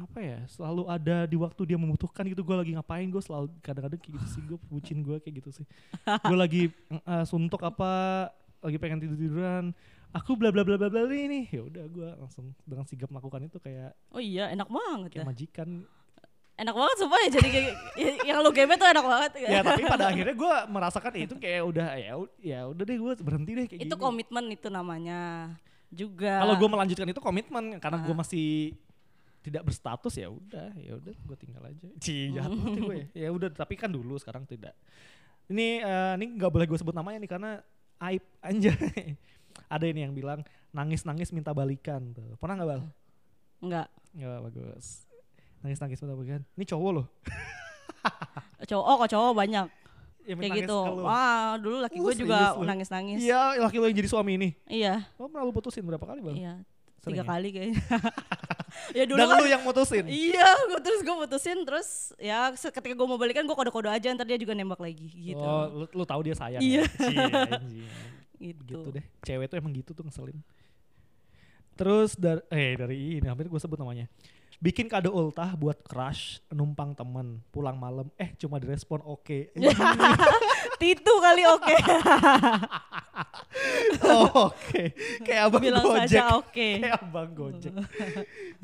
apa 0.00 0.18
ya 0.18 0.38
selalu 0.46 0.82
ada 0.86 1.24
di 1.24 1.36
waktu 1.36 1.62
dia 1.64 1.76
membutuhkan 1.76 2.24
gitu 2.24 2.40
gue 2.40 2.56
lagi 2.56 2.72
ngapain 2.72 3.04
gue 3.04 3.20
selalu 3.20 3.52
kadang-kadang 3.60 3.96
kayak 3.96 4.14
gitu 4.16 4.26
sih 4.28 4.42
gue 4.42 4.58
bucin 4.66 4.98
gue 5.00 5.16
kayak 5.16 5.34
gitu 5.38 5.50
sih 5.52 5.66
gue 6.02 6.38
lagi 6.38 6.62
eh, 6.90 7.24
suntuk 7.24 7.60
apa 7.60 8.26
lagi 8.58 8.76
pengen 8.76 8.98
tidur 8.98 9.14
tiduran 9.14 9.64
aku 10.10 10.34
bla 10.34 10.48
bla 10.48 10.60
bla 10.60 10.74
bla 10.74 10.88
bla 10.88 11.04
ini 11.06 11.46
ya 11.46 11.62
udah 11.62 11.84
gue 11.86 12.08
langsung 12.16 12.50
dengan 12.62 12.82
sigap 12.82 13.08
melakukan 13.08 13.44
itu 13.44 13.56
kayak 13.56 13.92
Oh 14.08 14.18
iya 14.18 14.48
enak 14.48 14.66
banget 14.66 15.10
ya. 15.10 15.14
kayak 15.16 15.28
majikan 15.28 15.68
Enak 16.56 16.76
banget 16.76 16.96
sumpah 16.98 17.18
ya 17.18 17.28
jadi 17.32 17.48
kayak 17.48 17.72
ya- 17.96 18.18
yang 18.26 18.38
lu 18.38 18.50
gebet 18.50 18.76
tuh 18.76 18.84
enak 18.86 19.00
banget 19.02 19.30
ya 19.40 19.60
tapi 19.62 19.80
pada 19.82 20.12
akhirnya 20.12 20.34
gue 20.34 20.54
merasakan 20.68 21.10
ya 21.10 21.24
itu 21.24 21.36
kayak 21.38 21.62
udah 21.64 21.88
ya 21.94 22.12
ya 22.36 22.60
udah 22.68 22.84
deh 22.84 22.96
gue 22.96 23.12
berhenti 23.18 23.50
deh 23.54 23.64
kayak 23.66 23.80
itu 23.80 23.88
gini. 23.88 23.96
komitmen 23.98 24.44
itu 24.50 24.68
namanya 24.68 25.20
juga. 25.88 26.36
kalau 26.38 26.54
gue 26.54 26.68
melanjutkan 26.68 27.08
itu 27.08 27.18
komitmen 27.18 27.64
karena 27.78 27.98
gue 27.98 28.12
Ah. 28.12 28.18
masih 28.18 28.76
tidak 29.40 29.62
berstatus 29.64 30.14
ya 30.20 30.28
udah 30.28 30.68
ya 30.76 30.92
udah 31.00 31.14
gue 31.16 31.36
tinggal 31.40 31.62
aja. 31.64 31.88
Cih, 31.96 32.36
jahat 32.36 32.52
banget 32.52 32.76
ya 32.76 32.82
gue 32.84 32.96
ya. 32.96 33.06
Ya 33.26 33.28
udah 33.32 33.48
tapi 33.48 33.74
kan 33.80 33.88
dulu 33.88 34.20
sekarang 34.20 34.44
tidak. 34.44 34.76
Ini 35.48 35.80
eh, 35.82 36.12
ini 36.20 36.26
nggak 36.36 36.50
boleh 36.52 36.66
gue 36.68 36.78
sebut 36.78 36.92
namanya 36.92 37.18
nih 37.24 37.30
karena 37.30 37.50
aib 38.04 38.24
anjay. 38.44 39.16
Ada 39.72 39.84
ini 39.88 40.04
yang 40.06 40.14
bilang 40.14 40.44
nangis 40.70 41.02
nangis 41.08 41.32
minta 41.32 41.50
balikan. 41.56 42.12
Tuh 42.12 42.36
pernah 42.36 42.60
nggak 42.60 42.68
bal? 42.68 42.82
Enggak 43.64 43.86
nggak 44.12 44.40
bagus. 44.52 45.08
Nangis 45.64 45.78
nangis 45.80 45.98
minta 46.04 46.14
balikan. 46.14 46.42
Ini 46.56 46.64
cowok 46.68 46.90
loh. 46.92 47.06
Cowok 48.70 48.84
oh 48.86 48.96
kok 49.04 49.10
cowok 49.12 49.32
banyak? 49.34 49.66
Yang 50.24 50.38
kayak 50.38 50.52
nangis 50.52 50.68
gitu. 50.68 50.78
Wah, 51.00 51.56
dulu 51.56 51.76
laki 51.80 51.96
Uh, 51.96 52.04
gue 52.06 52.14
juga 52.22 52.36
serius 52.38 52.60
lu? 52.60 52.68
nangis-nangis. 52.68 53.18
iya 53.24 53.40
laki 53.56 53.76
lo 53.80 53.84
yang 53.88 53.98
jadi 53.98 54.10
suami 54.12 54.32
ini. 54.36 54.48
Iya, 54.68 54.94
lo 55.16 55.26
pernah 55.32 55.44
lu 55.48 55.52
putusin 55.52 55.82
berapa 55.82 56.04
kali 56.04 56.20
bal? 56.20 56.36
Iya. 56.36 56.54
Sering 57.00 57.16
Tiga 57.16 57.24
ya? 57.24 57.28
kali 57.32 57.48
kayaknya. 57.50 57.80
Ya 58.96 59.04
dulu 59.06 59.18
dan 59.18 59.26
kan 59.30 59.36
lu 59.42 59.48
yang 59.48 59.62
mutusin 59.62 60.04
Iya, 60.06 60.48
gua 60.70 60.80
terus 60.82 61.00
gue 61.02 61.14
putusin 61.14 61.58
terus 61.66 61.88
ya 62.18 62.50
ketika 62.54 62.94
gue 62.94 63.06
mau 63.06 63.18
balikan 63.18 63.46
gue 63.46 63.56
kode-kode 63.56 63.90
aja 63.90 64.12
ntar 64.14 64.26
dia 64.26 64.38
juga 64.38 64.54
nembak 64.56 64.80
lagi 64.80 65.08
gitu. 65.10 65.40
Oh, 65.40 65.84
lu, 65.84 65.84
lu 65.92 66.04
tahu 66.06 66.20
dia 66.26 66.34
sayang. 66.34 66.62
Iya. 66.62 66.84
Ya? 66.86 67.46
Gitu. 68.40 68.72
gitu 68.72 68.88
deh. 68.96 69.04
Cewek 69.20 69.46
tuh 69.52 69.56
emang 69.60 69.72
gitu 69.76 69.92
tuh 69.92 70.00
ngeselin. 70.00 70.40
Terus 71.76 72.16
dari 72.16 72.40
eh 72.52 72.72
dari 72.76 72.96
ini 73.20 73.26
hampir 73.28 73.48
gue 73.48 73.60
sebut 73.60 73.76
namanya. 73.76 74.08
Bikin 74.60 74.92
kado 74.92 75.08
ultah 75.08 75.56
buat 75.56 75.80
crush, 75.80 76.44
numpang 76.52 76.92
temen, 76.92 77.40
pulang 77.48 77.80
malam, 77.80 78.12
eh 78.20 78.36
cuma 78.36 78.60
direspon 78.60 79.00
oke. 79.00 79.56
Titu 80.80 81.12
kali 81.20 81.42
oke. 81.44 81.74
oh, 84.08 84.26
oke. 84.48 84.82
Kayak 85.20 85.42
abang 85.46 85.62
Bilang 85.62 85.84
Gojek. 85.84 86.08
saja 86.08 86.22
oke. 86.34 86.68
Kayak 86.80 86.96
abang 87.04 87.30
Gojek. 87.30 87.72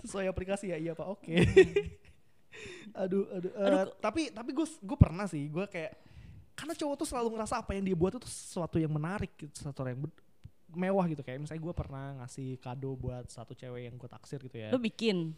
Sesuai 0.01 0.27
aplikasi 0.27 0.73
ya 0.73 0.79
iya 0.81 0.93
Pak, 0.97 1.07
oke. 1.07 1.35
aduh, 2.97 3.29
aduh. 3.29 3.53
eh, 3.53 3.67
Aduh, 3.69 3.93
tapi 4.01 4.33
tapi 4.33 4.51
gue 4.51 4.65
gue 4.65 4.99
pernah 4.99 5.29
sih, 5.29 5.45
gue 5.47 5.69
kayak 5.69 5.93
karena 6.57 6.73
cowok 6.73 6.97
tuh 6.97 7.09
selalu 7.09 7.37
ngerasa 7.37 7.61
apa 7.61 7.77
yang 7.77 7.85
dia 7.85 7.93
buat 7.93 8.17
itu 8.17 8.25
sesuatu 8.25 8.81
yang 8.81 8.89
menarik, 8.89 9.29
gitu, 9.37 9.53
sesuatu 9.53 9.85
yang 9.85 10.01
mewah 10.73 11.05
gitu 11.07 11.21
kayak 11.21 11.41
misalnya 11.41 11.63
gue 11.63 11.75
pernah 11.77 12.05
ngasih 12.25 12.57
kado 12.59 12.97
buat 12.97 13.29
satu 13.29 13.53
cewek 13.53 13.89
yang 13.89 13.95
gue 13.97 14.09
taksir 14.09 14.41
gitu 14.41 14.57
ya. 14.57 14.73
Lu 14.73 14.81
bikin 14.81 15.37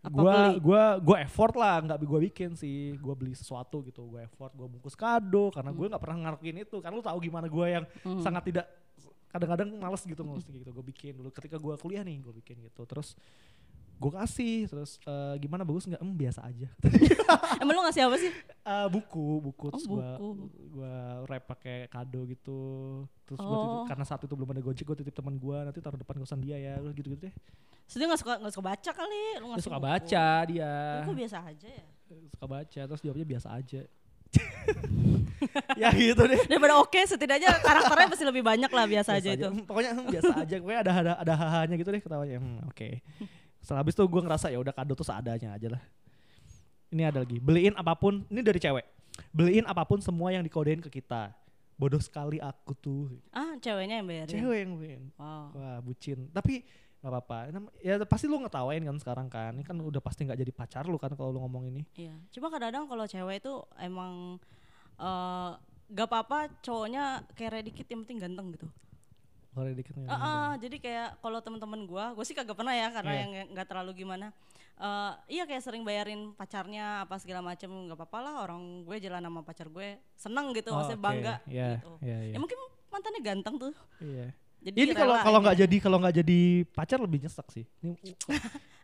apa 0.00 0.16
Gua 0.16 0.32
beli? 0.32 0.56
gua 0.64 0.84
gua 0.96 1.16
effort 1.20 1.54
lah, 1.54 1.76
nggak 1.80 1.98
gue 2.00 2.20
bikin 2.32 2.50
sih. 2.56 2.96
Gue 2.96 3.12
beli 3.12 3.36
sesuatu 3.36 3.84
gitu, 3.84 4.08
gue 4.08 4.24
effort, 4.24 4.48
gue 4.56 4.64
bungkus 4.64 4.96
kado 4.96 5.52
karena 5.52 5.70
gue 5.70 5.86
nggak 5.92 6.00
pernah 6.00 6.16
ngelakuin 6.24 6.56
itu. 6.64 6.76
Kan 6.80 6.96
lu 6.96 7.04
tahu 7.04 7.20
gimana 7.20 7.46
gue 7.46 7.66
yang 7.68 7.84
Hmm. 8.00 8.20
sangat 8.20 8.48
tidak 8.48 8.66
kadang-kadang 9.30 9.70
males 9.78 10.02
gitu 10.02 10.26
ngurus 10.26 10.42
gitu 10.42 10.58
gue 10.58 10.84
bikin 10.90 11.14
dulu 11.14 11.30
ketika 11.30 11.54
gue 11.54 11.70
kuliah 11.78 12.02
nih 12.02 12.18
gue 12.18 12.34
bikin 12.34 12.66
gitu 12.66 12.82
terus 12.82 13.14
gue 14.00 14.12
kasih 14.16 14.64
terus 14.64 14.96
"Eh, 15.02 15.34
gimana 15.38 15.60
bagus 15.60 15.84
nggak? 15.84 16.00
Em 16.00 16.10
biasa 16.10 16.40
aja. 16.42 16.68
Emang 17.60 17.76
lu 17.76 17.84
ngasih 17.84 18.08
apa 18.08 18.16
sih? 18.16 18.32
Eh, 18.64 18.86
buku 18.88 19.26
buku. 19.42 19.68
Oh, 19.68 19.70
terus 19.70 19.84
gua 19.84 20.16
buku. 20.16 20.28
gua 20.72 20.94
wrap 21.24 21.44
pakai 21.46 21.84
kado 21.86 22.24
gitu. 22.24 22.60
Terus 23.22 23.38
gua 23.38 23.56
titip- 23.58 23.76
Oh. 23.76 23.84
karena 23.84 24.04
saat 24.04 24.20
itu 24.20 24.32
belum 24.32 24.48
ada 24.48 24.60
gojek 24.60 24.82
gue 24.82 24.96
titip 24.98 25.12
teman 25.12 25.36
gua 25.36 25.62
nanti 25.62 25.78
taruh 25.78 25.94
depan 25.94 26.16
kosan 26.16 26.40
dia 26.40 26.56
ya 26.56 26.80
gitu 26.90 27.12
gitu 27.12 27.28
deh. 27.28 27.34
Sedih 27.84 28.08
nggak 28.08 28.18
suka 28.18 28.40
nggak 28.40 28.52
suka 28.56 28.64
baca 28.64 28.90
kali, 28.90 29.22
lu 29.36 29.44
dia 29.44 29.50
ngasih 29.52 29.66
suka 29.66 29.76
buku. 29.76 29.86
baca 29.86 30.26
dia. 30.48 30.72
Buku 31.04 31.12
biasa 31.14 31.36
aja 31.44 31.68
ya. 31.68 31.84
suka 32.30 32.46
baca 32.48 32.80
terus 32.88 33.00
jawabnya 33.00 33.26
biasa 33.28 33.48
aja. 33.52 33.80
Ya 35.74 35.88
gitu 35.90 36.20
deh. 36.22 36.36
Daripada 36.44 36.76
oke, 36.78 37.00
setidaknya 37.00 37.48
karakternya 37.58 38.08
pasti 38.08 38.22
lebih 38.22 38.44
banyak 38.44 38.68
lah 38.68 38.84
biasa, 38.84 39.16
aja 39.16 39.32
itu. 39.32 39.48
Hmm, 39.48 39.64
pokoknya 39.64 39.92
hmm, 39.94 40.06
biasa 40.12 40.32
aja. 40.36 40.54
Pokoknya 40.60 40.80
ada 40.84 40.92
ada 40.94 41.12
ada 41.16 41.34
hahanya 41.34 41.74
gitu 41.74 41.88
deh 41.88 41.98
ketawanya. 41.98 42.36
Hmm, 42.36 42.60
oke 42.64 42.88
setelah 43.60 43.84
habis 43.84 43.94
itu 43.94 44.04
gue 44.04 44.22
ngerasa 44.24 44.46
ya 44.48 44.58
udah 44.60 44.74
kado 44.74 44.92
tuh 44.96 45.06
seadanya 45.06 45.54
aja 45.54 45.68
lah. 45.76 45.82
Ini 46.90 47.06
ada 47.06 47.22
lagi 47.22 47.38
beliin 47.38 47.76
apa 47.78 47.94
pun 47.94 48.26
ini 48.26 48.40
dari 48.42 48.58
cewek 48.58 48.84
beliin 49.30 49.68
apa 49.68 49.84
pun 49.84 50.00
semua 50.00 50.32
yang 50.32 50.42
dikodein 50.42 50.80
ke 50.80 50.88
kita. 50.88 51.34
Bodoh 51.80 52.00
sekali 52.00 52.36
aku 52.36 52.76
tuh. 52.76 53.08
Ah, 53.32 53.56
ceweknya 53.56 54.04
yang 54.04 54.08
bayarin. 54.08 54.32
cewek 54.36 54.58
yang 54.60 54.72
beliin 54.76 55.02
Wow. 55.16 55.56
wah 55.56 55.78
bucin. 55.80 56.28
Tapi 56.28 56.60
nggak 57.00 57.08
apa-apa. 57.08 57.38
Ya 57.80 57.96
pasti 58.04 58.28
lu 58.28 58.36
ngetawain 58.36 58.84
kan 58.84 58.96
sekarang 59.00 59.28
kan. 59.32 59.56
Ini 59.56 59.64
kan 59.64 59.76
udah 59.80 60.02
pasti 60.04 60.28
nggak 60.28 60.36
jadi 60.44 60.52
pacar 60.52 60.84
lu 60.84 61.00
kan 61.00 61.12
kalau 61.16 61.32
lu 61.32 61.40
ngomong 61.40 61.72
ini. 61.72 61.88
Iya. 61.96 62.12
Cuma 62.36 62.52
kadang-kadang 62.52 62.84
kalau 62.84 63.04
cewek 63.08 63.40
itu 63.40 63.54
emang 63.80 64.36
eh 65.00 65.52
gak 65.90 66.06
apa-apa 66.06 66.52
cowoknya 66.62 67.26
kere 67.34 67.66
dikit 67.66 67.88
yang 67.90 68.06
penting 68.06 68.18
ganteng 68.22 68.46
gitu. 68.54 68.68
Kalau 69.50 69.66
dikit 69.68 69.94
Ah, 70.02 70.14
ah, 70.14 70.50
jadi 70.56 70.76
kayak 70.76 71.08
kalau 71.18 71.38
teman-teman 71.38 71.82
gua, 71.82 72.12
gue 72.12 72.22
sih 72.22 72.32
kagak 72.32 72.54
pernah 72.54 72.70
ya 72.70 72.88
karena 72.88 73.12
Iya. 73.12 73.20
yang 73.20 73.30
nggak 73.50 73.66
terlalu 73.66 73.92
gimana. 73.96 74.30
Eh 74.76 75.12
iya 75.30 75.44
kayak 75.44 75.60
sering 75.60 75.82
bayarin 75.82 76.32
pacarnya 76.32 77.04
apa 77.04 77.16
segala 77.16 77.44
macem 77.44 77.68
nggak 77.68 77.94
apa-apa 77.94 78.18
lah 78.18 78.34
orang 78.42 78.60
gue 78.82 78.96
jalan 78.96 79.20
sama 79.20 79.40
pacar 79.40 79.66
gue 79.66 79.88
seneng 80.14 80.52
gitu, 80.52 80.70
Oh, 80.70 80.78
maksudnya 80.78 80.96
oke. 80.96 81.04
bangga 81.04 81.34
Iya, 81.44 81.68
gitu. 81.76 81.90
iya, 82.00 82.18
iya. 82.22 82.32
Ya 82.32 82.38
mungkin 82.38 82.58
mantannya 82.88 83.20
ganteng 83.20 83.54
tuh. 83.58 83.72
iya 84.00 84.32
Jadi 84.60 84.76
ini 84.78 84.92
kalau 84.92 85.14
rela 85.14 85.22
kalau 85.22 85.38
aja. 85.38 85.44
nggak 85.44 85.56
jadi 85.58 85.76
kalau 85.78 85.96
nggak 85.98 86.14
jadi 86.16 86.38
pacar 86.68 86.98
lebih 86.98 87.18
nyesek 87.20 87.46
sih 87.50 87.64
ini 87.80 87.92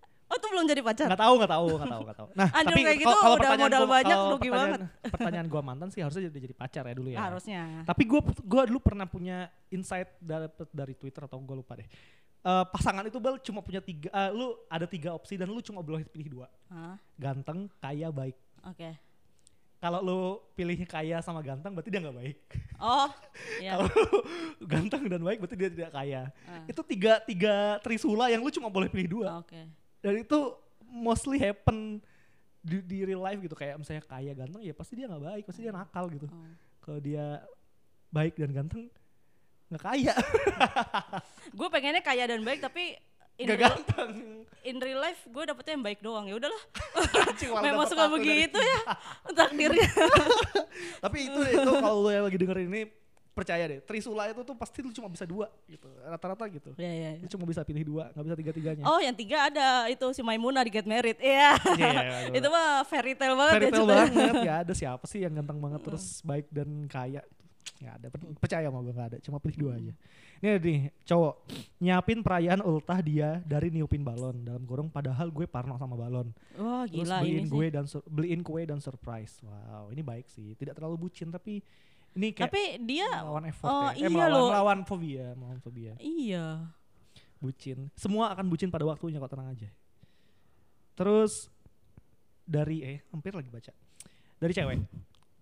tuh 0.47 0.53
belum 0.53 0.64
jadi 0.64 0.80
pacar. 0.80 1.07
nggak 1.07 1.18
tahu 1.20 1.34
nggak 1.36 1.51
tahu 1.51 1.66
nggak 1.68 1.88
tahu 1.88 2.03
nggak 2.03 2.16
tahu 2.16 2.28
nah 2.32 2.49
Anjir, 2.49 2.66
tapi 2.68 2.80
kayak 2.80 2.99
gitu 2.99 3.09
kalau- 3.09 3.18
udah 3.26 3.34
pertanyaan 3.36 3.66
modal 3.66 3.82
gua- 3.82 3.92
banyak, 3.92 4.16
rugi 4.30 4.49
pertanyaan, 4.49 4.82
pertanyaan 5.14 5.47
gua 5.49 5.62
mantan 5.62 5.88
sih 5.88 6.01
harusnya 6.01 6.22
jadi 6.24 6.38
jadi 6.40 6.55
pacar 6.55 6.84
ya 6.84 6.94
dulu 6.94 7.09
ya 7.09 7.18
Harusnya. 7.20 7.62
tapi 7.82 8.03
gua 8.05 8.20
gua 8.40 8.62
dulu 8.64 8.78
pernah 8.80 9.05
punya 9.05 9.36
insight 9.68 10.14
dapet 10.18 10.68
dari 10.70 10.94
Twitter 10.94 11.22
atau 11.22 11.36
gua 11.38 11.57
lupa 11.57 11.74
deh 11.74 11.88
Eh, 12.40 12.64
pasangan 12.68 13.03
itu 13.03 13.18
bal 13.18 13.42
cuma 13.42 13.59
punya 13.59 13.80
tiga 13.80 14.07
eh, 14.07 14.30
lu 14.30 14.55
ada 14.68 14.86
tiga 14.86 15.11
opsi 15.11 15.34
dan 15.34 15.47
lu 15.47 15.59
cuma 15.59 15.82
boleh 15.82 16.07
pilih 16.07 16.30
dua 16.32 16.47
Hah? 16.68 16.94
ganteng 17.12 17.66
kaya 17.76 18.07
baik 18.09 18.38
Oke. 18.62 18.94
kalau 19.76 19.99
lu 19.99 20.18
pilih 20.55 20.78
kaya 20.86 21.18
sama 21.20 21.42
ganteng 21.42 21.74
berarti 21.74 21.90
dia 21.90 21.99
nggak 21.99 22.14
baik 22.14 22.38
Oh, 22.78 23.11
iya. 23.59 23.74
kalau 23.74 23.90
ganteng 24.62 25.03
dan 25.07 25.20
baik 25.20 25.38
berarti 25.38 25.57
dia 25.57 25.70
tidak 25.70 25.90
kaya 25.90 26.22
Ah. 26.47 26.62
itu 26.64 26.80
tiga 26.86 27.18
tiga 27.20 27.55
trisula 27.80 28.28
yang 28.28 28.38
lu 28.38 28.51
cuma 28.51 28.68
boleh 28.68 28.86
pilih 28.86 29.18
dua 29.18 29.42
Oke. 29.42 29.66
Dan 30.07 30.15
itu 30.15 30.39
mostly 30.87 31.43
happen 31.43 31.99
di, 32.63 32.79
di 32.79 33.03
real 33.03 33.19
life 33.21 33.39
gitu 33.39 33.55
kayak 33.55 33.75
misalnya 33.75 34.03
kaya 34.03 34.31
ganteng 34.33 34.63
ya 34.63 34.71
pasti 34.71 34.95
dia 34.95 35.07
nggak 35.07 35.23
baik 35.25 35.45
pasti 35.45 35.61
dia 35.63 35.75
nakal 35.75 36.07
gitu 36.09 36.31
Oh. 36.31 36.47
kalau 36.79 36.99
dia 36.99 37.43
baik 38.09 38.39
dan 38.39 38.55
ganteng 38.55 38.87
nggak 39.67 39.83
kaya 39.83 40.15
Gue 41.59 41.69
pengennya 41.69 41.99
kaya 41.99 42.27
dan 42.27 42.43
baik 42.43 42.63
tapi 42.63 42.95
in 43.37 43.47
nggak 43.47 43.59
real, 43.59 43.71
ganteng 43.75 44.11
in 44.63 44.77
real 44.79 44.99
life 44.99 45.27
gue 45.27 45.43
dapetnya 45.43 45.73
yang 45.75 45.85
baik 45.85 46.01
doang 46.01 46.25
ya 46.25 46.35
udahlah. 46.39 46.63
Memang 47.67 47.87
suka 47.87 48.07
begitu 48.09 48.57
ya 48.57 48.79
takdirnya. 49.31 49.91
tapi 51.03 51.27
itu 51.27 51.41
itu 51.43 51.71
kalau 51.77 52.07
lu 52.07 52.11
yang 52.11 52.25
lagi 52.27 52.39
dengerin 52.39 52.67
ini 52.71 52.83
percaya 53.37 53.68
deh 53.68 53.78
trisula 53.78 54.24
itu 54.26 54.41
tuh 54.41 54.57
pasti 54.57 54.80
lu 54.80 54.89
cuma 54.91 55.07
bisa 55.07 55.22
dua 55.22 55.53
gitu 55.66 55.84
rata-rata 56.01 56.49
gitu 56.49 56.72
Iya 56.74 56.89
iya. 56.91 57.11
lu 57.20 57.28
cuma 57.28 57.45
bisa 57.45 57.61
pilih 57.61 57.84
dua 57.84 58.09
nggak 58.11 58.24
bisa 58.24 58.37
tiga 58.37 58.53
tiganya 58.53 58.82
Oh 58.82 58.97
yang 58.97 59.12
tiga 59.12 59.47
ada 59.47 59.87
itu 59.87 60.07
si 60.11 60.24
Maimunah 60.24 60.64
di 60.64 60.72
Get 60.72 60.84
Married. 60.84 61.18
Iya. 61.18 61.53
Iya, 61.76 61.91
iya, 61.93 62.03
iya. 62.24 62.34
itu 62.41 62.49
mah 62.49 62.80
fairy 62.82 63.12
tale 63.12 63.37
banget 63.37 63.53
fairy 63.53 63.66
ya 63.66 63.70
tale 63.70 63.84
ceritanya. 63.84 64.09
banget 64.11 64.37
ya 64.41 64.55
ada 64.64 64.72
siapa 64.72 65.05
sih 65.05 65.20
yang 65.20 65.37
ganteng 65.37 65.59
banget 65.59 65.80
terus 65.82 66.05
baik 66.22 66.49
dan 66.49 66.68
kaya 66.87 67.20
nggak 67.76 67.95
ada 67.95 68.07
Per- 68.09 68.39
percaya 68.41 68.64
sama 68.64 68.80
gue 68.80 68.95
nggak 68.95 69.09
ada 69.11 69.18
cuma 69.20 69.37
pilih 69.37 69.59
dua 69.59 69.72
aja 69.76 69.93
ini 70.37 70.47
ada 70.47 70.61
nih 70.62 70.80
cowok 71.03 71.34
nyiapin 71.76 72.18
perayaan 72.20 72.61
ultah 72.62 73.01
dia 73.01 73.43
dari 73.43 73.68
niupin 73.68 74.01
balon 74.01 74.37
dalam 74.41 74.64
kurung 74.64 74.89
padahal 74.89 75.28
gue 75.28 75.45
parno 75.45 75.76
sama 75.76 75.93
balon 75.93 76.32
Wah 76.57 76.89
terus 76.89 77.05
gila 77.05 77.20
beliin 77.20 77.45
ini 77.45 77.51
gue 77.51 77.66
sih. 77.66 77.74
dan 77.74 77.84
beliin 78.07 78.41
kue 78.41 78.62
dan 78.64 78.78
surprise 78.78 79.43
wow 79.43 79.91
ini 79.91 80.01
baik 80.01 80.24
sih 80.26 80.55
tidak 80.55 80.72
terlalu 80.74 81.05
bucin 81.05 81.28
tapi 81.28 81.61
ini 82.17 82.33
kayak 82.33 82.49
Tapi 82.49 82.62
dia 82.83 83.09
melawan 83.21 83.45
effort 83.47 83.69
oh, 83.69 83.89
ya. 83.89 83.93
eh, 83.93 84.01
iya 84.01 84.09
melawan, 84.09 84.33
loh. 84.33 84.49
melawan 84.49 84.79
fobia 84.83 85.27
melawan 85.33 85.59
fobia 85.59 85.93
Iya. 85.99 86.47
bucin 87.37 87.93
semua 87.93 88.33
akan 88.33 88.47
bucin 88.47 88.69
pada 88.69 88.83
waktunya 88.83 89.17
kok 89.17 89.31
tenang 89.31 89.53
aja 89.53 89.69
terus 90.93 91.53
dari 92.43 92.81
eh 92.81 92.99
hampir 93.11 93.31
lagi 93.31 93.47
baca 93.47 93.73
dari 94.37 94.53
cewek 94.53 94.81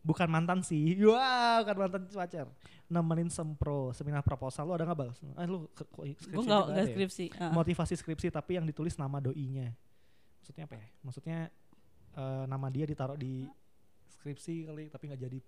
bukan 0.00 0.28
mantan 0.28 0.60
sih 0.60 0.98
wah 1.06 1.62
bukan 1.62 1.76
mantan 1.78 2.02
pacar 2.08 2.46
nemenin 2.86 3.28
sempro 3.28 3.92
seminar 3.92 4.20
proposal 4.20 4.66
lu 4.66 4.74
ada 4.74 4.84
nggak 4.84 4.98
bal 4.98 5.10
eh 5.14 5.46
lu 5.46 5.64
skripsi 5.70 6.26
Gue 6.28 6.42
juga 6.42 6.44
nggak 6.44 6.60
ada 6.60 6.72
nggak 6.72 6.82
ya? 6.82 6.90
skripsi. 6.90 7.24
Ah. 7.38 7.52
motivasi 7.52 7.94
skripsi 7.94 8.28
tapi 8.28 8.58
yang 8.58 8.66
ditulis 8.66 8.98
nama 8.98 9.16
doinya 9.18 9.70
maksudnya 10.36 10.64
apa 10.66 10.74
ya 10.74 10.86
maksudnya 11.00 11.38
eh, 12.12 12.44
nama 12.44 12.66
dia 12.68 12.84
ditaruh 12.84 13.16
di 13.16 13.46
skripsi 14.12 14.66
kali 14.66 14.84
tapi 14.88 15.04
nggak 15.06 15.22
jadi 15.22 15.38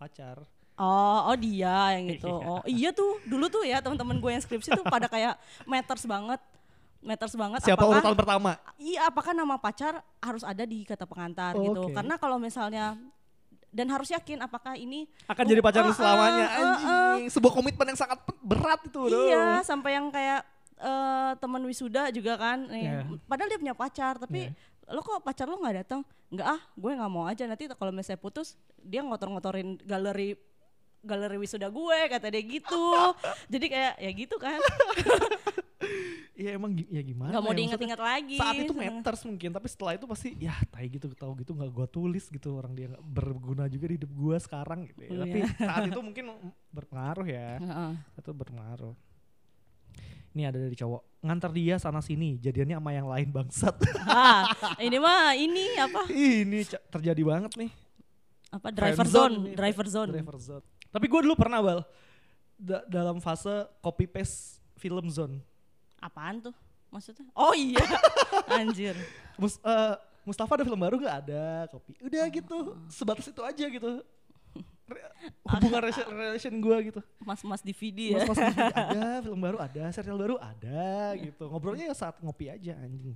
pacar 0.00 0.40
Oh, 0.80 1.28
oh 1.28 1.36
dia 1.36 1.92
yang 1.92 2.08
itu. 2.16 2.24
Iya. 2.24 2.48
Oh, 2.48 2.62
iya 2.64 2.88
tuh. 2.88 3.20
Dulu 3.28 3.52
tuh 3.52 3.68
ya 3.68 3.84
teman-teman 3.84 4.16
gue 4.16 4.30
yang 4.32 4.40
skripsi 4.40 4.72
tuh 4.72 4.84
pada 4.88 5.12
kayak 5.12 5.36
matters 5.68 6.08
banget. 6.08 6.40
Matters 7.00 7.32
banget 7.32 7.60
siapa 7.60 7.80
apakah 7.80 8.00
urutan 8.00 8.12
pertama 8.12 8.50
Iya, 8.76 9.08
apakah 9.08 9.32
nama 9.32 9.56
pacar 9.56 10.00
harus 10.18 10.40
ada 10.40 10.64
di 10.64 10.84
kata 10.84 11.04
pengantar 11.04 11.52
gitu. 11.52 11.84
Oke. 11.84 11.92
Karena 11.92 12.16
kalau 12.16 12.36
misalnya 12.36 12.96
dan 13.68 13.86
harus 13.86 14.08
yakin 14.08 14.40
apakah 14.40 14.72
ini 14.74 15.04
akan 15.24 15.44
jadi 15.44 15.60
pacar 15.60 15.84
lu 15.84 15.92
Oh, 15.92 15.94
selamanya 15.94 16.44
uh, 16.44 16.56
uh, 16.56 16.64
uh, 16.64 16.68
anjing 17.14 17.28
sebuah 17.28 17.52
komitmen 17.54 17.86
yang 17.86 18.00
sangat 18.00 18.18
berat 18.40 18.80
itu 18.82 19.00
loh. 19.00 19.20
iya 19.22 19.60
sampai 19.60 19.94
yang 19.94 20.08
kayak 20.08 20.42
eh, 20.76 21.32
teman 21.36 21.60
wisuda 21.62 22.08
juga 22.08 22.36
kan. 22.36 22.56
Nih, 22.66 22.88
Iya. 22.88 23.04
Padahal 23.24 23.48
dia 23.48 23.60
punya 23.60 23.76
pacar, 23.76 24.16
tapi 24.16 24.48
Iya. 24.48 24.56
Lo 24.90 25.00
kok 25.06 25.22
pacar 25.22 25.46
lo 25.46 25.56
nggak 25.58 25.76
datang? 25.86 26.00
Nggak 26.30 26.48
ah, 26.50 26.60
gue 26.74 26.90
nggak 26.98 27.12
mau 27.12 27.24
aja 27.26 27.44
nanti 27.46 27.70
kalau 27.70 27.94
misalnya 27.94 28.20
putus 28.20 28.58
dia 28.82 29.02
ngotor-ngotorin 29.06 29.78
galeri 29.86 30.34
galeri 31.00 31.36
wisuda 31.40 31.72
gue 31.72 31.98
kata 32.10 32.26
dia 32.28 32.42
gitu. 32.44 32.86
Jadi 33.52 33.66
kayak 33.70 33.94
ya 33.98 34.10
gitu 34.12 34.36
kan. 34.36 34.60
Iya 36.40 36.56
emang 36.56 36.72
ya 36.72 37.02
gimana 37.04 37.36
nggak 37.36 37.44
mau 37.44 37.52
ya, 37.52 37.58
diinget-inget 37.60 38.00
lagi. 38.00 38.38
Saat 38.40 38.56
itu 38.64 38.72
matters 38.72 39.22
mungkin 39.28 39.50
tapi 39.52 39.66
setelah 39.68 39.92
itu 39.92 40.06
pasti 40.08 40.28
ya 40.40 40.56
tai 40.72 40.88
gitu 40.88 41.12
tahu 41.12 41.36
gitu 41.44 41.52
nggak 41.52 41.68
gua 41.68 41.84
tulis 41.84 42.32
gitu 42.32 42.56
orang 42.56 42.72
dia 42.72 42.88
nggak 42.88 43.04
berguna 43.04 43.68
juga 43.68 43.92
di 43.92 44.00
hidup 44.00 44.12
gua 44.16 44.36
sekarang 44.40 44.88
gitu 44.88 45.00
ya. 45.04 45.10
Oh, 45.12 45.16
Tapi 45.20 45.38
iya. 45.44 45.48
saat 45.60 45.82
itu 45.92 46.00
mungkin 46.08 46.24
berpengaruh 46.72 47.26
ya. 47.28 47.60
Heeh. 47.60 47.92
Itu 48.16 48.32
berpengaruh. 48.32 48.94
Ini 50.30 50.42
ada 50.46 50.58
dari 50.62 50.76
cowok 50.78 51.02
ngantar 51.20 51.50
dia 51.52 51.76
sana 51.76 52.00
sini 52.00 52.40
jadiannya 52.40 52.80
sama 52.80 52.90
yang 52.96 53.08
lain 53.10 53.28
bangsat. 53.28 53.76
Ah, 54.10 54.48
ini 54.80 54.96
mah 54.96 55.36
ini 55.36 55.64
apa? 55.76 56.08
ini 56.10 56.64
terjadi 56.66 57.22
banget 57.22 57.52
nih. 57.58 57.70
Apa 58.50 58.74
driver 58.74 59.06
Friend 59.06 59.10
zone, 59.14 59.34
nih, 59.46 59.54
driver 59.54 59.86
zone. 59.86 60.10
Driver 60.10 60.36
zone. 60.42 60.64
Tapi 60.90 61.06
gue 61.06 61.20
dulu 61.22 61.34
pernah 61.38 61.62
bal 61.62 61.80
da- 62.58 62.82
dalam 62.90 63.22
fase 63.22 63.68
copy 63.78 64.10
paste 64.10 64.58
film 64.74 65.06
zone. 65.10 65.38
Apaan 66.02 66.50
tuh? 66.50 66.54
Maksudnya? 66.90 67.30
Oh 67.38 67.54
iya. 67.54 67.78
Anjir. 68.58 68.98
Mus, 69.38 69.60
eh, 69.62 69.94
Mustafa 70.20 70.60
ada 70.60 70.64
film 70.68 70.76
baru 70.80 71.00
gak 71.00 71.16
ada 71.26 71.64
kopi 71.72 71.96
udah 72.04 72.28
gitu 72.28 72.76
sebatas 72.92 73.24
itu 73.24 73.40
aja 73.40 73.64
gitu 73.66 74.04
hubungan 75.46 75.80
relation, 75.84 76.06
relation 76.10 76.54
gue 76.58 76.76
gitu. 76.92 77.00
Mas-mas 77.22 77.60
DVD 77.62 78.16
ya. 78.16 78.24
mas 78.24 78.34
mas 78.34 78.38
TV 78.40 78.60
ada 78.74 79.04
film 79.22 79.40
baru 79.40 79.58
ada 79.60 79.82
serial 79.94 80.18
baru 80.18 80.36
ada 80.40 81.14
gitu. 81.16 81.44
Ngobrolnya 81.48 81.90
ya 81.90 81.94
saat 81.94 82.18
ngopi 82.20 82.50
aja 82.50 82.74
anjing. 82.80 83.14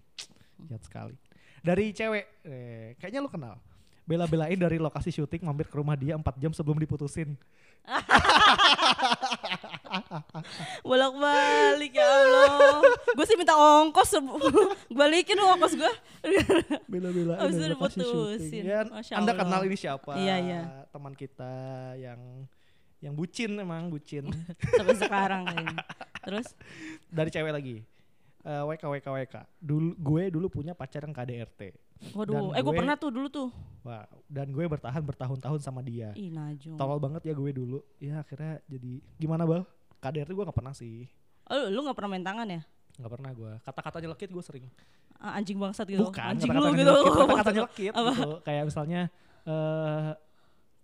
Jahat 0.70 0.82
sekali. 0.86 1.16
Dari 1.64 1.90
cewek 1.96 2.24
eh, 2.44 2.94
kayaknya 3.00 3.20
lu 3.24 3.30
kenal 3.32 3.56
bela-belain 4.04 4.56
dari 4.56 4.76
lokasi 4.76 5.08
syuting 5.08 5.44
mampir 5.48 5.64
ke 5.64 5.76
rumah 5.76 5.96
dia 5.96 6.12
4 6.16 6.20
jam 6.36 6.52
sebelum 6.52 6.76
diputusin 6.76 7.36
Bolak-balik 10.84 11.92
ya 11.94 12.06
Allah. 12.06 12.80
Gue 13.14 13.24
sih 13.28 13.36
minta 13.38 13.54
ongkos. 13.54 14.16
Balikin 14.98 15.36
dong 15.36 15.56
ongkos 15.58 15.74
gue. 15.76 15.92
bela-belain 16.92 17.40
Abis 17.40 17.56
dari 17.60 17.72
lokasi 17.76 18.00
syuting 18.00 18.64
ya, 18.64 18.80
anda 19.16 19.32
kenal 19.36 19.60
ini 19.68 19.76
siapa 19.76 20.16
Iya, 20.16 20.36
iya. 20.40 20.60
teman 20.88 21.12
kita 21.12 21.52
yang 22.00 22.48
yang 23.04 23.12
bucin 23.12 23.60
emang 23.60 23.92
bucin 23.92 24.32
Sampai 24.72 24.96
sekarang 24.96 25.44
kayaknya. 25.44 25.84
Terus? 26.24 26.56
dari 27.12 27.28
cewek 27.28 27.52
lagi 27.52 27.76
Eh, 28.44 28.60
WK 28.60 28.84
WK 28.84 29.06
WK. 29.08 29.34
Dulu 29.56 29.96
gue 29.96 30.22
dulu 30.28 30.46
punya 30.52 30.76
pacar 30.76 31.00
yang 31.00 31.16
KDRT. 31.16 31.72
Waduh, 32.12 32.34
Dan 32.34 32.42
eh 32.52 32.62
gue 32.62 32.74
pernah 32.76 32.96
tuh 33.00 33.10
dulu 33.10 33.28
tuh. 33.32 33.48
Wah, 33.84 34.04
dan 34.28 34.48
gue 34.52 34.64
bertahan 34.64 35.00
bertahun-tahun 35.00 35.60
sama 35.60 35.80
dia. 35.80 36.12
Ih, 36.16 36.28
najong. 36.28 36.76
Tolol 36.76 37.00
banget 37.00 37.24
ya 37.28 37.32
gue 37.32 37.50
dulu. 37.52 37.78
Ya 37.96 38.20
akhirnya 38.20 38.60
jadi 38.68 39.00
gimana 39.16 39.48
bal? 39.48 39.64
KDRT 40.00 40.32
gue 40.32 40.44
nggak 40.44 40.58
pernah 40.58 40.74
sih. 40.76 41.08
Oh, 41.48 41.68
lu- 41.68 41.84
gak 41.84 41.96
pernah 41.96 42.10
main 42.16 42.24
tangan 42.24 42.48
ya? 42.48 42.60
Nggak 42.96 43.12
pernah 43.12 43.30
gue. 43.36 43.52
Kata-kata 43.64 43.96
nyelekit 44.00 44.30
gue 44.32 44.44
sering. 44.44 44.66
Ah, 45.20 45.36
anjing 45.40 45.56
bangsat 45.56 45.88
gitu. 45.88 46.08
Bukan 46.08 46.20
anjing 46.20 46.52
lu 46.52 46.68
gitu. 46.72 46.92
Kata-kata 46.92 47.50
nyelekit 47.56 47.92
gitu. 47.92 48.28
Kayak 48.44 48.62
misalnya 48.68 49.00
eh 49.44 50.12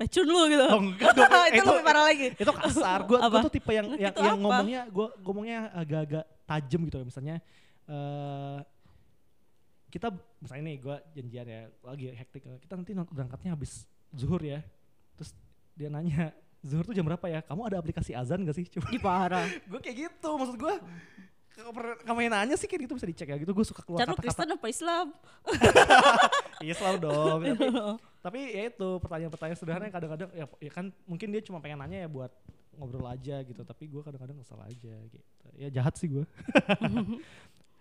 Pecun 0.01 0.25
lu 0.25 0.49
gitu. 0.49 0.65
oh 0.65 0.81
enggak 0.81 1.13
dong. 1.13 1.29
itu, 1.53 1.61
lebih 1.61 1.85
parah 1.85 2.05
lagi. 2.09 2.27
itu 2.33 2.53
kasar. 2.53 3.05
Gue 3.05 3.21
tuh 3.21 3.53
tipe 3.53 3.73
yang 3.73 3.87
yang, 4.01 4.13
Itu 4.17 4.25
yang 4.25 4.41
ngomongnya 4.41 4.81
gue 4.89 5.07
ngomongnya 5.21 5.59
agak-agak 5.77 6.25
tajam 6.49 6.81
gitu. 6.89 6.97
Misalnya 7.05 7.37
eh 7.85 8.59
kita 9.91 10.09
misalnya 10.39 10.65
nih 10.71 10.77
gue 10.79 10.97
janjian 11.19 11.47
ya 11.51 11.63
lagi 11.83 12.07
hektik 12.15 12.43
kita 12.63 12.75
nanti 12.79 12.95
berangkatnya 12.95 13.59
habis 13.59 13.85
zuhur 14.15 14.41
ya. 14.41 14.63
Terus 15.19 15.35
dia 15.75 15.91
nanya 15.91 16.31
zuhur 16.63 16.87
tuh 16.87 16.95
jam 16.95 17.05
berapa 17.05 17.27
ya? 17.27 17.43
Kamu 17.43 17.67
ada 17.67 17.83
aplikasi 17.83 18.15
azan 18.15 18.47
gak 18.47 18.57
sih? 18.57 18.67
Coba 18.71 18.89
Di 18.89 19.01
parah. 19.03 19.47
gue 19.71 19.81
kayak 19.83 19.97
gitu 20.09 20.31
maksud 20.39 20.57
gue 20.57 20.75
kamu 22.09 22.19
yang 22.25 22.33
nanya 22.33 22.57
sih 22.57 22.65
kayak 22.65 22.89
gitu 22.89 22.95
bisa 22.97 23.07
dicek 23.11 23.29
ya. 23.29 23.37
Gitu 23.37 23.51
gue 23.51 23.67
suka 23.67 23.83
keluar 23.85 24.07
kata-kata. 24.07 24.23
Kristen 24.23 24.49
apa 24.55 24.67
Islam? 24.71 25.07
iya 26.65 26.75
selalu 26.79 26.99
dong. 27.05 27.41
Tapi, 27.45 27.49
tapi 28.25 28.41
ya 28.55 28.63
itu 28.71 28.89
pertanyaan-pertanyaan 29.03 29.59
sederhana 29.59 29.85
yang 29.91 29.95
kadang-kadang 29.99 30.31
ya, 30.33 30.47
ya 30.47 30.71
kan 30.73 30.89
mungkin 31.05 31.29
dia 31.35 31.43
cuma 31.43 31.59
pengen 31.59 31.83
nanya 31.83 32.07
ya 32.07 32.09
buat 32.09 32.33
ngobrol 32.79 33.11
aja 33.11 33.43
gitu. 33.45 33.61
Tapi 33.61 33.91
gue 33.91 34.03
kadang-kadang 34.07 34.39
kesel 34.41 34.61
aja 34.63 34.95
gitu. 35.11 35.27
Ya 35.59 35.69
jahat 35.69 35.99
sih 35.99 36.09
gue 36.09 36.25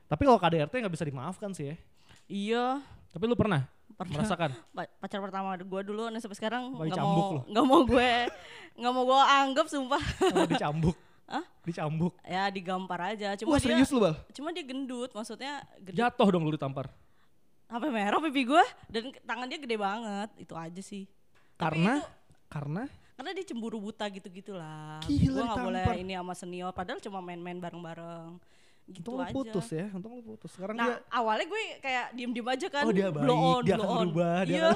tapi 0.10 0.26
kalau 0.26 0.41
KDRT 0.41 0.74
nggak 0.74 0.95
bisa 0.97 1.05
dimaafkan 1.05 1.53
sih 1.53 1.72
ya 1.72 1.76
iya. 2.30 2.80
tapi 3.10 3.26
lu 3.26 3.34
pernah, 3.34 3.66
Pernah. 3.98 4.22
merasakan? 4.22 4.54
Pa- 4.72 4.92
pacar 5.02 5.20
pertama 5.20 5.58
gue 5.58 5.82
dulu 5.84 6.08
nih 6.08 6.22
sampai 6.22 6.38
sekarang 6.38 6.72
nggak 6.72 6.96
mau 6.96 7.44
nggak 7.44 7.66
mau 7.66 7.82
gue 7.84 8.12
nggak 8.80 8.94
mau 8.94 9.04
gue 9.04 9.20
anggap 9.20 9.66
sumpah. 9.68 10.04
Kalau 10.32 10.48
dicambuk 10.48 10.96
Hah? 11.30 11.46
dicambuk. 11.62 12.14
Ya 12.26 12.48
digampar 12.50 13.14
aja. 13.14 13.36
Cuma 13.38 13.54
wah 13.54 13.60
dia 13.60 13.66
serius 13.76 13.90
lu 13.92 14.00
bal? 14.02 14.16
cuma 14.32 14.50
dia 14.50 14.64
gendut 14.64 15.12
maksudnya 15.12 15.62
gede. 15.82 16.00
Jatuh 16.00 16.28
dong 16.30 16.48
lu 16.48 16.54
ditampar. 16.54 16.88
Sampai 17.70 17.90
merah 17.94 18.18
pipi 18.18 18.48
gue 18.48 18.64
dan 18.90 19.14
tangan 19.26 19.46
dia 19.46 19.60
gede 19.62 19.78
banget. 19.78 20.30
Itu 20.38 20.54
aja 20.58 20.82
sih. 20.82 21.06
Karena 21.60 22.00
itu- 22.00 22.10
karena 22.50 22.84
karena 23.14 23.36
dia 23.36 23.46
cemburu 23.46 23.84
buta 23.84 24.08
gitu 24.08 24.32
gitulah 24.32 25.04
Gila, 25.04 25.28
gue 25.28 25.44
nggak 25.44 25.60
boleh 25.60 25.86
ini 26.00 26.16
sama 26.16 26.32
senior 26.34 26.72
padahal 26.72 27.04
cuma 27.04 27.20
main-main 27.20 27.60
bareng-bareng 27.60 28.40
gitu 28.90 29.08
untung 29.14 29.26
aja. 29.26 29.36
putus 29.36 29.68
ya 29.70 29.86
untung 29.94 30.12
lu 30.18 30.24
putus. 30.26 30.50
Sekarang 30.50 30.76
nah 30.76 30.86
dia 30.86 30.96
awalnya 31.14 31.46
gue 31.46 31.62
kayak 31.82 32.06
diem-diem 32.18 32.48
aja 32.50 32.68
kan 32.68 32.84
Oh, 32.86 32.94
dia 32.94 33.10
blow 33.14 33.38
baik, 33.38 33.54
on 33.54 33.62
dia 33.66 33.76
blow 33.78 33.90
on. 33.90 34.00
berubah, 34.10 34.40
dia 34.46 34.54
iya. 34.56 34.70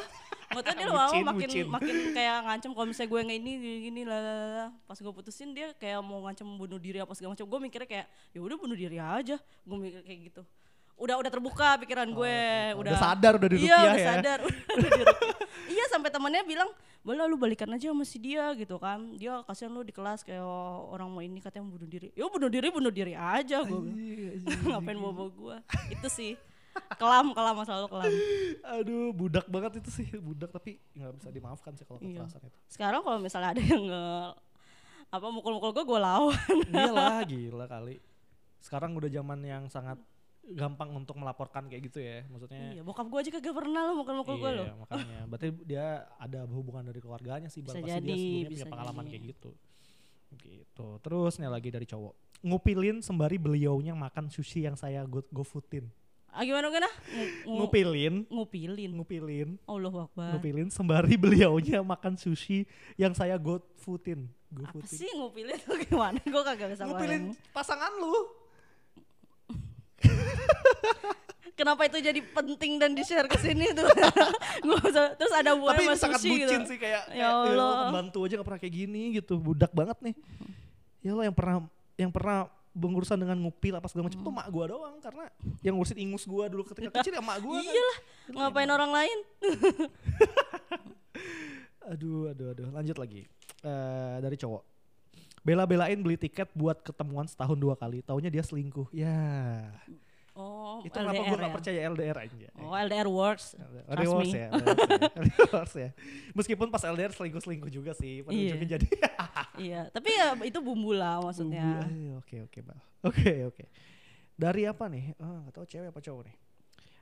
tahu 0.54 0.74
dia 0.78 0.88
lama 1.02 1.18
makin 1.34 1.50
bucin. 1.50 1.66
makin 1.66 1.96
kayak 2.14 2.36
ngancem 2.46 2.72
kalau 2.78 2.88
misalnya 2.88 3.10
gue 3.10 3.20
nggak 3.26 3.40
ini 3.42 3.52
gini 3.58 3.78
gini 3.90 4.02
lah, 4.06 4.20
lah, 4.22 4.36
lah. 4.38 4.70
pas 4.86 4.98
gue 5.02 5.14
putusin 5.14 5.50
dia 5.58 5.74
kayak 5.82 6.00
mau 6.06 6.22
ngancem 6.30 6.46
bunuh 6.46 6.78
diri 6.78 7.02
apa 7.02 7.14
segala 7.18 7.34
macam. 7.34 7.46
Gue 7.50 7.60
mikirnya 7.66 7.90
kayak 7.90 8.06
ya 8.32 8.40
udah 8.40 8.58
bunuh 8.58 8.78
diri 8.78 8.98
aja. 9.02 9.42
Gue 9.66 9.78
mikir 9.82 10.02
kayak 10.06 10.20
gitu 10.30 10.44
udah 10.96 11.16
udah 11.18 11.30
terbuka 11.30 11.76
pikiran 11.80 12.08
gue 12.08 12.38
oke. 12.72 12.80
udah. 12.80 12.92
Udah 12.92 13.02
sadar, 13.02 13.34
udah 13.36 13.50
di 13.50 13.58
iya 13.58 13.76
rukiah 13.76 13.82
udah 13.84 13.98
ya. 13.98 14.08
sadar 14.10 14.40
udah 14.78 14.90
di 14.90 15.02
rukiah. 15.04 15.38
iya 15.68 15.86
sampai 15.88 16.10
temannya 16.10 16.44
bilang 16.44 16.70
boleh 17.02 17.26
lu 17.26 17.36
balikan 17.36 17.68
aja 17.68 17.90
sama 17.90 18.04
si 18.04 18.16
dia 18.18 18.54
gitu 18.54 18.78
kan. 18.78 19.14
Dia 19.14 19.44
kasihan 19.44 19.70
lu 19.70 19.82
di 19.82 19.92
kelas 19.92 20.22
kayak 20.22 20.46
orang 20.88 21.08
mau 21.08 21.20
ini 21.20 21.38
katanya 21.38 21.68
bunuh 21.68 21.84
diri. 21.86 22.14
Ya 22.14 22.24
bunuh 22.26 22.48
diri 22.48 22.68
bunuh 22.70 22.90
diri 22.90 23.12
aja 23.12 23.60
gue 23.62 23.80
ngapain 24.70 24.96
bawa 24.96 25.28
gue 25.28 25.56
itu 25.90 26.08
sih. 26.08 26.34
Kelam 26.96 27.34
kelam 27.34 27.54
selalu 27.62 27.88
kelam. 27.88 28.12
Aduh 28.72 29.12
budak 29.12 29.46
banget 29.46 29.84
itu 29.84 29.90
sih 29.94 30.08
budak 30.16 30.50
tapi 30.50 30.80
nggak 30.94 31.14
bisa 31.14 31.30
dimaafkan 31.30 31.74
sih 31.74 31.84
kalau 31.84 32.00
Iya. 32.00 32.24
kekerasan 32.24 32.42
itu. 32.44 32.58
Sekarang 32.66 33.02
kalau 33.02 33.20
misalnya 33.20 33.50
ada 33.52 33.62
yang 33.62 33.84
nge 33.84 34.04
apa 35.10 35.28
mukul-mukul 35.28 35.70
gue 35.72 35.84
gue 35.84 36.00
lawan. 36.00 36.58
Iyalah 36.66 37.22
gila 37.24 37.66
kali. 37.68 38.00
Sekarang 38.58 38.96
udah 38.96 39.12
zaman 39.12 39.40
yang 39.44 39.64
sangat 39.68 40.00
gampang 40.44 40.92
untuk 40.92 41.16
melaporkan 41.16 41.72
kayak 41.72 41.88
gitu 41.88 42.04
ya 42.04 42.28
maksudnya. 42.28 42.76
Iya 42.76 42.82
bokap 42.84 43.08
gue 43.08 43.20
aja 43.24 43.32
kagak 43.40 43.56
pernah 43.56 43.82
lo 43.88 43.94
mukul-mukul 44.04 44.36
gue 44.44 44.52
lo 44.52 44.64
iya, 44.68 44.74
makanya. 44.76 45.20
Berarti 45.32 45.48
dia 45.64 45.86
ada 46.20 46.40
hubungan 46.52 46.84
dari 46.84 47.00
keluarganya 47.00 47.48
sih. 47.48 47.64
Bisa 47.64 47.80
pasti 47.80 47.88
dia 47.88 47.98
jadi, 47.98 48.12
sebelumnya 48.12 48.50
bisa 48.52 48.64
punya 48.68 48.74
pengalaman 48.76 49.04
jadi. 49.08 49.12
kayak 49.12 49.24
gitu. 49.32 49.52
Gitu. 50.34 50.88
Terus 51.00 51.34
nih 51.40 51.50
lagi 51.50 51.70
dari 51.72 51.88
cowok. 51.88 52.14
Ngupilin 52.44 52.98
sembari 53.00 53.38
beliaunya 53.40 53.96
makan 53.96 54.28
sushi 54.28 54.68
yang 54.68 54.76
saya 54.76 55.08
go, 55.08 55.24
go 55.32 55.48
foodin 55.48 55.88
ah 56.34 56.42
gimana 56.42 56.66
gimana 56.74 56.90
ngu- 56.90 57.34
ngupilin. 57.62 58.14
Ngupilin. 58.26 58.92
Ngupilin. 58.98 59.50
Allah 59.70 59.94
Akbar. 60.10 60.34
Ngupilin 60.34 60.68
sembari 60.74 61.14
beliaunya 61.24 61.86
makan 61.86 62.18
sushi 62.18 62.66
yang 62.98 63.14
saya 63.14 63.38
go 63.38 63.62
foodin 63.78 64.26
go 64.50 64.66
apa 64.66 64.86
sih 64.90 65.10
ngupilin? 65.14 65.58
Tuh 65.62 65.78
gimana? 65.86 66.18
Gue 66.26 66.42
kagak 66.42 66.74
bisa 66.74 66.90
ngupilin 66.90 67.38
pasangan 67.54 67.94
lu 68.02 68.43
kenapa 71.60 71.86
itu 71.86 71.98
jadi 72.00 72.20
penting 72.20 72.78
dan 72.78 72.92
di 72.92 73.02
share 73.02 73.26
ke 73.26 73.38
sini 73.38 73.72
tuh? 73.72 73.86
Terus 75.20 75.34
ada 75.34 75.54
buah 75.54 75.74
tapi 75.74 75.86
sangat 75.94 76.20
sushi 76.20 76.30
bucin 76.40 76.62
gitu. 76.62 76.70
sih 76.70 76.78
kayak, 76.78 77.04
Ya 77.10 77.30
kayak, 77.30 77.54
Allah. 77.54 77.72
pembantu 77.88 78.20
aja 78.24 78.34
gak 78.36 78.48
pernah 78.48 78.62
kayak 78.62 78.76
gini 78.76 79.02
gitu. 79.14 79.34
Budak 79.36 79.70
banget 79.70 79.98
nih. 80.02 80.16
Ya 81.00 81.12
lo 81.12 81.22
yang 81.22 81.32
pernah 81.32 81.68
yang 81.94 82.10
pernah 82.10 82.48
berurusan 82.74 83.16
dengan 83.16 83.38
ngupil 83.38 83.78
apa 83.78 83.86
segala 83.86 84.10
macam 84.10 84.18
Hmm. 84.18 84.26
tuh 84.26 84.34
mak 84.34 84.48
gua 84.50 84.66
doang. 84.68 84.96
Karena 84.98 85.30
yang 85.62 85.76
ngurusin 85.76 86.00
ingus 86.00 86.24
gua 86.24 86.48
dulu 86.48 86.66
ketika 86.66 86.90
kecil 87.00 87.14
ya 87.14 87.22
mak 87.22 87.38
gua 87.38 87.56
kan. 87.56 87.70
iyalah 87.70 87.98
ngapain 88.34 88.70
orang 88.70 88.92
lain? 88.92 89.18
Aduh 91.86 92.32
aduh 92.32 92.48
aduh. 92.50 92.68
Lanjut 92.72 92.98
lagi. 92.98 93.28
Eh 93.62 94.16
dari 94.20 94.36
cowok. 94.36 94.64
Bela-belain 95.44 96.00
beli 96.00 96.16
tiket 96.16 96.48
buat 96.54 96.80
ketemuan 96.80 97.28
setahun 97.28 97.60
dua 97.60 97.76
kali. 97.76 98.00
Taunya 98.00 98.32
dia 98.32 98.40
selingkuh. 98.40 98.88
Ya 98.90 99.68
oh 100.34 100.82
itu 100.82 100.90
kenapa 100.92 101.14
LDR 101.14 101.28
gua 101.28 101.38
gak 101.38 101.46
ya? 101.46 101.54
percaya 101.54 101.80
LDR 101.88 102.18
aja 102.20 102.48
oh 102.58 102.74
LDR 102.74 103.06
works 103.08 103.46
LDR 103.54 103.86
trust 103.88 104.12
works 104.12 104.28
me. 104.28 104.34
ya, 104.36 104.48
LDR 104.50 104.74
ya, 104.74 104.98
LDR 105.22 105.48
works 105.52 105.76
ya. 105.76 105.90
Meskipun 106.34 106.68
pas 106.68 106.84
LDR 106.84 107.12
selingkuh-selingkuh 107.12 107.70
juga 107.70 107.92
sih, 107.94 108.22
pada 108.22 108.34
Iya. 108.34 108.46
ujungnya 108.50 108.70
jadi 108.72 108.88
iya 109.64 109.82
tapi 109.88 110.10
ya 110.10 110.34
itu 110.42 110.60
bumbu 110.60 110.92
lah 110.92 111.22
maksudnya 111.22 111.86
eh, 111.86 112.18
Oke 112.18 112.42
oke 112.42 112.60
bal. 112.62 112.80
Oke 113.10 113.32
oke. 113.46 113.64
Dari 114.34 114.64
apa 114.64 114.88
nih? 114.88 115.14
Ah 115.18 115.44
nggak 115.44 115.54
tahu 115.54 115.66
cewek 115.68 115.90
apa 115.90 116.00
cowok 116.00 116.22
nih. 116.26 116.36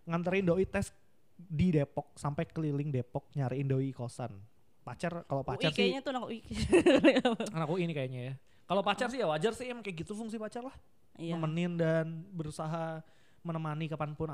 Nganterin 0.03 0.43
doi 0.43 0.65
tes 0.65 0.91
di 1.37 1.71
Depok 1.71 2.11
sampai 2.13 2.43
keliling 2.45 2.89
Depok 2.89 3.29
nyariin 3.31 3.65
doi 3.65 3.89
kosan. 3.91 4.33
Pacar 4.81 5.23
kalau 5.23 5.41
UI 5.41 5.49
pacar 5.55 5.69
sih 5.69 5.77
kayaknya 5.79 6.01
tuh 6.01 6.11
anak 6.11 6.23
UI 6.25 6.39
anak 7.53 7.67
UI 7.69 7.81
ini 7.85 7.93
kayaknya 7.93 8.21
ya. 8.21 8.33
Kalau 8.65 8.81
pacar 8.81 9.07
sih 9.07 9.19
ya 9.19 9.27
wajar 9.27 9.53
sih 9.53 9.67
emang 9.67 9.79
kayak 9.79 10.01
gitu 10.01 10.11
fungsi 10.11 10.35
pacar 10.35 10.63
lah. 10.63 10.75
iya 11.15 11.35
Nemenin 11.35 11.75
dan 11.75 12.05
berusaha 12.31 13.03
menemani 13.41 13.89
kapan 13.89 14.13
pun 14.13 14.29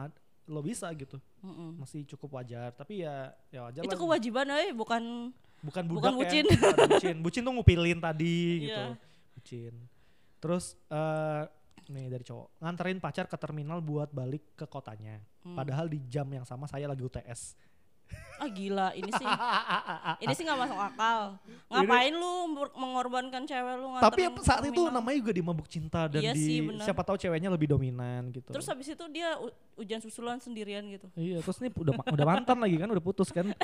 lo 0.48 0.64
bisa 0.64 0.88
gitu. 0.96 1.20
Mm-mm. 1.44 1.84
Masih 1.84 2.08
cukup 2.08 2.40
wajar. 2.40 2.72
Tapi 2.72 3.04
ya 3.04 3.36
ya 3.52 3.68
wajar 3.68 3.84
itu 3.84 3.92
lah. 3.92 4.00
kewajiban 4.00 4.48
eh 4.56 4.72
bukan 4.72 5.04
bukan 5.60 5.84
budak 5.92 6.00
bukan 6.00 6.14
ya. 6.14 6.20
bucin. 6.24 6.46
Bukan 6.48 6.88
bucin. 6.88 7.16
Bucin 7.20 7.42
tuh 7.44 7.54
ngupilin 7.54 8.00
tadi 8.00 8.40
gitu. 8.68 8.72
Iya. 8.72 8.96
Bucin. 9.36 9.74
Terus 10.40 10.80
eh 10.88 11.44
nih 11.88 12.12
dari 12.12 12.24
cowok 12.24 12.60
nganterin 12.60 13.00
pacar 13.00 13.32
ke 13.32 13.38
terminal 13.40 13.80
buat 13.84 14.12
balik 14.12 14.56
ke 14.56 14.66
kotanya. 14.68 15.20
Hmm. 15.44 15.56
Padahal 15.56 15.88
di 15.88 16.00
jam 16.08 16.28
yang 16.28 16.48
sama 16.48 16.68
saya 16.68 16.88
lagi 16.88 17.04
UTS. 17.04 17.56
Ah 18.38 18.46
gila 18.46 18.94
ini 18.94 19.10
sih 19.10 19.26
ini 20.24 20.34
sih 20.34 20.44
nggak 20.46 20.60
masuk 20.60 20.78
akal 20.78 21.42
ngapain 21.68 22.14
lu 22.14 22.34
mengorbankan 22.72 23.44
cewek 23.44 23.76
lu 23.76 23.98
Tapi 23.98 24.22
saat 24.40 24.62
itu 24.62 24.78
terminal? 24.78 24.94
namanya 24.94 25.18
juga 25.18 25.32
di 25.32 25.42
mabuk 25.42 25.66
cinta 25.66 26.06
dan 26.06 26.22
Iya 26.22 26.32
di 26.32 26.40
sih, 26.40 26.58
siapa 26.80 27.02
tahu 27.02 27.18
ceweknya 27.18 27.50
lebih 27.50 27.66
dominan 27.68 28.30
gitu. 28.30 28.50
terus 28.50 28.66
habis 28.66 28.86
itu 28.88 29.06
dia 29.10 29.34
ujian 29.74 29.98
susulan 29.98 30.38
sendirian 30.38 30.86
gitu 30.88 31.10
Iya, 31.14 31.42
terus 31.42 31.58
nih 31.58 31.74
udah 31.74 31.94
udah 32.06 32.26
mantan 32.28 32.58
lagi 32.58 32.76
kan, 32.76 32.88
udah 32.88 33.02
putus 33.02 33.30
kan. 33.30 33.50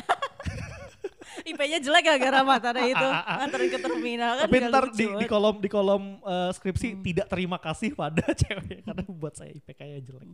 IP-nya 1.44 1.78
jelek 1.78 2.06
ya 2.06 2.16
gara 2.16 2.42
matanya 2.42 2.84
itu 2.84 3.08
nganterin 3.38 3.70
ke 3.70 3.80
terminal 3.80 4.32
kan 4.36 4.46
Tapi 4.46 4.58
ntar 4.64 4.86
di, 4.90 5.06
di 5.08 5.26
kolom 5.26 5.56
di 5.60 5.68
kolom 5.68 6.04
eh, 6.20 6.50
skripsi 6.52 6.88
Hmm. 6.94 7.02
tidak 7.04 7.28
terima 7.28 7.58
kasih 7.58 7.94
pada 7.94 8.22
cewek 8.32 8.82
karena 8.82 9.04
buat 9.08 9.34
saya 9.34 9.50
IPK-nya 9.52 10.00
jelek. 10.04 10.30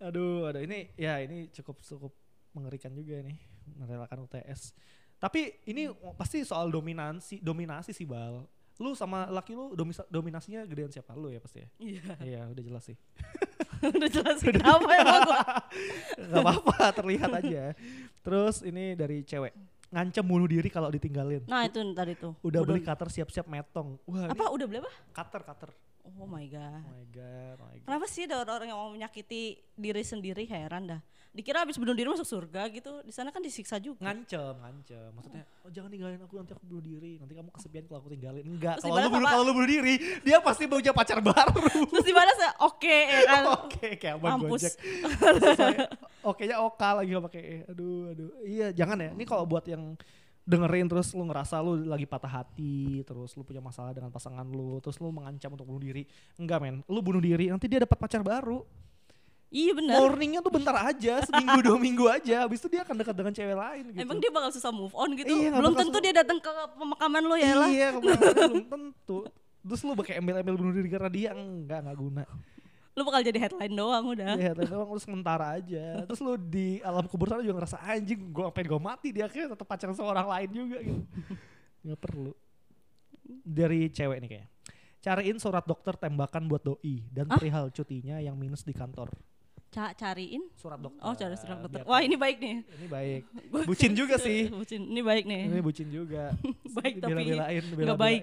Aduh, 0.00 0.44
aduh 0.44 0.60
ini 0.60 0.88
ya 0.94 1.20
ini 1.20 1.48
cukup 1.50 1.80
cukup 1.80 2.12
mengerikan 2.54 2.90
juga 2.90 3.18
nih 3.18 3.36
merelakan 3.76 4.24
UTS. 4.24 4.72
Tapi 5.18 5.62
ini 5.66 5.88
pasti 6.14 6.42
soal 6.42 6.68
dominasi 6.68 7.40
dominasi 7.40 7.90
sih 7.90 8.04
bal. 8.04 8.46
Lu 8.74 8.90
sama 8.92 9.30
laki 9.30 9.54
lu 9.54 9.70
domisa- 9.72 10.06
dominasinya 10.08 10.66
gedean 10.66 10.90
siapa 10.90 11.14
lu 11.14 11.30
ya 11.30 11.38
pasti 11.38 11.62
ya? 11.62 11.68
iya 11.78 12.02
Iya 12.18 12.40
udah 12.50 12.62
jelas 12.64 12.82
sih. 12.84 12.96
udah 13.94 14.10
jelas 14.10 14.38
kenapa 14.40 14.88
emang 14.90 15.20
gua 15.22 15.42
Gak 16.30 16.40
apa-apa 16.42 16.76
terlihat 16.92 17.30
aja. 17.34 17.64
Terus 18.20 18.62
ini 18.62 18.94
dari 18.94 19.22
cewek 19.22 19.54
ngancam 19.94 20.24
bunuh 20.26 20.50
diri 20.50 20.66
kalau 20.66 20.90
ditinggalin. 20.90 21.46
nah 21.46 21.62
itu 21.62 21.78
tadi 21.94 22.18
tuh 22.18 22.34
Udah 22.42 22.66
beli 22.66 22.82
cutter 22.82 23.06
siap-siap 23.06 23.46
metong. 23.46 23.94
Wah, 24.10 24.26
apa 24.26 24.50
udah 24.50 24.66
beli 24.66 24.82
apa 24.82 24.90
cutter 25.14 25.42
cutter. 25.44 25.70
Oh 26.04 26.26
my 26.26 26.44
god. 26.50 26.82
Oh 26.84 26.92
my 26.92 27.06
god, 27.08 27.56
oh 27.56 27.64
my 27.64 27.78
god. 27.78 27.86
Kenapa 27.86 28.04
sih 28.10 28.26
ada 28.26 28.36
orang-orang 28.36 28.68
yang 28.68 28.76
mau 28.76 28.90
menyakiti 28.90 29.56
diri 29.72 30.02
sendiri 30.02 30.44
heran 30.44 30.90
dah. 30.90 31.00
Dikira 31.34 31.66
habis 31.66 31.74
bunuh 31.74 31.98
diri 31.98 32.06
masuk 32.06 32.22
surga 32.22 32.70
gitu. 32.70 33.02
Di 33.02 33.10
sana 33.10 33.34
kan 33.34 33.42
disiksa 33.42 33.82
juga. 33.82 34.06
Ngancem, 34.06 34.54
ngancem. 34.54 35.10
Maksudnya, 35.18 35.42
oh 35.66 35.70
jangan 35.74 35.90
tinggalin 35.90 36.22
aku 36.22 36.38
nanti 36.38 36.54
aku 36.54 36.62
bunuh 36.62 36.84
diri. 36.86 37.18
Nanti 37.18 37.34
kamu 37.34 37.50
kesepian 37.50 37.84
kalau 37.90 37.98
aku 38.06 38.14
tinggalin. 38.14 38.44
Enggak, 38.46 38.78
kalau 38.78 39.02
lu 39.02 39.10
bunuh 39.10 39.26
kalau 39.26 39.42
lu 39.42 39.52
bunuh 39.58 39.70
diri, 39.70 39.94
dia 40.22 40.38
pasti 40.38 40.70
punya 40.70 40.94
pacar 40.94 41.18
baru. 41.18 41.58
Terus 41.90 42.06
dibalas 42.06 42.38
oke 42.62 42.96
ya 43.10 43.20
kan. 43.26 43.42
Oke, 43.64 43.98
kayak 43.98 44.16
abang 44.22 44.46
Mampus. 44.46 44.62
Gojek. 44.62 44.74
Terus 45.18 45.56
saya, 45.58 45.86
Oke-nya 46.24 46.56
oka 46.64 46.88
lagi 47.00 47.12
gak 47.12 47.24
pakai 47.28 47.42
e. 47.42 47.56
Aduh, 47.68 48.14
aduh. 48.16 48.30
Iya, 48.48 48.72
jangan 48.72 48.96
ya. 48.96 49.10
Ini 49.12 49.24
kalau 49.28 49.44
buat 49.44 49.68
yang 49.68 49.92
dengerin 50.44 50.88
terus 50.88 51.12
lu 51.16 51.24
ngerasa 51.24 51.60
lu 51.60 51.84
lagi 51.84 52.08
patah 52.08 52.40
hati, 52.40 53.04
terus 53.04 53.32
lu 53.36 53.44
punya 53.44 53.60
masalah 53.60 53.92
dengan 53.92 54.08
pasangan 54.12 54.44
lu, 54.44 54.80
terus 54.80 54.96
lu 55.00 55.12
mengancam 55.12 55.52
untuk 55.52 55.68
bunuh 55.68 55.82
diri. 55.84 56.08
Enggak, 56.40 56.64
men. 56.64 56.80
Lu 56.88 57.00
bunuh 57.04 57.20
diri, 57.20 57.52
nanti 57.52 57.68
dia 57.68 57.84
dapat 57.84 57.96
pacar 58.00 58.24
baru. 58.24 58.64
Iya 59.54 59.70
benar. 59.70 59.94
Morningnya 60.02 60.40
tuh 60.42 60.50
bentar 60.50 60.74
aja, 60.82 61.22
seminggu 61.22 61.58
dua 61.62 61.78
minggu 61.78 62.04
aja. 62.10 62.42
Habis 62.42 62.58
itu 62.58 62.74
dia 62.74 62.82
akan 62.82 62.94
dekat 62.98 63.14
dengan 63.14 63.30
cewek 63.30 63.54
lain 63.54 63.84
gitu. 63.94 64.02
Emang 64.02 64.18
dia 64.18 64.30
bakal 64.34 64.50
susah 64.50 64.74
move 64.74 64.90
on 64.98 65.14
gitu. 65.14 65.30
Iya, 65.30 65.54
nggak 65.54 65.60
Belum 65.62 65.74
tentu 65.78 65.98
dia 66.02 66.12
datang 66.18 66.38
ke 66.42 66.50
pemakaman 66.74 67.22
lo 67.22 67.36
ya 67.38 67.54
lah. 67.54 67.70
Iya, 67.70 67.88
belum 68.02 68.66
tentu. 68.66 69.30
Terus 69.62 69.80
lu 69.86 69.94
pakai 69.94 70.18
embel-embel 70.18 70.58
bunuh 70.58 70.74
diri 70.74 70.90
karena 70.90 71.06
dia 71.06 71.30
enggak 71.38 71.86
enggak 71.86 71.96
guna. 72.02 72.24
Lu 72.98 73.02
bakal 73.06 73.22
jadi 73.22 73.38
headline 73.46 73.74
doang 73.78 74.04
udah. 74.10 74.34
Iya, 74.34 74.50
tapi 74.58 74.66
doang 74.74 74.90
lu 74.90 74.98
sementara 74.98 75.54
aja. 75.54 76.02
Terus 76.02 76.18
lu 76.18 76.34
di 76.34 76.82
alam 76.82 77.06
kubur 77.06 77.30
sana 77.30 77.46
juga 77.46 77.62
ngerasa 77.62 77.78
anjing, 77.78 78.34
gua 78.34 78.50
pengen 78.50 78.74
gue 78.74 78.82
mati 78.82 79.08
dia 79.14 79.30
akhirnya 79.30 79.54
tetap 79.54 79.66
pacaran 79.70 79.94
sama 79.94 80.10
orang 80.10 80.28
lain 80.34 80.50
juga 80.50 80.78
gitu. 80.82 81.02
Nggak 81.86 82.00
perlu. 82.02 82.34
Dari 83.46 83.86
cewek 83.86 84.18
nih 84.18 84.28
kayaknya. 84.34 84.50
Cariin 84.98 85.38
surat 85.38 85.62
dokter 85.62 85.94
tembakan 85.94 86.50
buat 86.50 86.64
doi 86.64 87.06
dan 87.12 87.30
Hah? 87.30 87.38
perihal 87.38 87.70
cutinya 87.70 88.18
yang 88.18 88.34
minus 88.34 88.66
di 88.66 88.74
kantor. 88.74 89.14
Ca 89.74 89.90
cariin. 89.98 90.46
Surat 90.54 90.78
dokter. 90.78 91.02
Oh, 91.02 91.18
cari 91.18 91.34
surat 91.34 91.58
dokter. 91.58 91.82
biar 91.82 91.90
Wah, 91.90 91.98
ini 91.98 92.14
baik 92.14 92.38
nih. 92.38 92.62
ini 92.62 92.86
baik. 92.86 93.22
Bucin 93.68 93.92
juga 93.98 94.14
sih. 94.22 94.46
Bucin. 94.46 94.86
Ini 94.86 95.02
baik 95.02 95.26
nih. 95.26 95.42
Ini 95.50 95.60
bucin 95.66 95.88
juga. 95.90 96.30
Baik 96.78 96.98
tapi 96.98 97.14
Bela-belain, 97.14 97.62
nggak 97.70 97.98
baik. 97.98 98.22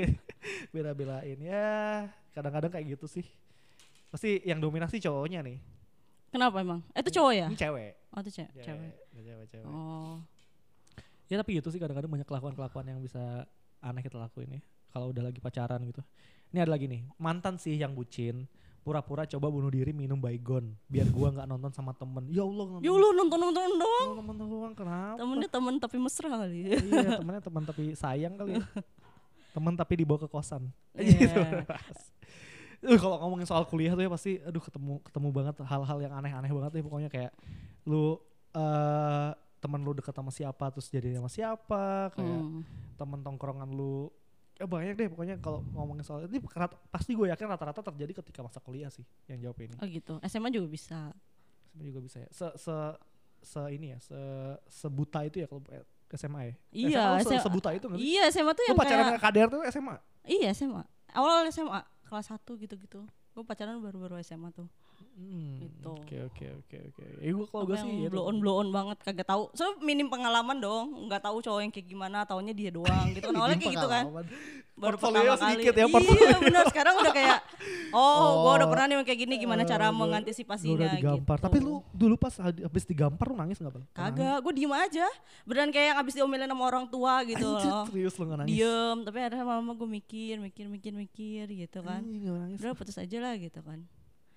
bela-belain. 0.74 1.38
Ya. 1.40 2.08
Kadang-kadang 2.36 2.68
kayak 2.68 2.96
gitu 2.96 3.08
sih. 3.08 3.24
Pasti 4.12 4.44
yang 4.44 4.60
dominasi 4.60 5.00
cowoknya 5.00 5.40
nih. 5.40 5.56
Kenapa 6.28 6.60
emang? 6.60 6.80
Eh, 6.92 7.00
itu 7.00 7.16
cowok 7.16 7.32
ya? 7.32 7.48
Ini 7.48 7.56
cewek. 7.56 7.92
Oh, 8.12 8.20
itu 8.20 8.30
cewek. 8.32 8.52
cewek. 8.60 8.92
Cewek, 9.12 9.24
cewek, 9.24 9.46
cewek. 9.52 9.66
Oh. 9.68 10.20
Ya 11.32 11.40
tapi 11.40 11.56
gitu 11.56 11.72
sih 11.72 11.80
kadang-kadang 11.80 12.12
banyak 12.12 12.28
kelakuan-kelakuan 12.28 12.92
yang 12.92 13.00
bisa 13.00 13.48
aneh 13.80 14.04
kita 14.04 14.20
lakuin 14.20 14.60
ya. 14.60 14.62
Kalau 14.92 15.12
udah 15.12 15.32
lagi 15.32 15.40
pacaran 15.40 15.80
gitu. 15.88 16.04
Ini 16.52 16.68
ada 16.68 16.76
lagi 16.76 16.84
nih, 16.84 17.08
mantan 17.16 17.56
sih 17.56 17.76
yang 17.80 17.96
bucin. 17.96 18.44
Pura-pura 18.82 19.22
coba 19.24 19.46
bunuh 19.46 19.70
diri 19.70 19.90
minum 19.90 20.18
baygon. 20.18 20.74
Biar 20.86 21.06
gua 21.06 21.30
nggak 21.30 21.46
nonton 21.46 21.70
sama 21.70 21.94
temen. 21.94 22.26
Ya 22.26 22.42
Allah 22.42 22.66
nonton. 22.66 22.82
Ya 22.82 22.90
lu 22.90 23.08
nonton-nonton 23.14 23.62
doang. 23.78 24.08
Oh, 24.10 24.16
temen 24.18 24.36
doang 24.36 24.74
kenapa? 24.74 25.16
Temennya 25.16 25.48
temen 25.48 25.74
tapi 25.78 25.96
mesra 25.96 26.28
kali. 26.28 26.60
iya 26.74 27.10
temennya 27.16 27.42
teman 27.42 27.62
tapi 27.62 27.82
sayang 27.94 28.34
kali 28.34 28.58
ya. 28.58 28.64
Temen 29.54 29.76
tapi 29.76 30.00
dibawa 30.00 30.16
ke 30.16 30.26
kosan. 30.26 30.72
Iya. 30.96 31.62
Gitu. 32.82 32.88
Uh, 32.88 32.98
kalau 32.98 33.14
ngomongin 33.22 33.46
soal 33.46 33.62
kuliah 33.62 33.94
tuh 33.94 34.02
ya 34.02 34.10
pasti 34.10 34.42
aduh 34.42 34.58
ketemu 34.58 34.98
ketemu 35.06 35.28
banget 35.30 35.54
hal-hal 35.62 35.98
yang 36.02 36.10
aneh-aneh 36.12 36.50
banget 36.50 36.72
ya 36.74 36.82
pokoknya 36.82 37.10
kayak 37.14 37.30
lu 37.86 38.18
eh 38.50 39.30
temen 39.62 39.78
lu 39.78 39.94
deket 39.94 40.10
sama 40.10 40.34
siapa 40.34 40.66
terus 40.74 40.90
jadi 40.90 41.14
sama 41.14 41.30
siapa 41.30 42.10
kayak 42.10 42.26
Hmm. 42.42 42.66
temen 42.98 43.22
tongkrongan 43.22 43.70
lu 43.70 44.10
ya 44.54 44.66
banyak 44.66 44.94
deh 44.94 45.08
pokoknya 45.08 45.36
kalau 45.38 45.64
ngomongin 45.68 46.02
soal 46.02 46.24
ini 46.24 46.38
rat- 46.52 46.76
pasti 46.88 47.12
gue 47.12 47.26
yakin 47.26 47.46
rata-rata 47.46 47.80
terjadi 47.82 48.20
ketika 48.20 48.40
masa 48.40 48.58
kuliah 48.58 48.88
sih 48.88 49.02
yang 49.26 49.40
jawab 49.40 49.58
ini 49.60 49.74
Oh 49.76 49.86
gitu. 49.86 50.14
SMA 50.22 50.48
juga 50.48 50.68
bisa. 50.68 50.98
SMA 51.68 51.84
juga 51.88 52.00
bisa 52.00 52.16
ya 52.18 52.28
se 52.30 52.46
se 52.54 52.74
se 53.42 53.60
ini 53.70 53.90
ya 53.90 53.98
se 53.98 54.18
sebuta 54.68 55.24
itu 55.24 55.40
ya 55.40 55.46
kalau 55.46 55.64
eh, 55.68 55.82
SMA 56.12 56.40
ya 56.44 56.54
Iya, 56.70 57.00
SMA 57.00 57.10
lu 57.10 57.18
se- 57.18 57.30
SMA. 57.32 57.42
sebuta 57.42 57.68
itu 57.72 57.84
nggak 57.86 57.98
sih 57.98 58.06
Iya, 58.06 58.22
SMA 58.30 58.52
tuh 58.52 58.62
lu 58.62 58.68
yang 58.68 58.78
pacaran 58.78 59.04
kayak 59.08 59.22
KDR 59.24 59.48
tuh 59.48 59.60
SMA 59.66 59.96
Iya, 60.22 60.48
SMA. 60.52 60.82
Awal 61.12 61.48
SMA 61.48 61.80
kelas 62.06 62.26
1 62.28 62.38
gitu-gitu. 62.62 63.00
Gue 63.32 63.42
pacaran 63.42 63.80
baru-baru 63.80 64.20
SMA 64.20 64.52
tuh. 64.52 64.68
Hmm, 65.12 65.54
Gitu. 65.62 65.86
Oke 65.88 66.16
oke 66.20 66.46
oke 66.56 66.76
oke. 66.88 67.02
Ya 67.18 67.30
gue 67.30 67.46
kalau 67.46 67.64
gue 67.64 67.76
sih 67.76 67.90
ya 68.00 68.08
blow 68.08 68.26
on 68.26 68.36
blow 68.38 68.56
on 68.56 68.68
banget 68.68 68.98
kagak 69.00 69.24
tahu. 69.24 69.50
So 69.52 69.78
minim 69.78 70.06
pengalaman 70.06 70.58
dong, 70.58 71.06
nggak 71.06 71.22
tahu 71.22 71.38
cowok 71.38 71.60
yang 71.60 71.70
kayak 71.70 71.86
gimana, 71.86 72.22
taunya 72.22 72.50
dia 72.50 72.70
doang 72.70 73.06
gitu 73.10 73.22
kan. 73.24 73.34
Awalnya 73.38 73.58
kayak 73.58 73.74
gitu 73.74 73.88
kan. 73.88 74.04
Baru 74.72 74.96
Portfolio 74.96 75.32
pertama 75.32 75.42
sedikit 75.52 75.72
kali. 75.72 75.78
ya 75.78 75.86
portfolio. 75.86 76.24
Iya 76.24 76.38
benar. 76.40 76.64
Sekarang 76.66 76.94
udah 76.98 77.12
kayak 77.12 77.38
oh, 77.94 78.28
gua 78.42 78.52
udah 78.54 78.66
Oh. 78.66 78.70
pernah 78.70 78.84
nih 78.88 78.96
kayak 79.04 79.20
gini 79.20 79.34
gimana 79.36 79.62
cara 79.62 79.86
Eh, 79.86 79.94
mengantisipasinya 79.94 80.70
Gua 80.70 80.78
udah 80.80 80.90
digampar. 80.92 81.36
gitu. 81.36 81.44
Tapi 81.46 81.56
lu 81.58 81.72
dulu 81.92 82.14
pas 82.16 82.34
habis 82.40 82.84
digampar 82.84 83.26
lu 83.28 83.36
nangis 83.36 83.56
gak 83.56 83.70
bang? 83.70 83.84
kagak, 83.92 84.36
gue 84.40 84.52
diem 84.54 84.72
aja. 84.72 85.06
Beneran 85.42 85.70
kayak 85.70 85.86
yang 85.88 85.98
abis 85.98 86.12
diomelin 86.14 86.46
sama 86.46 86.64
orang 86.64 86.84
tua 86.86 87.22
gitu 87.22 87.46
Anjir, 87.46 87.68
loh. 87.68 87.84
serius 87.86 88.14
lu 88.16 88.24
nangis? 88.26 88.48
Diem, 88.48 88.96
tapi 89.02 89.18
ada 89.18 89.36
mama 89.40 89.72
gue 89.72 89.88
mikir, 89.88 90.34
mikir, 90.38 90.66
mikir, 90.66 90.92
mikir 90.92 91.44
gitu 91.48 91.78
kan. 91.80 92.00
Nangis. 92.02 92.58
Udah 92.58 92.72
putus 92.72 92.96
aja 92.96 93.16
lah 93.18 93.34
gitu 93.36 93.60
kan. 93.60 93.82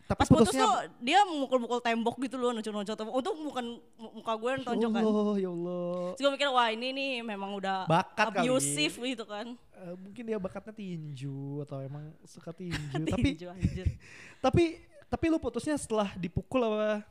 Tapi 0.05 0.19
Pas 0.21 0.29
putus 0.29 0.53
putusnya 0.53 0.63
tuh 0.63 0.75
dia 1.01 1.19
mukul-mukul 1.25 1.81
tembok 1.81 2.21
gitu 2.21 2.37
loh, 2.37 2.53
nuncuk-nuncuk 2.53 2.93
tembok. 2.93 3.13
Untung 3.15 3.41
bukan 3.41 3.65
mu- 3.97 4.13
muka 4.15 4.33
gue 4.35 4.49
yang 4.51 4.61
Ya 4.61 4.67
tonjok 4.69 4.89
kan. 4.91 5.01
Allah, 5.01 5.35
ya 5.35 5.49
Allah. 5.49 5.85
Terus 6.13 6.21
gue 6.21 6.31
mikir 6.31 6.47
wah 6.47 6.67
ini 6.69 6.87
nih 6.91 7.11
memang 7.21 7.51
udah 7.53 7.77
Bakat 7.85 8.25
kali. 8.31 8.45
abusive 8.45 8.93
gitu 8.93 9.25
kan. 9.25 9.57
Eh, 9.75 9.93
mungkin 9.97 10.23
dia 10.23 10.37
bakatnya 10.37 10.71
tinju 10.71 11.65
atau 11.65 11.81
emang 11.81 12.13
suka 12.21 12.53
tinju. 12.53 12.77
tapi 13.17 13.33
Tinju, 13.33 13.47
anjir. 13.49 13.87
tapi 14.45 14.77
tapi 15.05 15.25
lu 15.25 15.41
putusnya 15.41 15.73
setelah 15.73 16.13
dipukul 16.13 16.61
apa? 16.61 17.01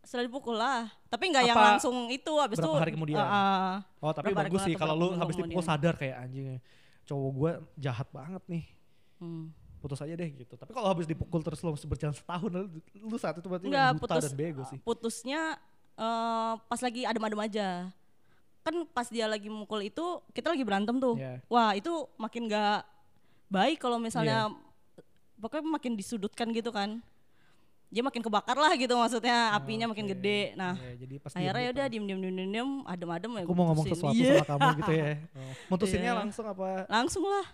Setelah 0.00 0.24
dipukul 0.24 0.54
lah. 0.54 0.86
Tapi 1.10 1.24
nggak 1.26 1.44
yang 1.44 1.58
langsung 1.58 2.06
itu 2.08 2.30
habis 2.38 2.62
berapa 2.62 2.70
itu. 2.70 2.78
hari 2.78 2.92
kemudian? 2.94 3.18
Ah. 3.18 3.82
Oh 3.98 4.14
tapi 4.14 4.30
bagus 4.30 4.62
sih 4.62 4.78
kalau 4.78 4.94
lu 4.94 5.08
habis 5.14 5.34
dipukul 5.34 5.58
kemudian. 5.58 5.66
sadar 5.66 5.98
kayak 5.98 6.14
anjing 6.22 6.62
cowok 7.02 7.30
gue 7.34 7.52
jahat 7.76 8.06
banget 8.14 8.42
nih. 8.46 8.64
Hmm. 9.18 9.50
Putus 9.86 10.02
aja 10.02 10.12
deh 10.12 10.28
gitu. 10.34 10.54
Tapi 10.54 10.70
kalau 10.70 10.90
habis 10.90 11.06
dipukul 11.06 11.40
terus 11.40 11.62
masih 11.62 11.86
berjalan 11.86 12.10
setahun, 12.12 12.50
lu, 12.92 13.16
saat 13.16 13.38
itu 13.38 13.46
berarti 13.46 13.70
Enggak, 13.70 13.86
yang 13.86 13.96
buta 13.96 14.14
putus. 14.18 14.22
dan 14.26 14.34
bego 14.34 14.62
sih. 14.66 14.78
Putusnya 14.82 15.40
eh, 15.94 16.52
pas 16.60 16.80
lagi 16.82 17.06
adem-adem 17.06 17.40
aja. 17.40 17.68
Kan 18.60 18.82
pas 18.90 19.06
dia 19.06 19.24
lagi 19.24 19.46
mukul 19.46 19.78
itu 19.80 20.04
kita 20.34 20.50
lagi 20.50 20.66
berantem 20.66 20.98
tuh. 20.98 21.14
Iya. 21.14 21.38
Wah, 21.46 21.72
itu 21.72 21.88
makin 22.18 22.50
nggak 22.50 22.82
baik 23.46 23.78
kalau 23.78 23.96
misalnya 23.96 24.50
Iya. 24.50 24.58
pokoknya 25.38 25.64
makin 25.70 25.94
disudutkan 25.94 26.50
gitu 26.50 26.74
kan. 26.74 26.98
Dia 27.86 28.02
makin 28.02 28.18
kebakar 28.18 28.58
lah 28.58 28.74
gitu 28.74 28.98
maksudnya, 28.98 29.54
apinya 29.54 29.86
makin 29.86 30.10
Oke. 30.10 30.18
gede. 30.18 30.58
Nah, 30.58 30.74
Iya, 30.74 31.06
jadi 31.06 31.14
pas 31.22 31.30
akhirnya 31.30 31.62
ya 31.62 31.70
udah 31.70 31.86
diem 31.86 32.04
diem 32.04 32.18
diem 32.18 32.34
diem, 32.34 32.50
diem 32.50 32.70
adem-adem 32.82 33.30
ya 33.30 33.42
Aku 33.46 33.54
mau 33.54 33.66
ngomong 33.70 33.86
sesuatu 33.86 34.18
Iya. 34.18 34.42
sama 34.42 34.50
kamu 34.58 34.68
gitu 34.82 34.92
ya. 34.92 35.06
Oh. 35.38 35.52
Mutusinnya 35.70 36.10
Iya. 36.10 36.18
langsung 36.18 36.44
apa 36.44 36.66
Langsung 36.90 37.22
lah. 37.22 37.46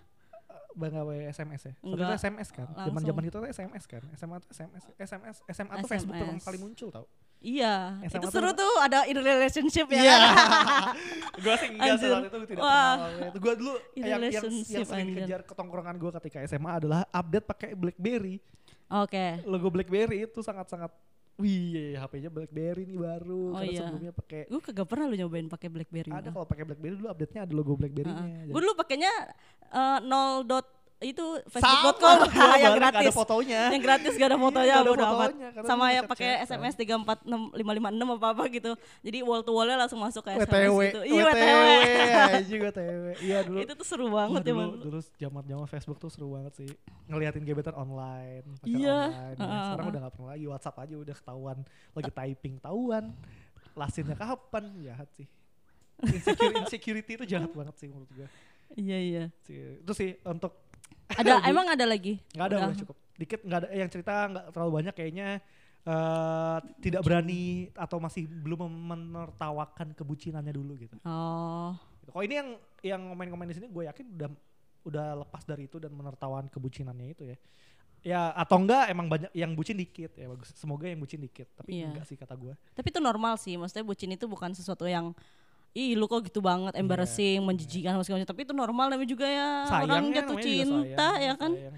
Bang 0.75 0.93
apa 0.97 1.13
SMS 1.31 1.63
ya? 1.69 1.75
Enggak, 1.85 2.07
itu 2.09 2.15
SMS 2.19 2.49
kan. 2.53 2.67
langsung. 2.69 2.87
Zaman-zaman 2.89 3.23
itu 3.29 3.37
tuh 3.37 3.49
SMS 3.49 3.85
kan. 3.85 4.03
SMA 4.17 4.37
tuh 4.41 4.49
SMS, 4.53 4.85
SMS, 4.99 5.37
SMA 5.53 5.75
tuh 5.79 5.89
Facebook 5.89 6.15
pertama 6.17 6.43
kali 6.43 6.59
muncul 6.59 6.89
tau. 6.89 7.07
Iya, 7.43 7.99
SMA 8.07 8.23
itu 8.23 8.29
seru 8.31 8.51
tuh 8.55 8.73
ada 8.79 9.03
in 9.11 9.19
relationship 9.19 9.87
ya. 9.91 10.03
Iya. 10.03 10.15
kan? 10.15 10.95
gue 11.43 11.55
sih 11.59 11.69
enggak 11.75 11.97
saat 11.99 12.25
itu 12.31 12.39
tidak 12.55 12.63
Wah. 12.63 12.95
kenal. 12.95 13.29
Itu 13.35 13.39
gue 13.43 13.55
dulu 13.59 13.73
In 13.99 14.03
yang, 14.07 14.23
yang, 14.31 14.45
yang 14.71 14.87
sering 14.87 15.07
dikejar 15.11 15.41
ketongkrongan 15.43 15.97
gue 15.99 16.11
ketika 16.23 16.39
SMA 16.47 16.71
adalah 16.71 17.03
update 17.11 17.47
pakai 17.51 17.71
BlackBerry. 17.75 18.39
Oke. 18.93 19.43
Logo 19.43 19.69
BlackBerry 19.75 20.31
itu 20.31 20.39
sangat-sangat 20.39 20.95
Wih, 21.43 21.99
HP-nya 21.99 22.31
BlackBerry 22.31 22.83
nih 22.87 22.99
Oh 22.99 23.03
baru. 23.03 23.43
Karena 23.59 23.67
iya. 23.67 23.81
sebelumnya 23.83 24.13
pakai 24.15 24.41
Gue 24.47 24.61
kagak 24.63 24.87
pernah 24.87 25.05
lu 25.11 25.15
nyobain 25.19 25.49
pakai 25.51 25.69
BlackBerry. 25.69 26.11
ada 26.15 26.29
kalau 26.31 26.47
pakai 26.47 26.65
BlackBerry 26.65 26.95
dulu 26.95 27.09
update-nya 27.11 27.41
ada 27.43 27.53
logo 27.53 27.73
BlackBerry-nya. 27.75 28.47
Gue 28.47 28.61
dulu 28.63 28.75
pakainya 28.79 29.13
eh, 29.75 29.99
nol 30.07 30.47
dot 30.47 30.82
itu 31.03 31.27
Sama, 31.51 31.93
facebook.com 31.93 32.17
gua 32.31 32.57
yang 32.65 32.75
gratis. 32.79 33.03
ada 33.03 33.13
fotonya. 33.13 33.63
Yang 33.71 33.83
gratis 33.83 34.13
gak 34.15 34.29
ada 34.29 34.33
Iya, 34.33 34.45
fotonya, 34.47 34.75
ada 34.75 34.89
bodo 34.89 35.05
amat. 35.05 35.31
Sama 35.63 35.85
ya 35.91 36.01
pakai 36.03 36.31
SMS 36.43 36.75
346556 36.79 38.15
apa 38.15 38.27
apa 38.31 38.43
gitu. 38.49 38.73
Jadi 39.01 39.19
wall 39.21 39.43
to 39.43 39.53
wallnya 39.53 39.77
langsung 39.77 39.99
masuk 39.99 40.23
ke 40.23 40.31
SMS 40.33 40.49
WTW, 40.49 40.79
gitu. 40.81 41.01
Iya 41.05 41.23
WTW, 41.27 41.63
anjing 42.33 42.61
WTW. 42.63 43.05
Iya 43.19 43.39
dulu. 43.43 43.57
itu 43.61 43.73
tuh 43.75 43.87
seru 43.87 44.07
banget 44.09 44.43
ya 44.43 44.53
dulu, 44.53 44.71
dulu 44.79 44.99
zaman 45.19 45.43
zaman 45.43 45.67
Facebook 45.67 45.99
tuh 45.99 46.09
seru 46.09 46.29
banget 46.31 46.53
sih. 46.57 46.71
Ngeliatin 47.05 47.43
gebetan 47.43 47.75
online, 47.75 48.47
Iya. 48.63 49.11
online. 49.11 49.37
ya. 49.37 49.43
Heeh, 49.43 49.63
Sekarang 49.67 49.87
udah 49.91 50.01
gak 50.01 50.13
pernah 50.15 50.31
lagi 50.33 50.47
WhatsApp 50.47 50.77
aja 50.79 50.95
udah 50.97 51.15
ketahuan 51.15 51.59
lagi 51.93 52.11
typing 52.11 52.55
tahuan. 52.57 53.05
Lasinnya 53.73 54.15
kapan? 54.15 54.65
Jahat 54.79 55.09
sih. 55.13 55.27
Insecurity, 56.03 56.59
insecurity 56.61 57.13
itu 57.15 57.25
jahat 57.25 57.51
banget 57.51 57.75
sih 57.79 57.87
menurut 57.87 58.11
gue. 58.11 58.27
Iya 58.75 58.99
iya. 58.99 59.25
Itu 59.79 59.93
sih 59.93 60.17
untuk 60.23 60.62
Ada 61.09 61.45
emang 61.47 61.67
ada 61.69 61.85
lagi? 61.85 62.19
nggak 62.33 62.47
ada 62.47 62.57
Udah. 62.57 62.69
udah 62.69 62.79
cukup. 62.79 62.97
Dikit 63.13 63.41
nggak 63.43 63.59
ada 63.59 63.69
yang 63.71 63.89
cerita 63.89 64.13
nggak 64.29 64.45
terlalu 64.51 64.71
banyak 64.81 64.95
kayaknya 64.95 65.29
eh 65.83 66.57
tidak 66.79 67.03
berani 67.03 67.43
atau 67.75 67.99
masih 67.99 68.31
belum 68.31 68.71
menertawakan 68.71 69.93
kebucinannya 69.93 70.55
dulu 70.55 70.79
gitu. 70.79 70.95
Oh. 71.03 71.75
Kalau 72.07 72.23
ini 72.23 72.35
yang 72.39 72.49
yang 72.83 73.03
komen-komen 73.11 73.51
di 73.51 73.57
sini 73.57 73.67
gue 73.67 73.91
yakin 73.91 74.07
udah 74.15 74.31
udah 74.83 75.07
lepas 75.23 75.43
dari 75.43 75.67
itu 75.67 75.79
dan 75.79 75.91
menertawakan 75.91 76.47
kebucinannya 76.51 77.09
itu 77.11 77.25
ya. 77.35 77.37
Ya 78.03 78.21
atau 78.35 78.59
enggak 78.59 78.91
emang 78.91 79.07
banyak 79.07 79.31
yang 79.31 79.55
bucin 79.55 79.79
dikit 79.79 80.11
ya 80.15 80.27
bagus. 80.27 80.51
Semoga 80.55 80.91
yang 80.91 80.99
bucin 80.99 81.23
dikit. 81.23 81.47
Tapi 81.55 81.83
Iya. 81.83 81.95
enggak 81.95 82.07
sih 82.11 82.19
kata 82.19 82.35
gue. 82.35 82.55
Tapi 82.75 82.87
itu 82.91 82.99
normal 82.99 83.39
sih, 83.39 83.55
maksudnya 83.55 83.87
bucin 83.87 84.11
itu 84.11 84.27
bukan 84.27 84.51
sesuatu 84.55 84.87
yang 84.91 85.15
ih 85.73 85.97
lu 85.97 86.05
kok 86.05 86.21
gitu 86.23 86.39
banget, 86.39 86.77
embarrassing, 86.77 87.41
menjijikan 87.41 87.97
sama 87.97 88.05
segala 88.05 88.19
macam. 88.21 88.31
Tapi 88.31 88.43
itu 88.45 88.53
normal 88.53 88.87
namanya 88.93 89.09
juga 89.09 89.25
ya 89.25 89.49
orang 89.65 89.89
Sayangnya 89.89 90.17
jatuh 90.21 90.37
cinta 90.39 91.09
sayang, 91.11 91.25
ya 91.25 91.35
kan. 91.35 91.53
sayang. 91.53 91.77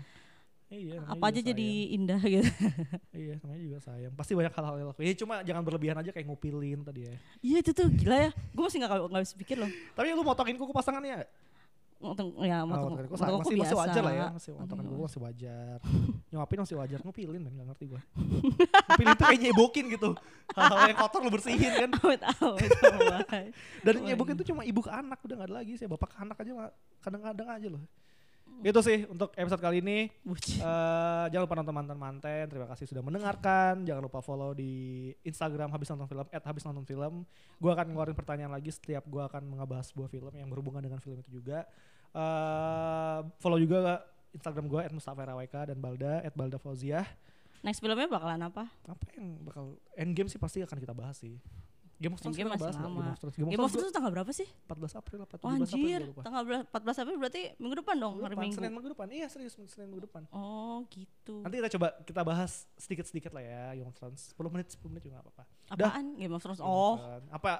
Iya, 0.75 0.99
Apa 1.07 1.31
aja 1.31 1.39
juga 1.39 1.49
jadi 1.55 1.69
sayang. 1.71 1.95
indah 1.95 2.21
gitu. 2.21 2.49
Iya, 3.23 3.35
namanya 3.39 3.63
juga 3.63 3.79
sayang. 3.79 4.13
Pasti 4.19 4.33
banyak 4.35 4.53
hal-hal 4.53 4.75
yang 4.75 4.89
lakuin. 4.91 5.07
Ya 5.07 5.15
cuma 5.15 5.35
jangan 5.47 5.63
berlebihan 5.63 5.97
aja 6.03 6.11
kayak 6.11 6.27
ngupilin 6.27 6.83
tadi 6.83 7.01
ya. 7.07 7.15
Iya 7.39 7.57
itu 7.63 7.71
tuh 7.71 7.87
gila 7.87 8.17
ya. 8.19 8.31
Gue 8.51 8.63
masih 8.67 8.79
nggak 8.83 8.91
nggak 9.07 9.23
bisa 9.23 9.35
pikir 9.39 9.57
loh. 9.63 9.71
Tapi 9.95 10.07
lu 10.11 10.27
motongin 10.27 10.59
kuku 10.59 10.75
pasangannya 10.75 11.23
nggak? 12.05 12.15
Untung 12.15 12.31
ya 12.45 12.59
Oh, 12.61 12.69
motong, 12.69 12.91
motongin 12.93 13.07
kuku 13.09 13.17
masih, 13.17 13.57
masih 13.57 13.77
wajar 13.81 14.03
lah 14.05 14.15
ya. 14.15 14.27
Masih 14.37 14.51
motongin 14.53 14.85
kuku. 14.85 14.95
kuku 14.95 15.05
masih 15.09 15.21
wajar. 15.25 15.79
Nyuapin 16.29 16.59
masih 16.61 16.77
wajar. 16.77 16.99
Ngupilin 17.01 17.41
men 17.41 17.53
gak 17.57 17.69
ngerti 17.73 17.85
gue. 17.89 18.01
Ngupilin 18.15 19.15
tuh 19.17 19.27
kayak 19.27 19.41
nyebokin 19.41 19.85
gitu. 19.89 20.11
Hal-hal 20.53 20.89
yang 20.93 20.99
kotor 21.01 21.21
lu 21.25 21.31
bersihin 21.33 21.73
kan. 21.73 21.91
Amit 21.97 22.21
amit 22.21 22.45
amit. 23.33 23.53
Dan 23.81 23.95
Oh, 23.97 24.03
nyebokin 24.05 24.35
tuh 24.37 24.47
cuma 24.53 24.63
ibu 24.63 24.81
ke 24.85 24.91
anak 24.93 25.19
udah 25.25 25.35
gak 25.41 25.49
ada 25.49 25.55
lagi 25.65 25.73
sih. 25.81 25.89
Bapak 25.89 26.13
ke 26.13 26.17
anak 26.21 26.37
aja 26.37 26.53
kadang-kadang 27.01 27.49
aja 27.49 27.69
loh. 27.73 27.83
Itu 28.63 28.81
sih 28.87 29.03
untuk 29.11 29.35
episode 29.35 29.59
kali 29.59 29.83
ini. 29.83 30.07
Eh, 30.07 31.25
jangan 31.33 31.43
lupa 31.43 31.57
nonton 31.59 31.75
mantan 31.75 31.99
manten. 31.99 32.45
Terima 32.47 32.71
kasih 32.71 32.87
sudah 32.87 33.03
mendengarkan. 33.03 33.83
Jangan 33.83 34.03
lupa 34.05 34.23
follow 34.23 34.55
di 34.55 35.11
Instagram 35.27 35.75
habis 35.75 35.91
nonton 35.91 36.07
film 36.07 36.27
habis 36.31 36.63
nonton 36.63 36.85
film. 36.87 37.27
Gue 37.59 37.71
akan 37.75 37.91
ngeluarin 37.91 38.15
pertanyaan 38.15 38.53
lagi 38.55 38.71
setiap 38.71 39.03
gue 39.11 39.23
akan 39.25 39.59
ngebahas 39.59 39.91
sebuah 39.91 40.07
film 40.07 40.33
yang 40.39 40.47
berhubungan 40.47 40.85
dengan 40.85 41.01
film 41.03 41.19
itu 41.19 41.43
juga. 41.43 41.67
Eh, 42.15 43.19
follow 43.39 43.59
juga 43.59 44.07
Instagram 44.31 44.67
gue 44.67 44.81
@mustafa 44.91 45.27
dan 45.67 45.79
Balda 45.79 46.23
@balda 46.31 46.59
Fauziah. 46.59 47.07
Next 47.61 47.81
filmnya 47.81 48.07
bakalan 48.07 48.39
apa? 48.45 48.71
Apa 48.85 49.05
yang 49.17 49.41
bakal 49.43 49.75
Endgame 49.95 50.29
sih 50.29 50.39
pasti 50.39 50.61
akan 50.61 50.79
kita 50.79 50.93
bahas 50.93 51.17
sih. 51.17 51.41
Game 51.95 52.11
of 52.11 52.19
Thrones 52.19 52.35
Endgame 52.37 52.51
masih 52.53 52.65
bahas 52.67 52.77
lama. 52.77 52.91
Game 52.91 53.09
of 53.09 53.19
Thrones. 53.19 53.35
Game 53.35 53.47
of 53.47 53.51
Game 53.51 53.63
of 53.63 53.71
Thrones 53.71 53.83
Thrones 53.87 53.95
tanggal 53.95 54.13
berapa 54.13 54.31
sih? 54.35 54.49
gua 54.51 54.91
14 54.91 54.99
April 54.99 55.19
apa 55.23 55.35
17 55.39 55.41
Oh, 55.41 55.49
April 55.49 55.63
anjir, 55.79 56.01
lupa. 56.05 56.21
tanggal 56.27 56.43
bela- 56.45 56.67
14 56.67 56.99
April 56.99 57.17
berarti 57.17 57.43
minggu 57.57 57.77
depan 57.79 57.97
dong, 57.97 58.13
Minggu 58.13 58.25
hari 58.27 58.35
depan, 58.35 58.45
Minggu. 58.45 58.57
Senin 58.59 58.73
minggu 58.75 58.91
depan. 58.93 59.07
Iya 59.09 59.27
serius 59.27 59.53
Senin 59.65 59.87
minggu 59.89 60.03
depan. 60.05 60.23
Oh 60.31 60.83
gitu. 60.91 61.35
Nanti 61.41 61.55
kita 61.57 61.71
coba 61.73 61.87
kita 62.03 62.21
bahas 62.21 62.53
sedikit-sedikit 62.77 63.31
lah 63.33 63.43
ya 63.43 63.63
Game 63.75 63.89
of 63.89 63.97
Thrones. 63.97 64.35
10 64.35 64.51
menit 64.51 64.67
10 64.75 64.91
menit 64.91 65.03
juga 65.03 65.15
gak 65.17 65.25
apa-apa. 65.25 65.45
Apaan 65.71 66.07
Game 66.15 66.35
of 66.35 66.43
Thrones? 66.43 66.61
Oh, 66.61 66.99
Thrones. 66.99 67.31
Apa 67.31 67.51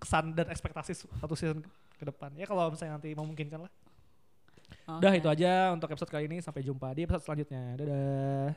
kesan 0.00 0.32
dan 0.36 0.46
ekspektasi 0.52 0.92
satu 0.94 1.34
season 1.34 1.64
ke 1.96 2.04
depan. 2.04 2.32
Ya 2.36 2.44
kalau 2.48 2.68
misalnya 2.72 3.00
nanti 3.00 3.12
memungkinkan 3.12 3.66
lah. 3.66 3.72
Udah 4.86 5.12
oke. 5.14 5.18
itu 5.18 5.28
aja 5.30 5.74
untuk 5.74 5.90
episode 5.90 6.10
kali 6.10 6.30
ini. 6.30 6.38
Sampai 6.42 6.62
jumpa 6.62 6.94
di 6.94 7.06
episode 7.06 7.24
selanjutnya. 7.26 7.62
Dadah. 7.78 8.50